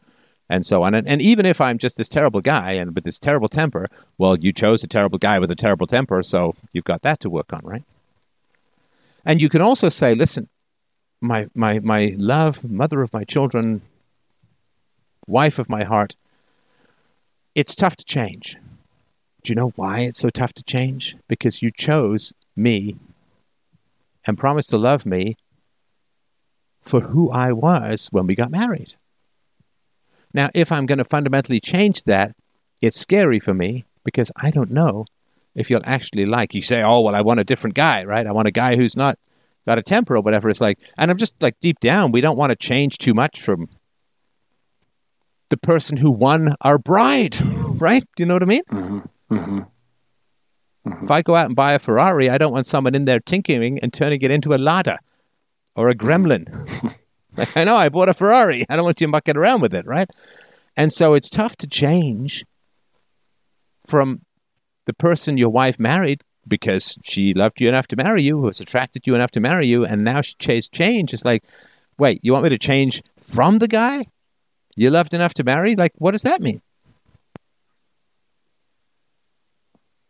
[0.48, 0.94] and so on.
[0.94, 3.88] And, and even if I'm just this terrible guy and with this terrible temper,
[4.18, 7.30] well, you chose a terrible guy with a terrible temper, so you've got that to
[7.30, 7.84] work on, right?
[9.24, 10.48] And you can also say, listen,
[11.20, 13.82] my my my love, mother of my children,
[15.26, 16.16] wife of my heart.
[17.54, 18.56] It's tough to change.
[19.42, 21.16] Do you know why it's so tough to change?
[21.28, 22.96] Because you chose me
[24.24, 25.36] and promised to love me
[26.80, 28.94] for who I was when we got married.
[30.32, 32.34] Now, if I'm going to fundamentally change that,
[32.80, 35.06] it's scary for me because I don't know
[35.54, 36.54] if you'll actually like.
[36.54, 38.26] You say, oh, well, I want a different guy, right?
[38.26, 39.18] I want a guy who's not
[39.66, 40.48] got a temper or whatever.
[40.48, 43.40] It's like, and I'm just like deep down, we don't want to change too much
[43.40, 43.68] from
[45.50, 47.36] the person who won our bride,
[47.80, 48.02] right?
[48.16, 48.62] Do you know what I mean?
[48.70, 49.34] Mm-hmm.
[49.34, 49.58] Mm-hmm.
[50.88, 51.04] Mm-hmm.
[51.04, 53.78] If I go out and buy a Ferrari, I don't want someone in there tinkering
[53.80, 54.98] and turning it into a Lada
[55.76, 56.46] or a Gremlin.
[57.36, 58.64] like, I know I bought a Ferrari.
[58.68, 60.10] I don't want you mucking around with it, right?
[60.76, 62.44] And so it's tough to change
[63.86, 64.22] from
[64.86, 68.60] the person your wife married because she loved you enough to marry you, who was
[68.60, 71.12] attracted to you enough to marry you, and now she chased change.
[71.12, 71.44] It's like,
[71.98, 74.04] wait, you want me to change from the guy
[74.74, 75.76] you loved enough to marry?
[75.76, 76.60] Like, what does that mean?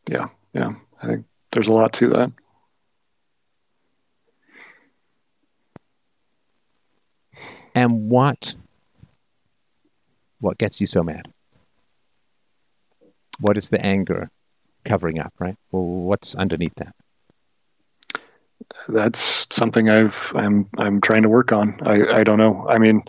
[0.09, 0.75] Yeah, yeah.
[1.03, 2.33] I think there's a lot to that.
[7.75, 8.55] And what
[10.41, 11.33] what gets you so mad?
[13.43, 14.31] what is the anger
[14.85, 15.57] covering up, right?
[15.71, 16.95] Well, what's underneath that?
[18.89, 21.81] That's something I've I'm I'm trying to work on.
[21.83, 22.67] I I don't know.
[22.69, 23.05] I mean,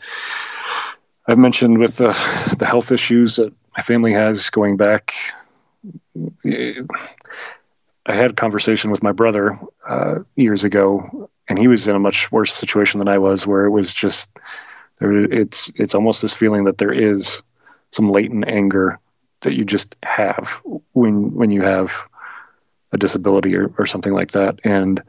[1.27, 2.09] I've mentioned with the
[2.57, 5.13] the health issues that my family has going back.
[8.05, 11.99] I had a conversation with my brother uh, years ago, and he was in a
[11.99, 14.31] much worse situation than I was, where it was just
[14.99, 15.13] there.
[15.13, 17.41] It's it's almost this feeling that there is
[17.91, 18.99] some latent anger
[19.43, 20.61] that you just have
[20.93, 22.07] when when you have
[22.91, 25.01] a disability or, or something like that, and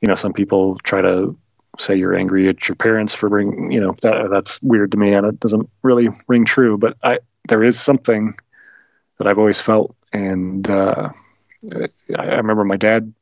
[0.00, 1.36] you know some people try to
[1.78, 5.12] say you're angry at your parents for bringing you know that that's weird to me
[5.14, 8.34] and it doesn't really ring true but i there is something
[9.18, 9.94] that i've always felt.
[10.12, 11.10] And uh,
[11.76, 13.12] I, I remember my dad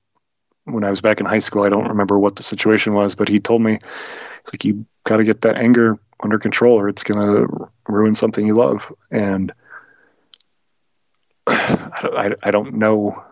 [0.65, 3.29] when i was back in high school i don't remember what the situation was but
[3.29, 7.05] he told me it's like you got to get that anger under control or it's
[7.05, 8.93] going to ruin something you love.
[9.11, 9.53] And
[11.47, 13.23] I, I, I don't know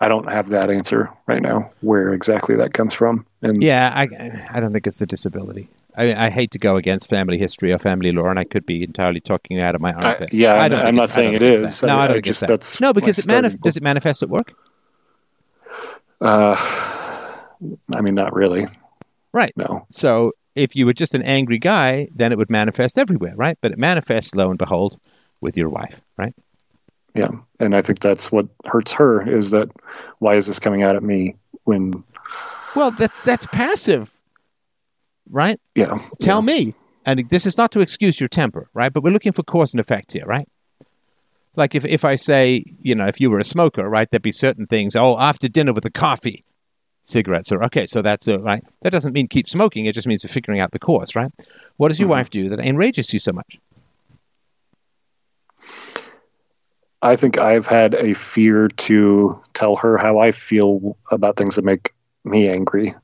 [0.00, 3.26] I don't have that answer right now where exactly that comes from.
[3.42, 4.08] And yeah, I
[4.50, 5.68] I don't think it's a disability.
[5.96, 8.82] I, I hate to go against family history or family lore, and I could be
[8.82, 10.32] entirely talking out of my armpit.
[10.32, 11.82] yeah, I don't I'm not saying it is.
[11.82, 14.54] No, I, don't I just, that's no because it manif- does it manifest at work?
[16.20, 16.56] Uh,
[17.94, 18.66] I mean, not really.
[19.32, 19.52] Right.
[19.56, 19.86] No.
[19.90, 23.58] So if you were just an angry guy, then it would manifest everywhere, right?
[23.60, 24.98] But it manifests, lo and behold,
[25.40, 26.34] with your wife, right?
[27.14, 27.30] Yeah.
[27.58, 29.70] And i think that's what hurts her is that
[30.18, 32.04] why is this coming out at me when
[32.74, 34.16] well that's that's passive
[35.30, 35.60] right?
[35.74, 35.96] Yeah.
[36.20, 36.54] Tell yeah.
[36.54, 36.74] me.
[37.06, 38.92] And this is not to excuse your temper right?
[38.92, 40.48] But we're looking for cause and effect here right?
[41.56, 44.32] Like if, if i say you know if you were a smoker right there'd be
[44.32, 46.44] certain things oh after dinner with a coffee
[47.04, 48.64] cigarettes or okay so that's a, right?
[48.82, 49.86] That doesn't mean keep smoking.
[49.86, 51.32] It just means figuring out the cause right?
[51.76, 52.18] What does your mm-hmm.
[52.18, 53.58] wife do that enrages you so much
[57.02, 61.64] I think I've had a fear to tell her how I feel about things that
[61.64, 61.94] make
[62.24, 62.94] me angry.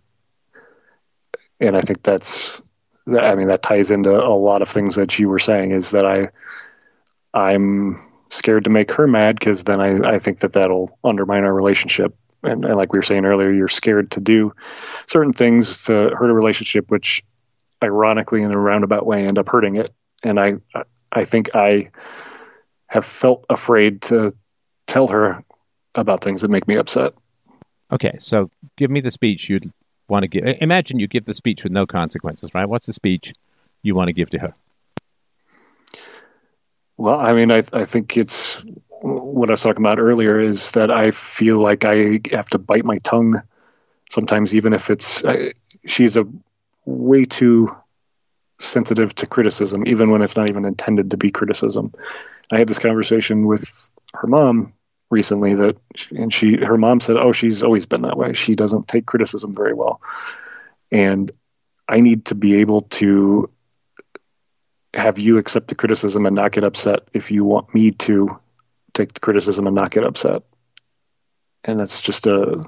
[1.60, 2.60] And I think that's
[3.08, 6.04] I mean that ties into a lot of things that you were saying is that
[6.04, 6.28] I
[7.32, 7.98] I'm
[8.28, 12.14] scared to make her mad because then I, I think that that'll undermine our relationship.
[12.42, 14.52] And, and like we were saying earlier, you're scared to do
[15.06, 17.24] certain things to hurt a relationship, which
[17.82, 19.90] ironically in a roundabout way end up hurting it.
[20.22, 20.54] And I
[21.12, 21.90] I think I
[22.96, 24.34] have felt afraid to
[24.86, 25.44] tell her
[25.94, 27.12] about things that make me upset.
[27.92, 29.70] Okay, so give me the speech you'd
[30.08, 30.44] want to give.
[30.60, 32.66] Imagine you give the speech with no consequences, right?
[32.66, 33.34] What's the speech
[33.82, 34.54] you want to give to her?
[36.96, 38.64] Well, I mean, I, I think it's
[39.02, 42.86] what I was talking about earlier is that I feel like I have to bite
[42.86, 43.42] my tongue
[44.08, 45.52] sometimes, even if it's, I,
[45.84, 46.26] she's a
[46.86, 47.76] way too
[48.58, 51.92] sensitive to criticism, even when it's not even intended to be criticism.
[52.50, 54.72] I had this conversation with her mom
[55.10, 55.76] recently that,
[56.10, 58.32] and she, her mom said, "Oh, she's always been that way.
[58.32, 60.00] She doesn't take criticism very well."
[60.90, 61.30] And
[61.88, 63.50] I need to be able to
[64.94, 68.40] have you accept the criticism and not get upset if you want me to
[68.94, 70.42] take the criticism and not get upset.
[71.64, 72.62] And that's just a,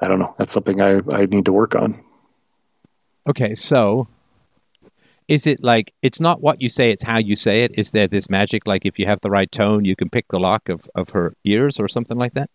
[0.00, 0.34] I don't know.
[0.38, 2.02] That's something I, I need to work on.
[3.28, 4.08] Okay, so
[5.28, 7.72] is it like it's not what you say it's how you say it.
[7.78, 10.40] Is there this magic like if you have the right tone you can pick the
[10.40, 12.50] lock of, of her ears or something like that?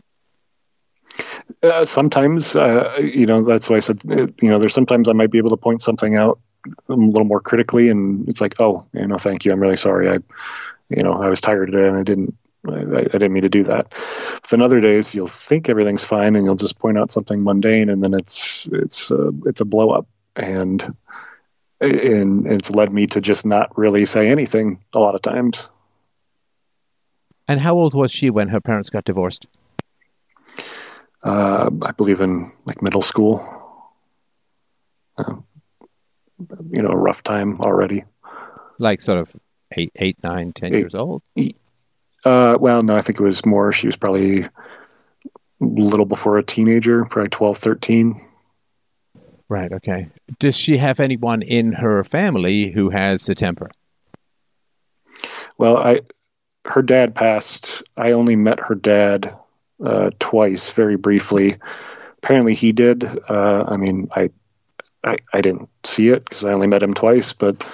[1.64, 5.14] Uh, sometimes uh, you know that's why i said uh, you know there's sometimes i
[5.14, 6.38] might be able to point something out
[6.90, 10.10] a little more critically and it's like oh you know thank you i'm really sorry
[10.10, 10.18] i
[10.90, 12.36] you know i was tired today and i didn't
[12.70, 13.90] I, I didn't mean to do that.
[13.90, 17.90] But then other days you'll think everything's fine and you'll just point out something mundane
[17.90, 20.08] and then it's it's uh, it's a blow up.
[20.36, 20.96] And
[21.80, 25.70] and it's led me to just not really say anything a lot of times.
[27.48, 29.48] And how old was she when her parents got divorced?
[31.24, 33.42] Uh, I believe in like middle school.
[35.18, 35.36] Uh,
[36.70, 38.04] you know, a rough time already.
[38.78, 39.36] Like sort of
[39.76, 41.24] eight, eight, nine, ten eight, years old.
[42.26, 43.72] Uh, well, no, I think it was more.
[43.72, 44.50] She was probably a
[45.62, 48.22] little before a teenager, probably 12, 13.
[49.50, 49.72] Right.
[49.72, 50.10] Okay.
[50.40, 53.72] Does she have anyone in her family who has a temper?
[55.58, 56.02] Well, I,
[56.66, 57.84] her dad passed.
[57.96, 59.36] I only met her dad
[59.84, 61.58] uh, twice, very briefly.
[62.18, 63.06] Apparently, he did.
[63.06, 64.30] Uh, I mean, I,
[65.04, 67.34] I, I didn't see it because I only met him twice.
[67.34, 67.66] But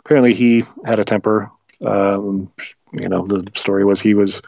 [0.00, 1.50] apparently, he had a temper.
[1.84, 2.52] Um,
[3.00, 4.42] you know, the story was he was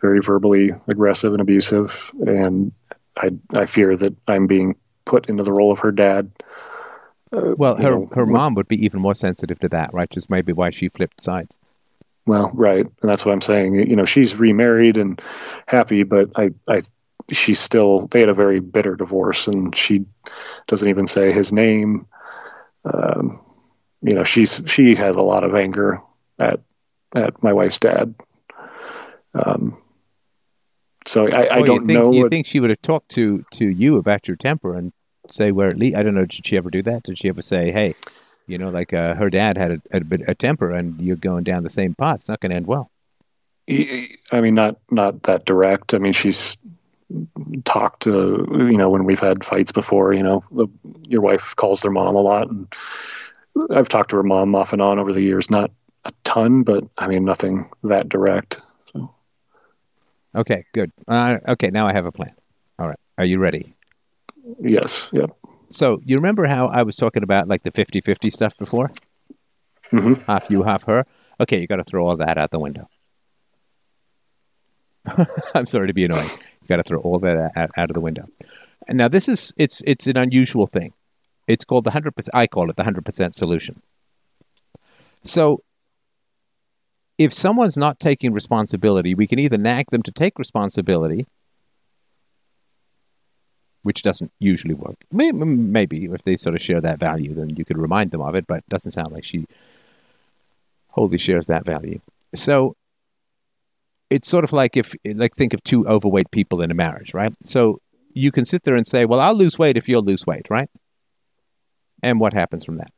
[0.00, 2.72] very verbally aggressive and abusive, and
[3.16, 4.76] I, I fear that I'm being
[5.08, 6.30] put into the role of her dad.
[7.32, 10.08] Uh, well, her know, her mom would be even more sensitive to that, right?
[10.08, 11.56] Just maybe why she flipped sides.
[12.26, 13.74] Well, right, and that's what I'm saying.
[13.74, 15.20] You know, she's remarried and
[15.66, 16.82] happy, but I, I,
[17.32, 18.06] she's still.
[18.06, 20.04] They had a very bitter divorce, and she
[20.66, 22.06] doesn't even say his name.
[22.84, 23.40] Um,
[24.02, 26.00] you know, she's she has a lot of anger
[26.38, 26.60] at
[27.14, 28.14] at my wife's dad.
[29.34, 29.78] Um,
[31.06, 32.12] so I, I don't you think, know.
[32.12, 34.92] You what- think she would have talked to to you about your temper and
[35.30, 35.96] say where it leads?
[35.96, 36.26] I don't know.
[36.26, 37.02] Did she ever do that?
[37.02, 37.94] Did she ever say, "Hey,
[38.46, 41.44] you know, like uh, her dad had a, a bit a temper, and you're going
[41.44, 42.16] down the same path.
[42.16, 42.90] It's not going to end well."
[43.68, 45.94] I mean, not not that direct.
[45.94, 46.56] I mean, she's
[47.64, 50.12] talked to you know when we've had fights before.
[50.12, 50.68] You know, the,
[51.02, 52.74] your wife calls their mom a lot, and
[53.70, 55.50] I've talked to her mom off and on over the years.
[55.50, 55.70] Not
[56.04, 58.60] a ton, but I mean, nothing that direct.
[58.92, 59.14] So
[60.34, 60.92] Okay, good.
[61.06, 62.32] Uh, okay, now I have a plan.
[62.78, 63.74] All right, are you ready?
[64.60, 65.30] Yes, yep.
[65.70, 68.90] So you remember how I was talking about like the 50-50 stuff before?
[69.90, 71.04] hmm Half you, half her.
[71.40, 72.88] Okay, you got to throw all that out the window.
[75.54, 76.28] I'm sorry to be annoying.
[76.62, 78.26] You got to throw all that out, out of the window.
[78.86, 80.92] And now this is it's it's an unusual thing.
[81.46, 82.34] It's called the hundred percent.
[82.34, 83.82] I call it the hundred percent solution.
[85.24, 85.62] So,
[87.18, 91.26] if someone's not taking responsibility, we can either nag them to take responsibility,
[93.88, 94.96] which doesn't usually work.
[95.10, 98.46] Maybe if they sort of share that value, then you could remind them of it.
[98.46, 99.46] But it doesn't sound like she
[100.88, 101.98] wholly shares that value.
[102.34, 102.76] So
[104.10, 107.32] it's sort of like if like think of two overweight people in a marriage, right?
[107.46, 107.80] So
[108.12, 110.68] you can sit there and say, "Well, I'll lose weight if you'll lose weight," right?
[112.02, 112.92] And what happens from that?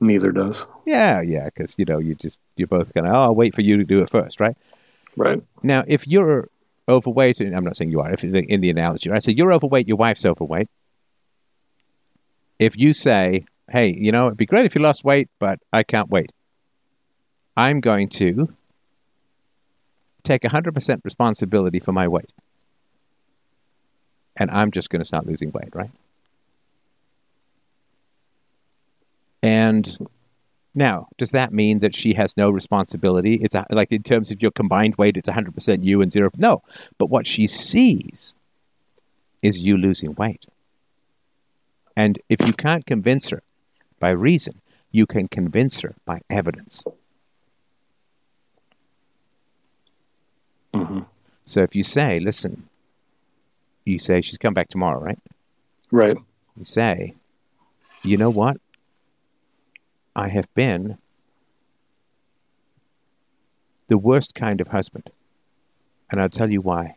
[0.00, 0.64] Neither does.
[0.86, 3.76] Yeah, yeah, because you know you just you're both gonna, oh, I'll wait for you
[3.76, 4.56] to do it first, right?
[5.18, 5.42] Right.
[5.62, 6.48] Now, if you're
[6.88, 9.22] overweight, and I'm not saying you are, if in the analogy, right?
[9.22, 10.68] So you're overweight, your wife's overweight.
[12.58, 15.82] If you say, "Hey, you know, it'd be great if you lost weight, but I
[15.82, 16.32] can't wait,"
[17.56, 18.54] I'm going to
[20.24, 22.32] take 100% responsibility for my weight,
[24.36, 25.90] and I'm just going to start losing weight, right?
[29.42, 29.96] And
[30.80, 33.34] now, does that mean that she has no responsibility?
[33.34, 36.30] It's a, like in terms of your combined weight, it's 100% you and zero.
[36.38, 36.62] No,
[36.98, 38.34] but what she sees
[39.42, 40.46] is you losing weight.
[41.96, 43.42] And if you can't convince her
[44.00, 46.82] by reason, you can convince her by evidence.
[50.74, 51.00] hmm
[51.44, 52.68] So if you say, listen,
[53.84, 55.18] you say she's come back tomorrow, right?
[55.90, 56.16] Right.
[56.56, 57.14] You say,
[58.02, 58.56] you know what?
[60.14, 60.98] I have been
[63.88, 65.10] the worst kind of husband.
[66.10, 66.96] And I'll tell you why.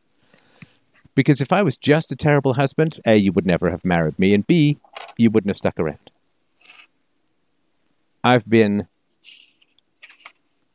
[1.16, 4.34] Because if I was just a terrible husband, A, you would never have married me,
[4.34, 4.78] and B,
[5.18, 6.10] you wouldn't have stuck around.
[8.24, 8.88] I've been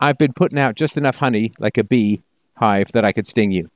[0.01, 2.23] I've been putting out just enough honey, like a bee
[2.55, 3.69] hive, that I could sting you.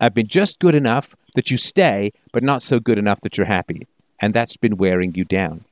[0.00, 3.46] I've been just good enough that you stay, but not so good enough that you're
[3.46, 3.86] happy.
[4.20, 5.64] And that's been wearing you down.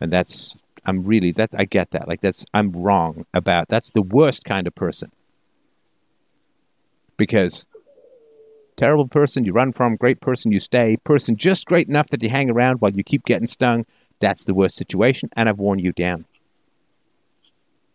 [0.00, 0.56] And that's
[0.86, 2.08] I'm really that I get that.
[2.08, 5.10] Like that's I'm wrong about that's the worst kind of person.
[7.16, 7.66] Because
[8.76, 12.30] terrible person you run from, great person you stay, person just great enough that you
[12.30, 13.84] hang around while you keep getting stung,
[14.20, 16.24] that's the worst situation and I've worn you down.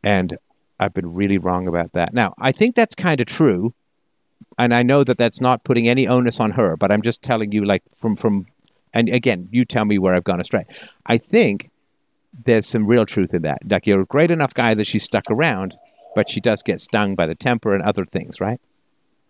[0.03, 0.37] And
[0.79, 2.13] I've been really wrong about that.
[2.13, 3.73] Now, I think that's kind of true,
[4.59, 7.51] and I know that that's not putting any onus on her, but I'm just telling
[7.51, 8.45] you, like from from,
[8.93, 10.65] and again, you tell me where I've gone astray.
[11.05, 11.69] I think
[12.43, 13.59] there's some real truth in that.
[13.69, 15.75] Like you're a great enough guy that she's stuck around,
[16.15, 18.59] but she does get stung by the temper and other things, right?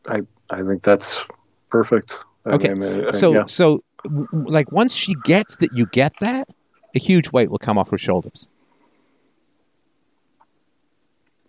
[0.08, 1.28] I I think that's
[1.70, 2.20] perfect.
[2.46, 2.74] I Okay.
[2.74, 3.46] mean, I- So, yeah.
[3.46, 3.84] so
[4.32, 6.48] like once she gets that you get that,
[6.96, 8.48] a huge weight will come off her shoulders.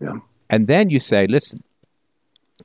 [0.01, 0.19] Yeah.
[0.51, 1.63] And then you say, listen,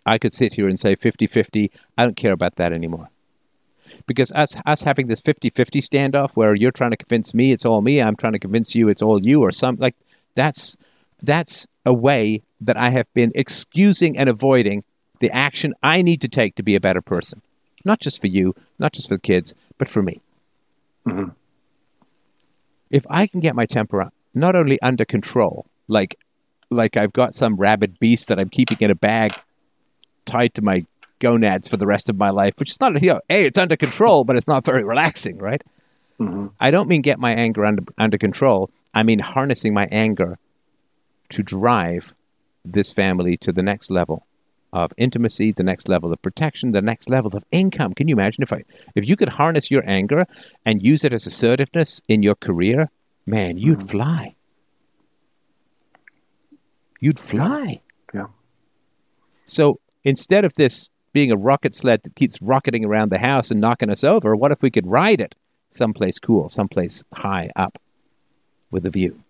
[0.06, 1.72] I could sit here and say 50 50.
[1.98, 3.10] I don't care about that anymore.
[4.07, 7.65] Because us, us having this 50 50 standoff where you're trying to convince me it's
[7.65, 9.95] all me, I'm trying to convince you it's all you, or some like
[10.36, 10.78] that's
[11.23, 14.84] that's a way that I have been excusing and avoiding
[15.19, 17.41] the action I need to take to be a better person.
[17.86, 20.22] Not just for you, not just for the kids, but for me.
[21.07, 21.34] Mhm.
[22.90, 26.18] If I can get my temper not only under control, like
[26.69, 29.34] like I've got some rabid beast that I'm keeping in a bag
[30.26, 30.86] tied to my
[31.22, 33.77] gonads for the rest of my life, which is not, you know, hey, it's under
[33.77, 35.64] control, but it's not very relaxing, right?
[36.19, 36.52] Mhm.
[36.60, 38.69] I don't mean get my anger under, under control.
[38.93, 40.38] I mean harnessing my anger
[41.30, 42.14] to drive
[42.65, 44.26] this family to the next level
[44.73, 47.93] of intimacy, the next level of protection, the next level of income.
[47.93, 48.64] Can you imagine if I
[48.95, 50.26] if you could harness your anger
[50.65, 52.89] and use it as assertiveness in your career,
[53.26, 54.35] man, you'd fly.
[56.99, 57.81] You'd fly.
[58.14, 58.27] Yeah.
[59.45, 63.60] So instead of this being a rocket sled that keeps rocketing around the house and
[63.60, 65.36] knocking us over, what if we could ride it
[65.72, 67.82] someplace cool, someplace high up
[68.70, 69.22] with a view?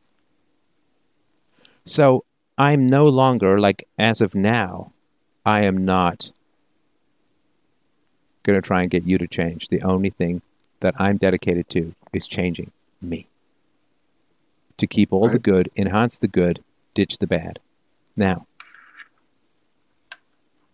[1.85, 2.23] So
[2.57, 4.91] I'm no longer, like as of now,
[5.45, 6.31] I am not
[8.43, 9.67] going to try and get you to change.
[9.67, 10.41] The only thing
[10.79, 12.71] that I'm dedicated to is changing
[13.01, 13.27] me.
[14.77, 15.33] To keep all right.
[15.33, 16.63] the good, enhance the good,
[16.93, 17.59] ditch the bad.
[18.15, 18.45] Now,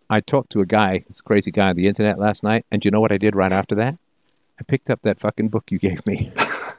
[0.10, 2.92] I talked to a guy, this crazy guy on the internet last night, and you
[2.92, 3.98] know what I did right after that?
[4.60, 6.32] I picked up that fucking book you gave me.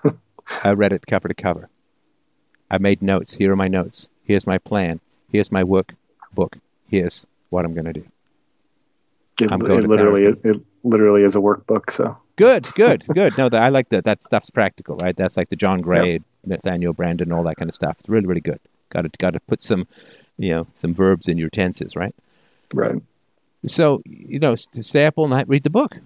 [0.65, 1.69] I read it cover to cover.
[2.71, 3.35] I made notes.
[3.35, 4.09] Here are my notes.
[4.25, 5.01] Here's my plan.
[5.31, 5.95] Here's my work
[6.33, 6.57] book.
[6.89, 8.05] Here's what I'm going to do.
[9.41, 11.91] It, I'm going it literally, it, it, literally is a workbook.
[11.91, 13.37] So good, good, good.
[13.39, 14.05] No, that I like that.
[14.05, 15.17] That stuff's practical, right?
[15.17, 16.23] That's like the John Gray, yep.
[16.45, 17.97] Nathaniel Branden, all that kind of stuff.
[18.01, 18.59] It's really, really good.
[18.91, 19.87] Got to, got to put some,
[20.39, 22.15] you know, some verbs in your tenses, right?
[22.73, 23.01] Right.
[23.67, 25.97] So, you know, to stay up all night, read the book,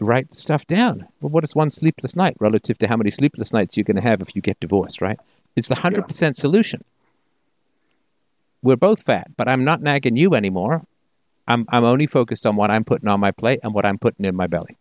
[0.00, 1.06] write the stuff down.
[1.20, 4.02] Well, what is one sleepless night relative to how many sleepless nights you're going to
[4.02, 5.18] have if you get divorced, right?
[5.54, 6.32] It's the 100% yeah.
[6.32, 6.84] solution.
[8.62, 10.82] We're both fat, but I'm not nagging you anymore.
[11.48, 14.26] I'm, I'm only focused on what I'm putting on my plate and what I'm putting
[14.26, 14.76] in my belly.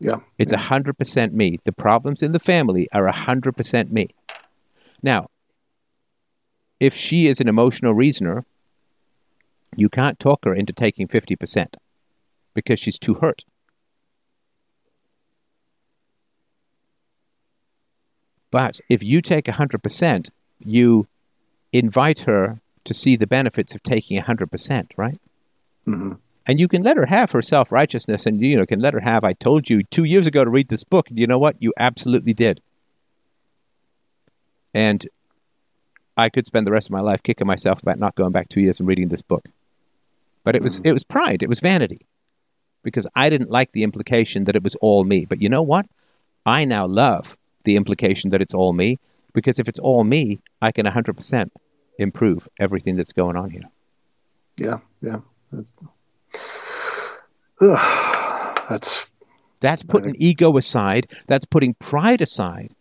[0.00, 0.16] Yeah.
[0.38, 1.60] It's a 100% me.
[1.64, 4.08] The problems in the family are a 100% me.
[5.02, 5.28] Now,
[6.80, 8.44] if she is an emotional reasoner,
[9.76, 11.74] you can't talk her into taking 50%
[12.54, 13.44] because she's too hurt.
[18.50, 21.06] But if you take 100%, you
[21.72, 25.20] invite her to see the benefits of taking 100%, right?
[25.86, 26.14] Mm-hmm.
[26.46, 29.00] And you can let her have her self righteousness and, you know, can let her
[29.00, 31.08] have, I told you two years ago to read this book.
[31.08, 31.56] And you know what?
[31.60, 32.60] You absolutely did.
[34.74, 35.06] And
[36.16, 38.60] I could spend the rest of my life kicking myself about not going back two
[38.60, 39.46] years and reading this book.
[40.44, 40.86] But it was mm.
[40.86, 42.06] it was pride, it was vanity.
[42.82, 45.26] Because I didn't like the implication that it was all me.
[45.26, 45.86] But you know what?
[46.46, 48.98] I now love the implication that it's all me
[49.34, 51.50] because if it's all me, I can 100%
[51.98, 53.68] improve everything that's going on here.
[54.58, 55.20] Yeah, yeah.
[55.52, 55.74] That's
[57.60, 59.10] uh, that's
[59.60, 62.72] that's putting ego aside, that's putting pride aside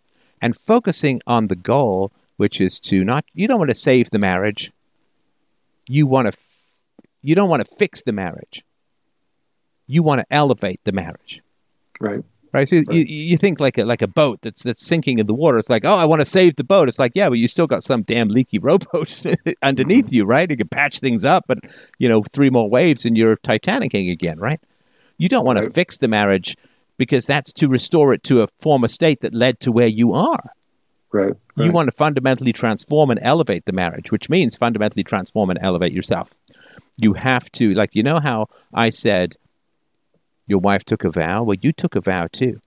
[0.42, 4.20] and focusing on the goal which is to not you don't want to save the
[4.20, 4.72] marriage.
[5.88, 6.38] You want to
[7.22, 8.64] you don't want to fix the marriage.
[9.88, 11.42] You want to elevate the marriage.
[12.00, 12.24] Right.
[12.52, 12.68] Right.
[12.68, 12.86] So right.
[12.90, 15.58] you you think like a like a boat that's that's sinking in the water.
[15.58, 16.88] It's like, oh, I want to save the boat.
[16.88, 19.26] It's like, yeah, but you still got some damn leaky rowboat
[19.62, 20.16] underneath mm-hmm.
[20.16, 20.50] you, right?
[20.50, 21.60] You can patch things up, but
[22.00, 24.60] you know, three more waves and you're Titanicing again, right?
[25.18, 25.68] You don't want right.
[25.68, 26.56] to fix the marriage
[26.98, 30.52] because that's to restore it to a former state that led to where you are.
[31.12, 31.66] Right, right.
[31.66, 35.92] You want to fundamentally transform and elevate the marriage, which means fundamentally transform and elevate
[35.92, 36.34] yourself
[36.98, 39.36] you have to like you know how I said
[40.48, 41.44] your wife took a vow.
[41.44, 42.60] Well, you took a vow too,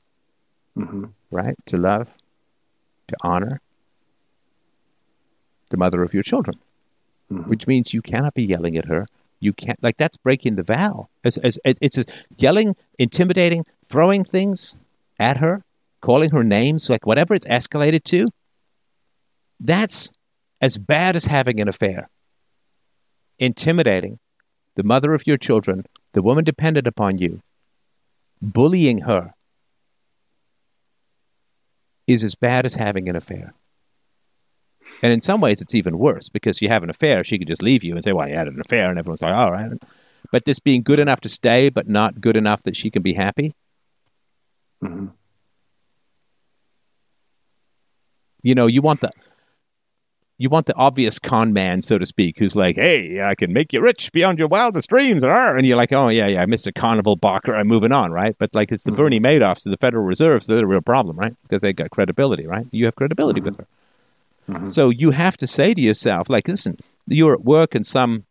[0.78, 1.06] mm-hmm.
[1.30, 1.56] right?
[1.66, 2.08] To love,
[3.08, 3.60] to honor
[5.70, 6.58] the mother of your children,
[7.30, 7.50] mm-hmm.
[7.50, 9.06] which means you cannot be yelling at her.
[9.40, 11.08] You can't like that's breaking the vow.
[11.24, 12.06] As, as it's as
[12.38, 14.76] yelling, intimidating, throwing things
[15.18, 15.64] at her,
[16.00, 18.28] calling her names, like whatever it's escalated to.
[19.58, 20.12] That's
[20.60, 22.08] as bad as having an affair
[23.38, 24.18] intimidating
[24.74, 27.40] the mother of your children, the woman dependent upon you,
[28.40, 29.34] bullying her
[32.06, 33.54] is as bad as having an affair.
[35.02, 37.62] And in some ways, it's even worse because you have an affair, she could just
[37.62, 39.70] leave you and say, Well, you had an affair, and everyone's like, All right.
[40.30, 43.12] But this being good enough to stay, but not good enough that she can be
[43.12, 43.54] happy.
[44.82, 45.08] Mm-hmm.
[48.42, 49.12] You know, you want the
[50.42, 53.72] you want the obvious con man, so to speak, who's like, "Hey, I can make
[53.72, 56.74] you rich beyond your wildest dreams," and you're like, "Oh yeah, yeah, Mr.
[56.74, 58.96] Carnival Barker, I'm moving on, right?" But like, it's the mm-hmm.
[58.96, 61.36] Bernie Madoffs of the Federal Reserve, so they're the real problem, right?
[61.44, 62.66] Because they've got credibility, right?
[62.72, 63.50] You have credibility mm-hmm.
[63.50, 63.66] with her,
[64.50, 64.68] mm-hmm.
[64.68, 68.24] so you have to say to yourself, like, listen, you're at work and some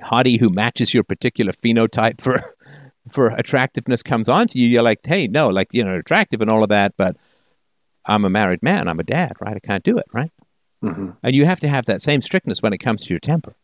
[0.00, 2.54] hottie who matches your particular phenotype for
[3.12, 6.50] for attractiveness comes on to you, you're like, "Hey, no, like you know, attractive and
[6.50, 7.16] all of that, but."
[8.10, 8.88] I'm a married man.
[8.88, 9.54] I'm a dad, right?
[9.54, 10.32] I can't do it, right?
[10.82, 11.10] Mm-hmm.
[11.22, 13.54] And you have to have that same strictness when it comes to your temper.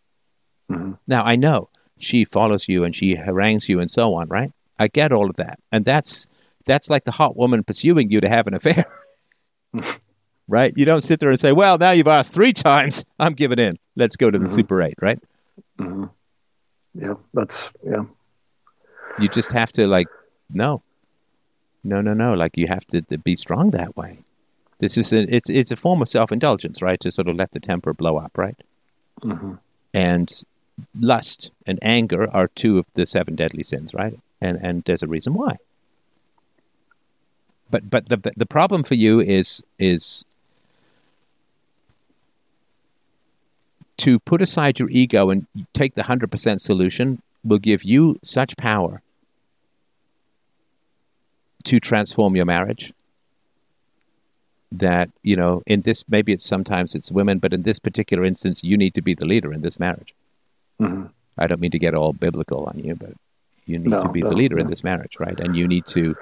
[0.71, 0.93] Mm-hmm.
[1.07, 1.69] Now, I know
[1.99, 4.53] she follows you and she harangues you and so on, right?
[4.79, 5.59] I get all of that.
[5.71, 6.27] And that's
[6.67, 8.85] that's like the hot woman pursuing you to have an affair.
[10.49, 10.73] right?
[10.77, 13.79] You don't sit there and say, "Well, now you've asked 3 times, I'm giving in.
[13.97, 14.55] Let's go to the mm-hmm.
[14.55, 15.23] Super 8," right?
[15.79, 16.05] Mm-hmm.
[16.95, 18.05] Yeah, that's yeah.
[19.19, 20.09] You just have to like
[20.51, 20.83] no.
[21.87, 24.21] No, no, no, like you have to, to be strong that way.
[24.79, 27.01] This is a, it's it's a form of self indulgence, right?
[27.01, 28.57] To sort of let the temper blow up, right?
[29.23, 29.55] hmm
[29.93, 30.43] and
[31.01, 34.19] lust and anger are two of the seven deadly sins, right?
[34.41, 35.57] And and there's a reason why.
[37.71, 40.25] But but the the problem for you is is
[43.99, 48.57] to put aside your ego and take the hundred percent solution will give you such
[48.57, 49.01] power
[51.65, 52.93] to transform your marriage
[54.79, 58.65] that you know in this maybe it's sometimes it's women but in this particular instance
[58.65, 60.15] you need to be the leader in this marriage.
[60.79, 61.05] Hmm
[61.37, 63.13] i don't mean to get all biblical on you but
[63.67, 65.39] you need No, to be the no, leader in this marriage right?
[65.41, 66.17] And you need to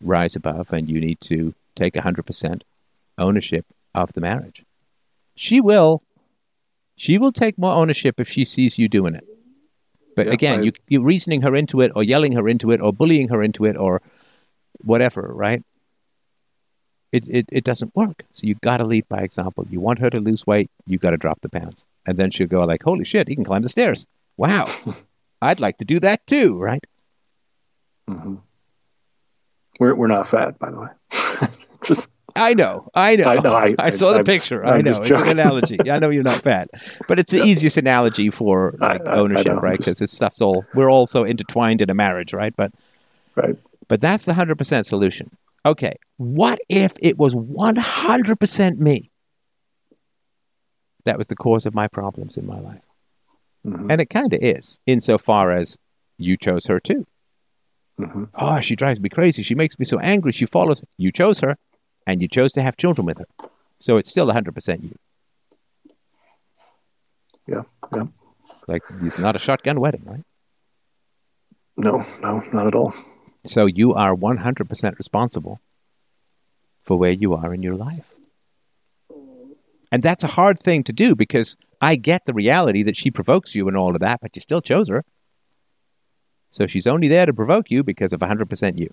[0.00, 2.62] rise above and you need to take 100%
[3.18, 4.64] ownership of the marriage.
[5.34, 6.02] She will
[6.96, 9.26] she will take more ownership if she sees you doing it.
[10.16, 12.80] But Yeah, again I- you you reasoning her into it or yelling her into it
[12.80, 14.00] or bullying her into it or
[14.92, 15.62] whatever right
[17.12, 18.22] it, it, it doesn't work.
[18.32, 19.66] So you got to lead by example.
[19.70, 21.86] You want her to lose weight, you got to drop the pounds.
[22.06, 24.06] And then she'll go like, holy shit, he can climb the stairs.
[24.36, 24.66] Wow.
[25.42, 26.84] I'd like to do that too, right?
[28.10, 28.36] Mm-hmm.
[29.78, 30.88] We're we're not fat, by the way.
[31.84, 32.88] Just I know.
[32.94, 33.24] I know.
[33.24, 34.66] I know, I- saw the I'm- picture.
[34.66, 34.90] I'm I know.
[34.90, 35.78] It's an analogy.
[35.90, 36.68] I know you're not fat.
[37.06, 39.78] But it's the easiest analogy for like I- I ownership, right?
[39.78, 42.54] Because this stuff's all, we're all so intertwined in a marriage, right?
[42.56, 42.72] But
[43.36, 43.56] right.
[43.88, 45.30] But that's the 100% solution.
[45.68, 49.10] Okay, what if it was 100% me?
[51.04, 52.80] That was the cause of my problems in my life.
[53.64, 55.76] hmm And it kind of is, insofar as
[56.16, 57.06] you chose her too.
[57.98, 59.42] hmm Oh, she drives me crazy.
[59.42, 60.32] She makes me so angry.
[60.32, 60.82] She follows.
[60.96, 61.54] You chose her,
[62.06, 63.26] and you chose to have children with her.
[63.78, 64.94] So it's still 100% you.
[67.46, 67.62] Yeah.
[67.94, 68.06] Yeah.
[68.66, 70.24] Like, it's not a shotgun wedding, right?
[71.76, 72.94] No, no, not at all.
[73.48, 75.58] So you are 100% responsible
[76.82, 78.12] for where you are in your life.
[79.90, 83.54] And that's a hard thing to do because I get the reality that she provokes
[83.54, 85.02] you and all of that, but you still chose her.
[86.50, 88.92] So she's only there to provoke you because of 100% you.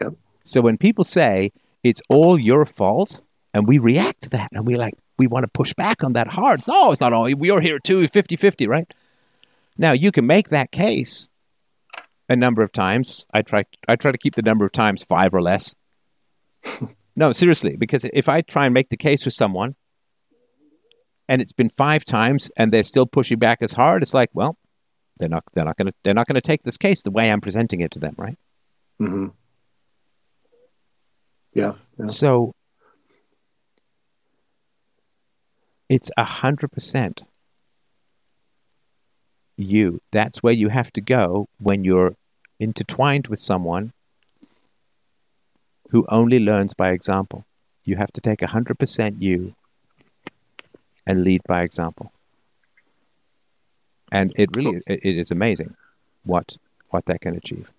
[0.00, 0.12] Yep.
[0.44, 1.52] So when people say
[1.82, 3.22] it's all your fault
[3.54, 6.28] and we react to that and we like, we want to push back on that
[6.28, 6.66] hard.
[6.68, 7.28] No, it's not all.
[7.34, 8.92] We're here too, 50 50, right?
[9.78, 11.30] Now you can make that case
[12.32, 13.26] a number of times.
[13.32, 15.74] I try I try to keep the number of times five or less.
[17.16, 19.76] no, seriously, because if I try and make the case with someone
[21.28, 24.56] and it's been five times and they're still pushing back as hard, it's like, well,
[25.18, 27.80] they're not they're not gonna they're not gonna take this case the way I'm presenting
[27.80, 28.38] it to them, right?
[29.00, 29.28] Mm-hmm.
[31.54, 31.74] Yeah.
[31.98, 32.06] yeah.
[32.06, 32.54] So
[35.88, 37.24] it's a hundred percent
[39.56, 40.00] you.
[40.10, 42.16] That's where you have to go when you're
[42.62, 43.92] intertwined with someone
[45.90, 47.44] who only learns by example.
[47.84, 49.54] You have to take a hundred percent you
[51.06, 52.12] and lead by example.
[54.10, 55.74] And it really it, it is amazing
[56.24, 56.56] what
[56.90, 57.70] what that can achieve.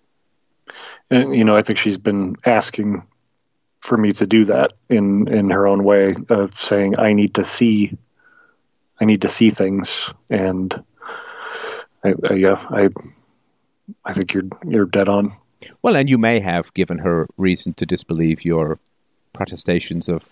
[1.10, 3.02] And you know, I think she's been asking
[3.80, 7.44] for me to do that in in her own way of saying I need to
[7.44, 7.96] see
[9.00, 10.84] I need to see things and
[12.04, 12.88] I, I yeah, I
[14.04, 15.32] I think you're you're dead on.
[15.82, 18.78] Well, and you may have given her reason to disbelieve your
[19.32, 20.28] protestations of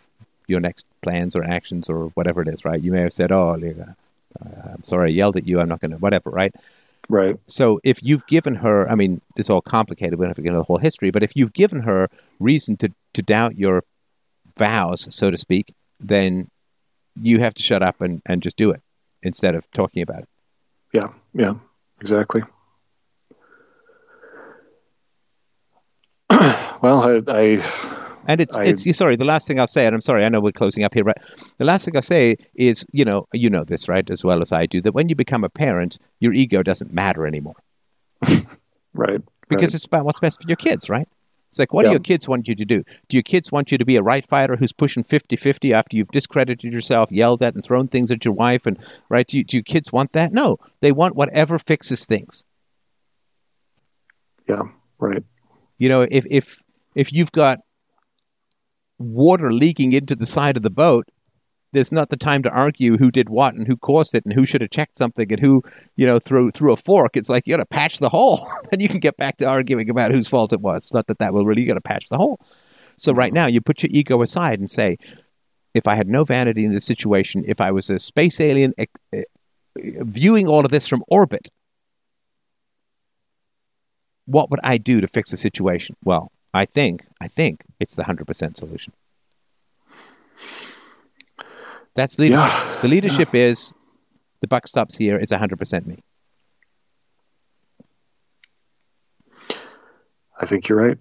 [0.47, 2.81] your next plans or actions or whatever it is, right?
[2.81, 5.61] You may have said, "Oh, uh, I'm sorry, I yelled at you.
[5.61, 6.55] I'm not going to whatever," right?
[7.09, 7.37] Right.
[7.47, 10.19] So if you've given her, I mean, it's all complicated.
[10.19, 12.09] We don't have to get into the whole history, but if you've given her
[12.41, 13.85] reason to to doubt your
[14.57, 16.49] vows, so to speak, then
[17.20, 18.81] you have to shut up and, and just do it
[19.23, 20.29] instead of talking about it.
[20.93, 21.09] Yeah.
[21.35, 21.55] Yeah.
[22.01, 22.43] Exactly.
[26.83, 27.43] Well, I, I
[28.29, 29.17] And it's I- it's sorry.
[29.17, 31.19] The last thing I'll say, and I'm sorry, I know we're closing up here, but
[31.59, 34.53] the last thing I'll say is, you know, you know this right as well as
[34.53, 37.57] I do, that when you become a parent, your ego doesn't matter anymore
[38.95, 39.75] right because right.
[39.75, 41.09] it's about what's best for your kids, right?
[41.51, 42.83] It's like, what do your kids want you to do?
[43.09, 46.09] Do your kids want you to be a right fighter who's pushing 50-50 after you've
[46.09, 48.65] discredited yourself, yelled at, and thrown things at your wife?
[48.65, 48.79] And
[49.11, 50.33] right, do, you, do your kids want that?
[50.33, 52.45] No, they want whatever fixes things.
[54.49, 54.63] yeah
[54.99, 55.25] right
[55.79, 56.62] You know, if if
[56.94, 57.60] if you've got
[58.98, 61.09] water leaking into the side of the boat,
[61.73, 64.44] there's not the time to argue who did what and who caused it and who
[64.44, 65.62] should have checked something and who,
[65.97, 67.16] you know, threw threw a fork.
[67.16, 69.89] It's like you got to patch the hole, then you can get back to arguing
[69.89, 70.93] about whose fault it was.
[70.93, 71.62] Not that that will really.
[71.62, 72.39] You got to patch the hole.
[72.97, 74.98] So right now, you put your ego aside and say,
[75.74, 78.85] if I had no vanity in this situation, if I was a space alien eh,
[79.14, 79.23] eh,
[79.77, 81.48] viewing all of this from orbit,
[84.27, 85.97] what would I do to fix the situation?
[86.05, 88.93] Well, I think I think it's the hundred percent solution.
[91.95, 92.41] That's leadership.
[92.49, 92.79] Yeah.
[92.83, 93.73] The leadership is
[94.41, 95.16] the buck stops here.
[95.16, 96.03] It's 100% me.
[100.41, 100.99] I think you're right,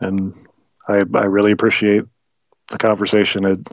[0.00, 0.34] and
[0.86, 2.04] I I really appreciate
[2.68, 3.44] the conversation.
[3.44, 3.68] It,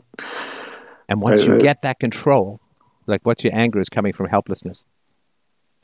[1.08, 2.60] And once I- you I- get that control,
[3.06, 4.84] like what's your anger is coming from helplessness.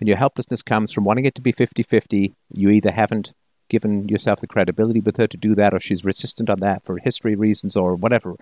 [0.00, 2.34] And your helplessness comes from wanting it to be 50 50.
[2.52, 3.32] You either haven't
[3.72, 6.98] given yourself the credibility with her to do that, or she's resistant on that for
[6.98, 8.36] history reasons or whatever.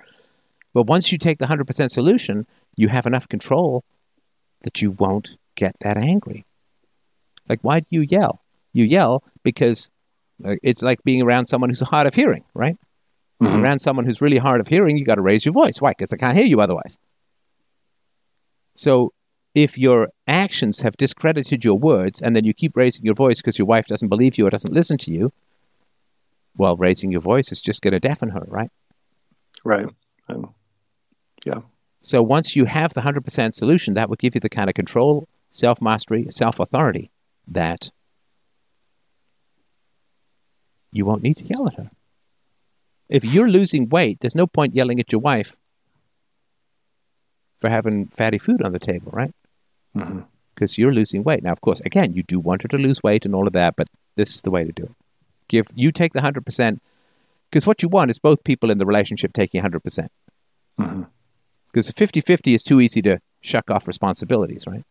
[0.75, 2.47] But once you take the 100% solution,
[2.77, 3.85] you have enough control
[4.63, 6.45] that you won't get that angry.
[7.49, 8.43] Like, why do you yell?
[8.73, 9.91] You yell because
[10.45, 12.77] uh, it's like being around someone who's hard of hearing, right?
[13.41, 13.63] Mhm.
[13.63, 15.81] around someone who's really hard of hearing, you got to raise your voice.
[15.81, 15.93] Why?
[15.93, 16.99] Because I can't hear you otherwise.
[18.77, 19.13] So
[19.55, 23.59] if your actions have discredited your words and then you keep raising your voice because
[23.59, 25.33] your wife doesn't believe you or doesn't listen to you,
[26.57, 28.71] well, raising your voice is just going to deafen her, right?
[29.65, 29.87] right,
[30.29, 30.47] and
[31.45, 31.61] yeah,
[32.03, 35.29] So once you have the 100% solution, that will give you the kind of control,
[35.51, 37.11] self mastery, self authority
[37.49, 37.91] that
[40.93, 41.91] you won't need to yell at her.
[43.09, 45.57] If you're losing weight, there's no point yelling at your wife
[47.61, 49.35] for having fatty food on the table, right?
[49.95, 51.43] Because you're losing weight.
[51.43, 53.77] Now, of course, again, you do want her to lose weight and all of that,
[53.77, 54.93] but this is the way to do it.
[55.49, 56.81] Give you take the 100%,
[57.51, 60.09] because what you want is both people in the relationship taking 100%.
[60.79, 61.07] Mhm.
[61.73, 64.85] Because 50 50 is too easy to shuck off responsibilities, right?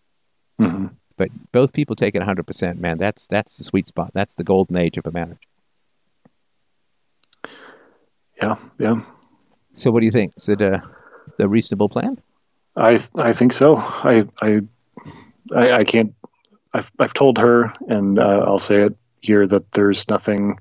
[0.60, 0.92] Mhm.
[1.18, 2.98] But both people take it 100%, man.
[2.98, 4.12] That's that's the sweet spot.
[4.14, 5.46] That's the golden age of a marriage.
[8.42, 9.02] yeah, yeah.
[9.76, 10.34] So, what do you think?
[10.38, 10.82] Is it a,
[11.40, 12.20] a reasonable plan?
[12.76, 13.76] I I think so.
[13.78, 14.62] I I
[15.56, 16.14] I, I can't.
[16.74, 20.60] I've I've told her, and uh, I'll say it here that there's nothing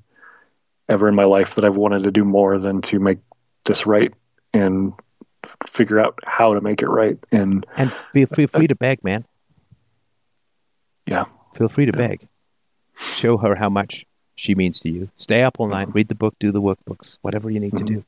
[0.87, 3.19] ever in my life that I've wanted to do more than to make
[3.65, 4.11] this right
[4.53, 4.93] and
[5.43, 7.17] f- figure out how to make it right.
[7.31, 9.23] And And feel, feel free to beg, man.
[11.05, 11.25] yeah,
[11.55, 12.27] Feel free to beg.
[12.97, 14.05] Show her how much
[14.35, 15.09] she means to you.
[15.15, 18.03] Stay up all night, read the book, do the workbooks, whatever you need to do.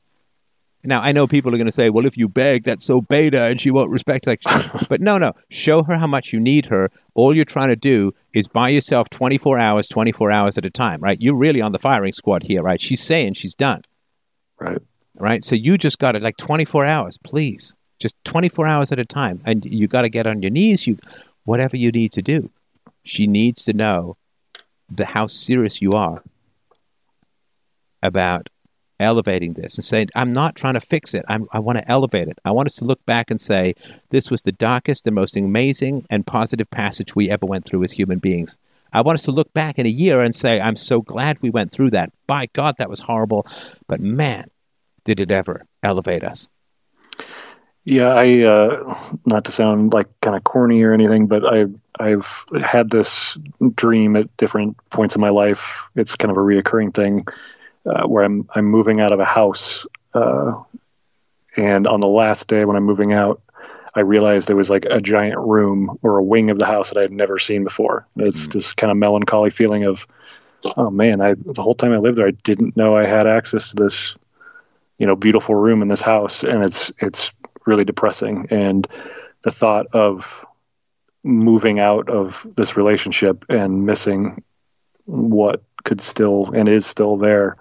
[0.84, 3.44] Now, I know people are going to say, well, if you beg, that's so beta
[3.44, 4.26] and she won't respect.
[4.26, 4.42] Like,
[4.88, 5.32] but no, no.
[5.48, 6.90] Show her how much you need her.
[7.14, 11.00] All you're trying to do is buy yourself 24 hours, 24 hours at a time,
[11.00, 11.20] right?
[11.20, 12.80] You're really on the firing squad here, right?
[12.80, 13.82] She's saying she's done,
[14.58, 14.78] right.
[15.14, 15.44] right?
[15.44, 17.74] So you just got it like 24 hours, please.
[18.00, 19.40] Just 24 hours at a time.
[19.44, 20.98] And you got to get on your knees, you,
[21.44, 22.50] whatever you need to do.
[23.04, 24.16] She needs to know
[24.90, 26.22] the how serious you are
[28.02, 28.48] about
[29.02, 31.24] elevating this and saying, I'm not trying to fix it.
[31.28, 32.38] I'm, I want to elevate it.
[32.44, 33.74] I want us to look back and say,
[34.10, 37.92] this was the darkest and most amazing and positive passage we ever went through as
[37.92, 38.56] human beings.
[38.92, 41.50] I want us to look back in a year and say, I'm so glad we
[41.50, 42.12] went through that.
[42.26, 43.46] By God, that was horrible.
[43.88, 44.50] But man,
[45.04, 46.48] did it ever elevate us.
[47.84, 48.96] Yeah, I uh,
[49.26, 51.66] not to sound like kind of corny or anything, but I
[51.98, 53.36] I've had this
[53.74, 55.88] dream at different points in my life.
[55.96, 57.26] It's kind of a reoccurring thing
[57.88, 60.62] uh, where I'm I'm moving out of a house, uh,
[61.56, 63.42] and on the last day when I'm moving out,
[63.94, 66.98] I realized there was like a giant room or a wing of the house that
[66.98, 68.06] I had never seen before.
[68.16, 70.06] It's this kind of melancholy feeling of,
[70.76, 73.70] oh man, I the whole time I lived there, I didn't know I had access
[73.70, 74.16] to this,
[74.98, 77.34] you know, beautiful room in this house, and it's it's
[77.66, 78.46] really depressing.
[78.50, 78.86] And
[79.42, 80.46] the thought of
[81.24, 84.42] moving out of this relationship and missing
[85.04, 87.56] what could still and is still there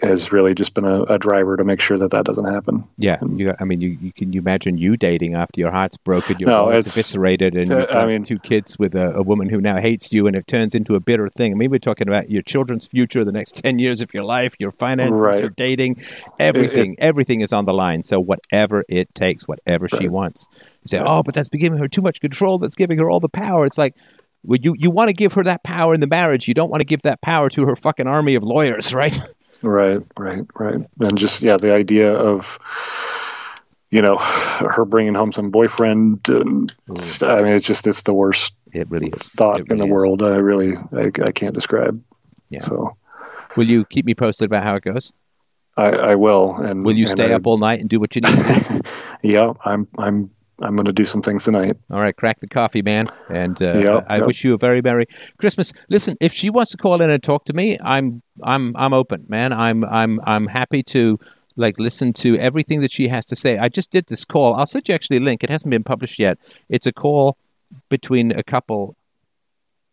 [0.00, 2.84] has really just been a, a driver to make sure that that doesn't happen.
[2.96, 6.36] Yeah, you, I mean, you, you can you imagine you dating after your heart's broken,
[6.40, 9.48] your No, wallet's eviscerated, and uh, you've I mean- two kids with a, a woman
[9.48, 11.52] who now hates you, and it turns into a bitter thing.
[11.52, 14.54] I mean, we're talking about your children's future, the next ten years of your life,
[14.58, 15.40] your finances, Right.
[15.40, 16.02] your dating,
[16.38, 16.96] everything.
[16.98, 18.02] everything is on the line.
[18.02, 20.48] So whatever it takes, whatever she wants.
[20.54, 22.58] You say, oh, but that's giving her too much control.
[22.58, 23.66] That's giving her all the power.
[23.66, 23.94] It's like.
[24.44, 26.48] Well, you, you want to give her that power in the marriage.
[26.48, 29.16] You don't want to give that power to her fucking army of lawyers, right?
[29.62, 30.80] Right, right, right.
[31.00, 32.58] And just yeah, the idea of
[33.90, 36.28] you know her bringing home some boyfriend.
[36.28, 37.24] And, hmm.
[37.24, 39.28] I mean, it's just it's the worst It really is.
[39.28, 39.90] thought It in the is.
[39.90, 40.22] world.
[40.22, 42.02] I really I, I can't describe.
[42.50, 42.60] Yeah.
[42.60, 42.96] So
[43.56, 45.12] Will you keep me posted about how it goes?
[45.76, 46.54] I, I will.
[46.56, 48.80] And Will you stay I- up all night and do what you need
[49.22, 50.30] yeah, I'm I'm
[50.60, 51.76] I'm going to do some things tonight.
[51.90, 53.06] All right, crack the coffee, man.
[53.30, 54.26] And uh, Yep, I yep.
[54.26, 55.06] wish you a very merry
[55.38, 55.72] Christmas.
[55.88, 59.24] Listen, if she wants to call in and talk to me, I'm I'm I'm open,
[59.28, 59.52] man.
[59.52, 61.18] I'm I'm I'm happy to
[61.56, 63.58] like listen to everything that she has to say.
[63.58, 64.54] I just did this call.
[64.54, 65.42] I'll send you actually a link.
[65.42, 66.38] It hasn't been published yet.
[66.68, 67.36] It's a call
[67.88, 68.94] between a couple.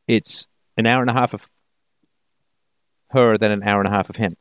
[0.08, 1.50] It's an hour and a half of
[3.12, 4.36] her, then an hour and a half of him.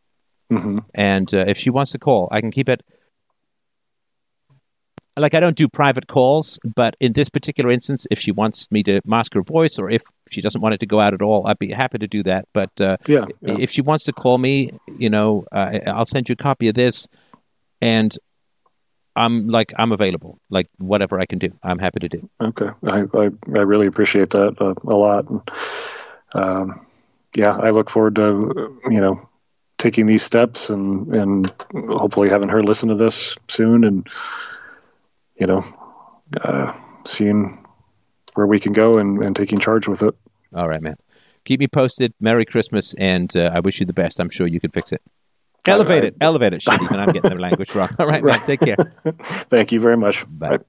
[0.51, 2.83] hmm And uh, if she wants to call, I can keep it
[5.19, 8.83] like I don't do private calls, but in this particular instance, if she wants me
[8.85, 11.47] to mask her voice, or if she doesn't want it to go out at all,
[11.47, 12.49] I'd be happy to do that.
[12.53, 16.29] But uh, yeah, yeah, if she wants to call me, you know, uh, I'll send
[16.29, 17.09] you a copy of this,
[17.81, 18.17] and
[19.17, 20.39] I'm like I'm available.
[20.51, 22.31] Like whatever I can do, I'm happy to do.
[22.41, 25.27] Okay, I I, I really appreciate that uh, a lot.
[26.33, 26.81] Um,
[27.35, 29.29] yeah, I look forward to you know
[29.79, 34.09] taking these steps and and hopefully having her listen to this soon and
[35.39, 35.63] you know
[36.43, 36.73] uh,
[37.07, 37.65] seeing
[38.35, 40.15] where we can go and, and taking charge with it.
[40.55, 40.97] All right, man.
[41.45, 42.13] Keep me posted.
[42.21, 44.21] Merry Christmas, and uh, I wish you the best.
[44.21, 45.03] I'm sure you can fix it.
[45.67, 46.63] Elevate it, elevate it.
[46.63, 47.91] Shit, even I'm getting the language wrong.
[47.99, 48.39] All right, man.
[48.41, 48.77] Take care.
[49.23, 50.25] Thank you very much.
[50.29, 50.59] Bye.
[50.59, 50.65] Bye.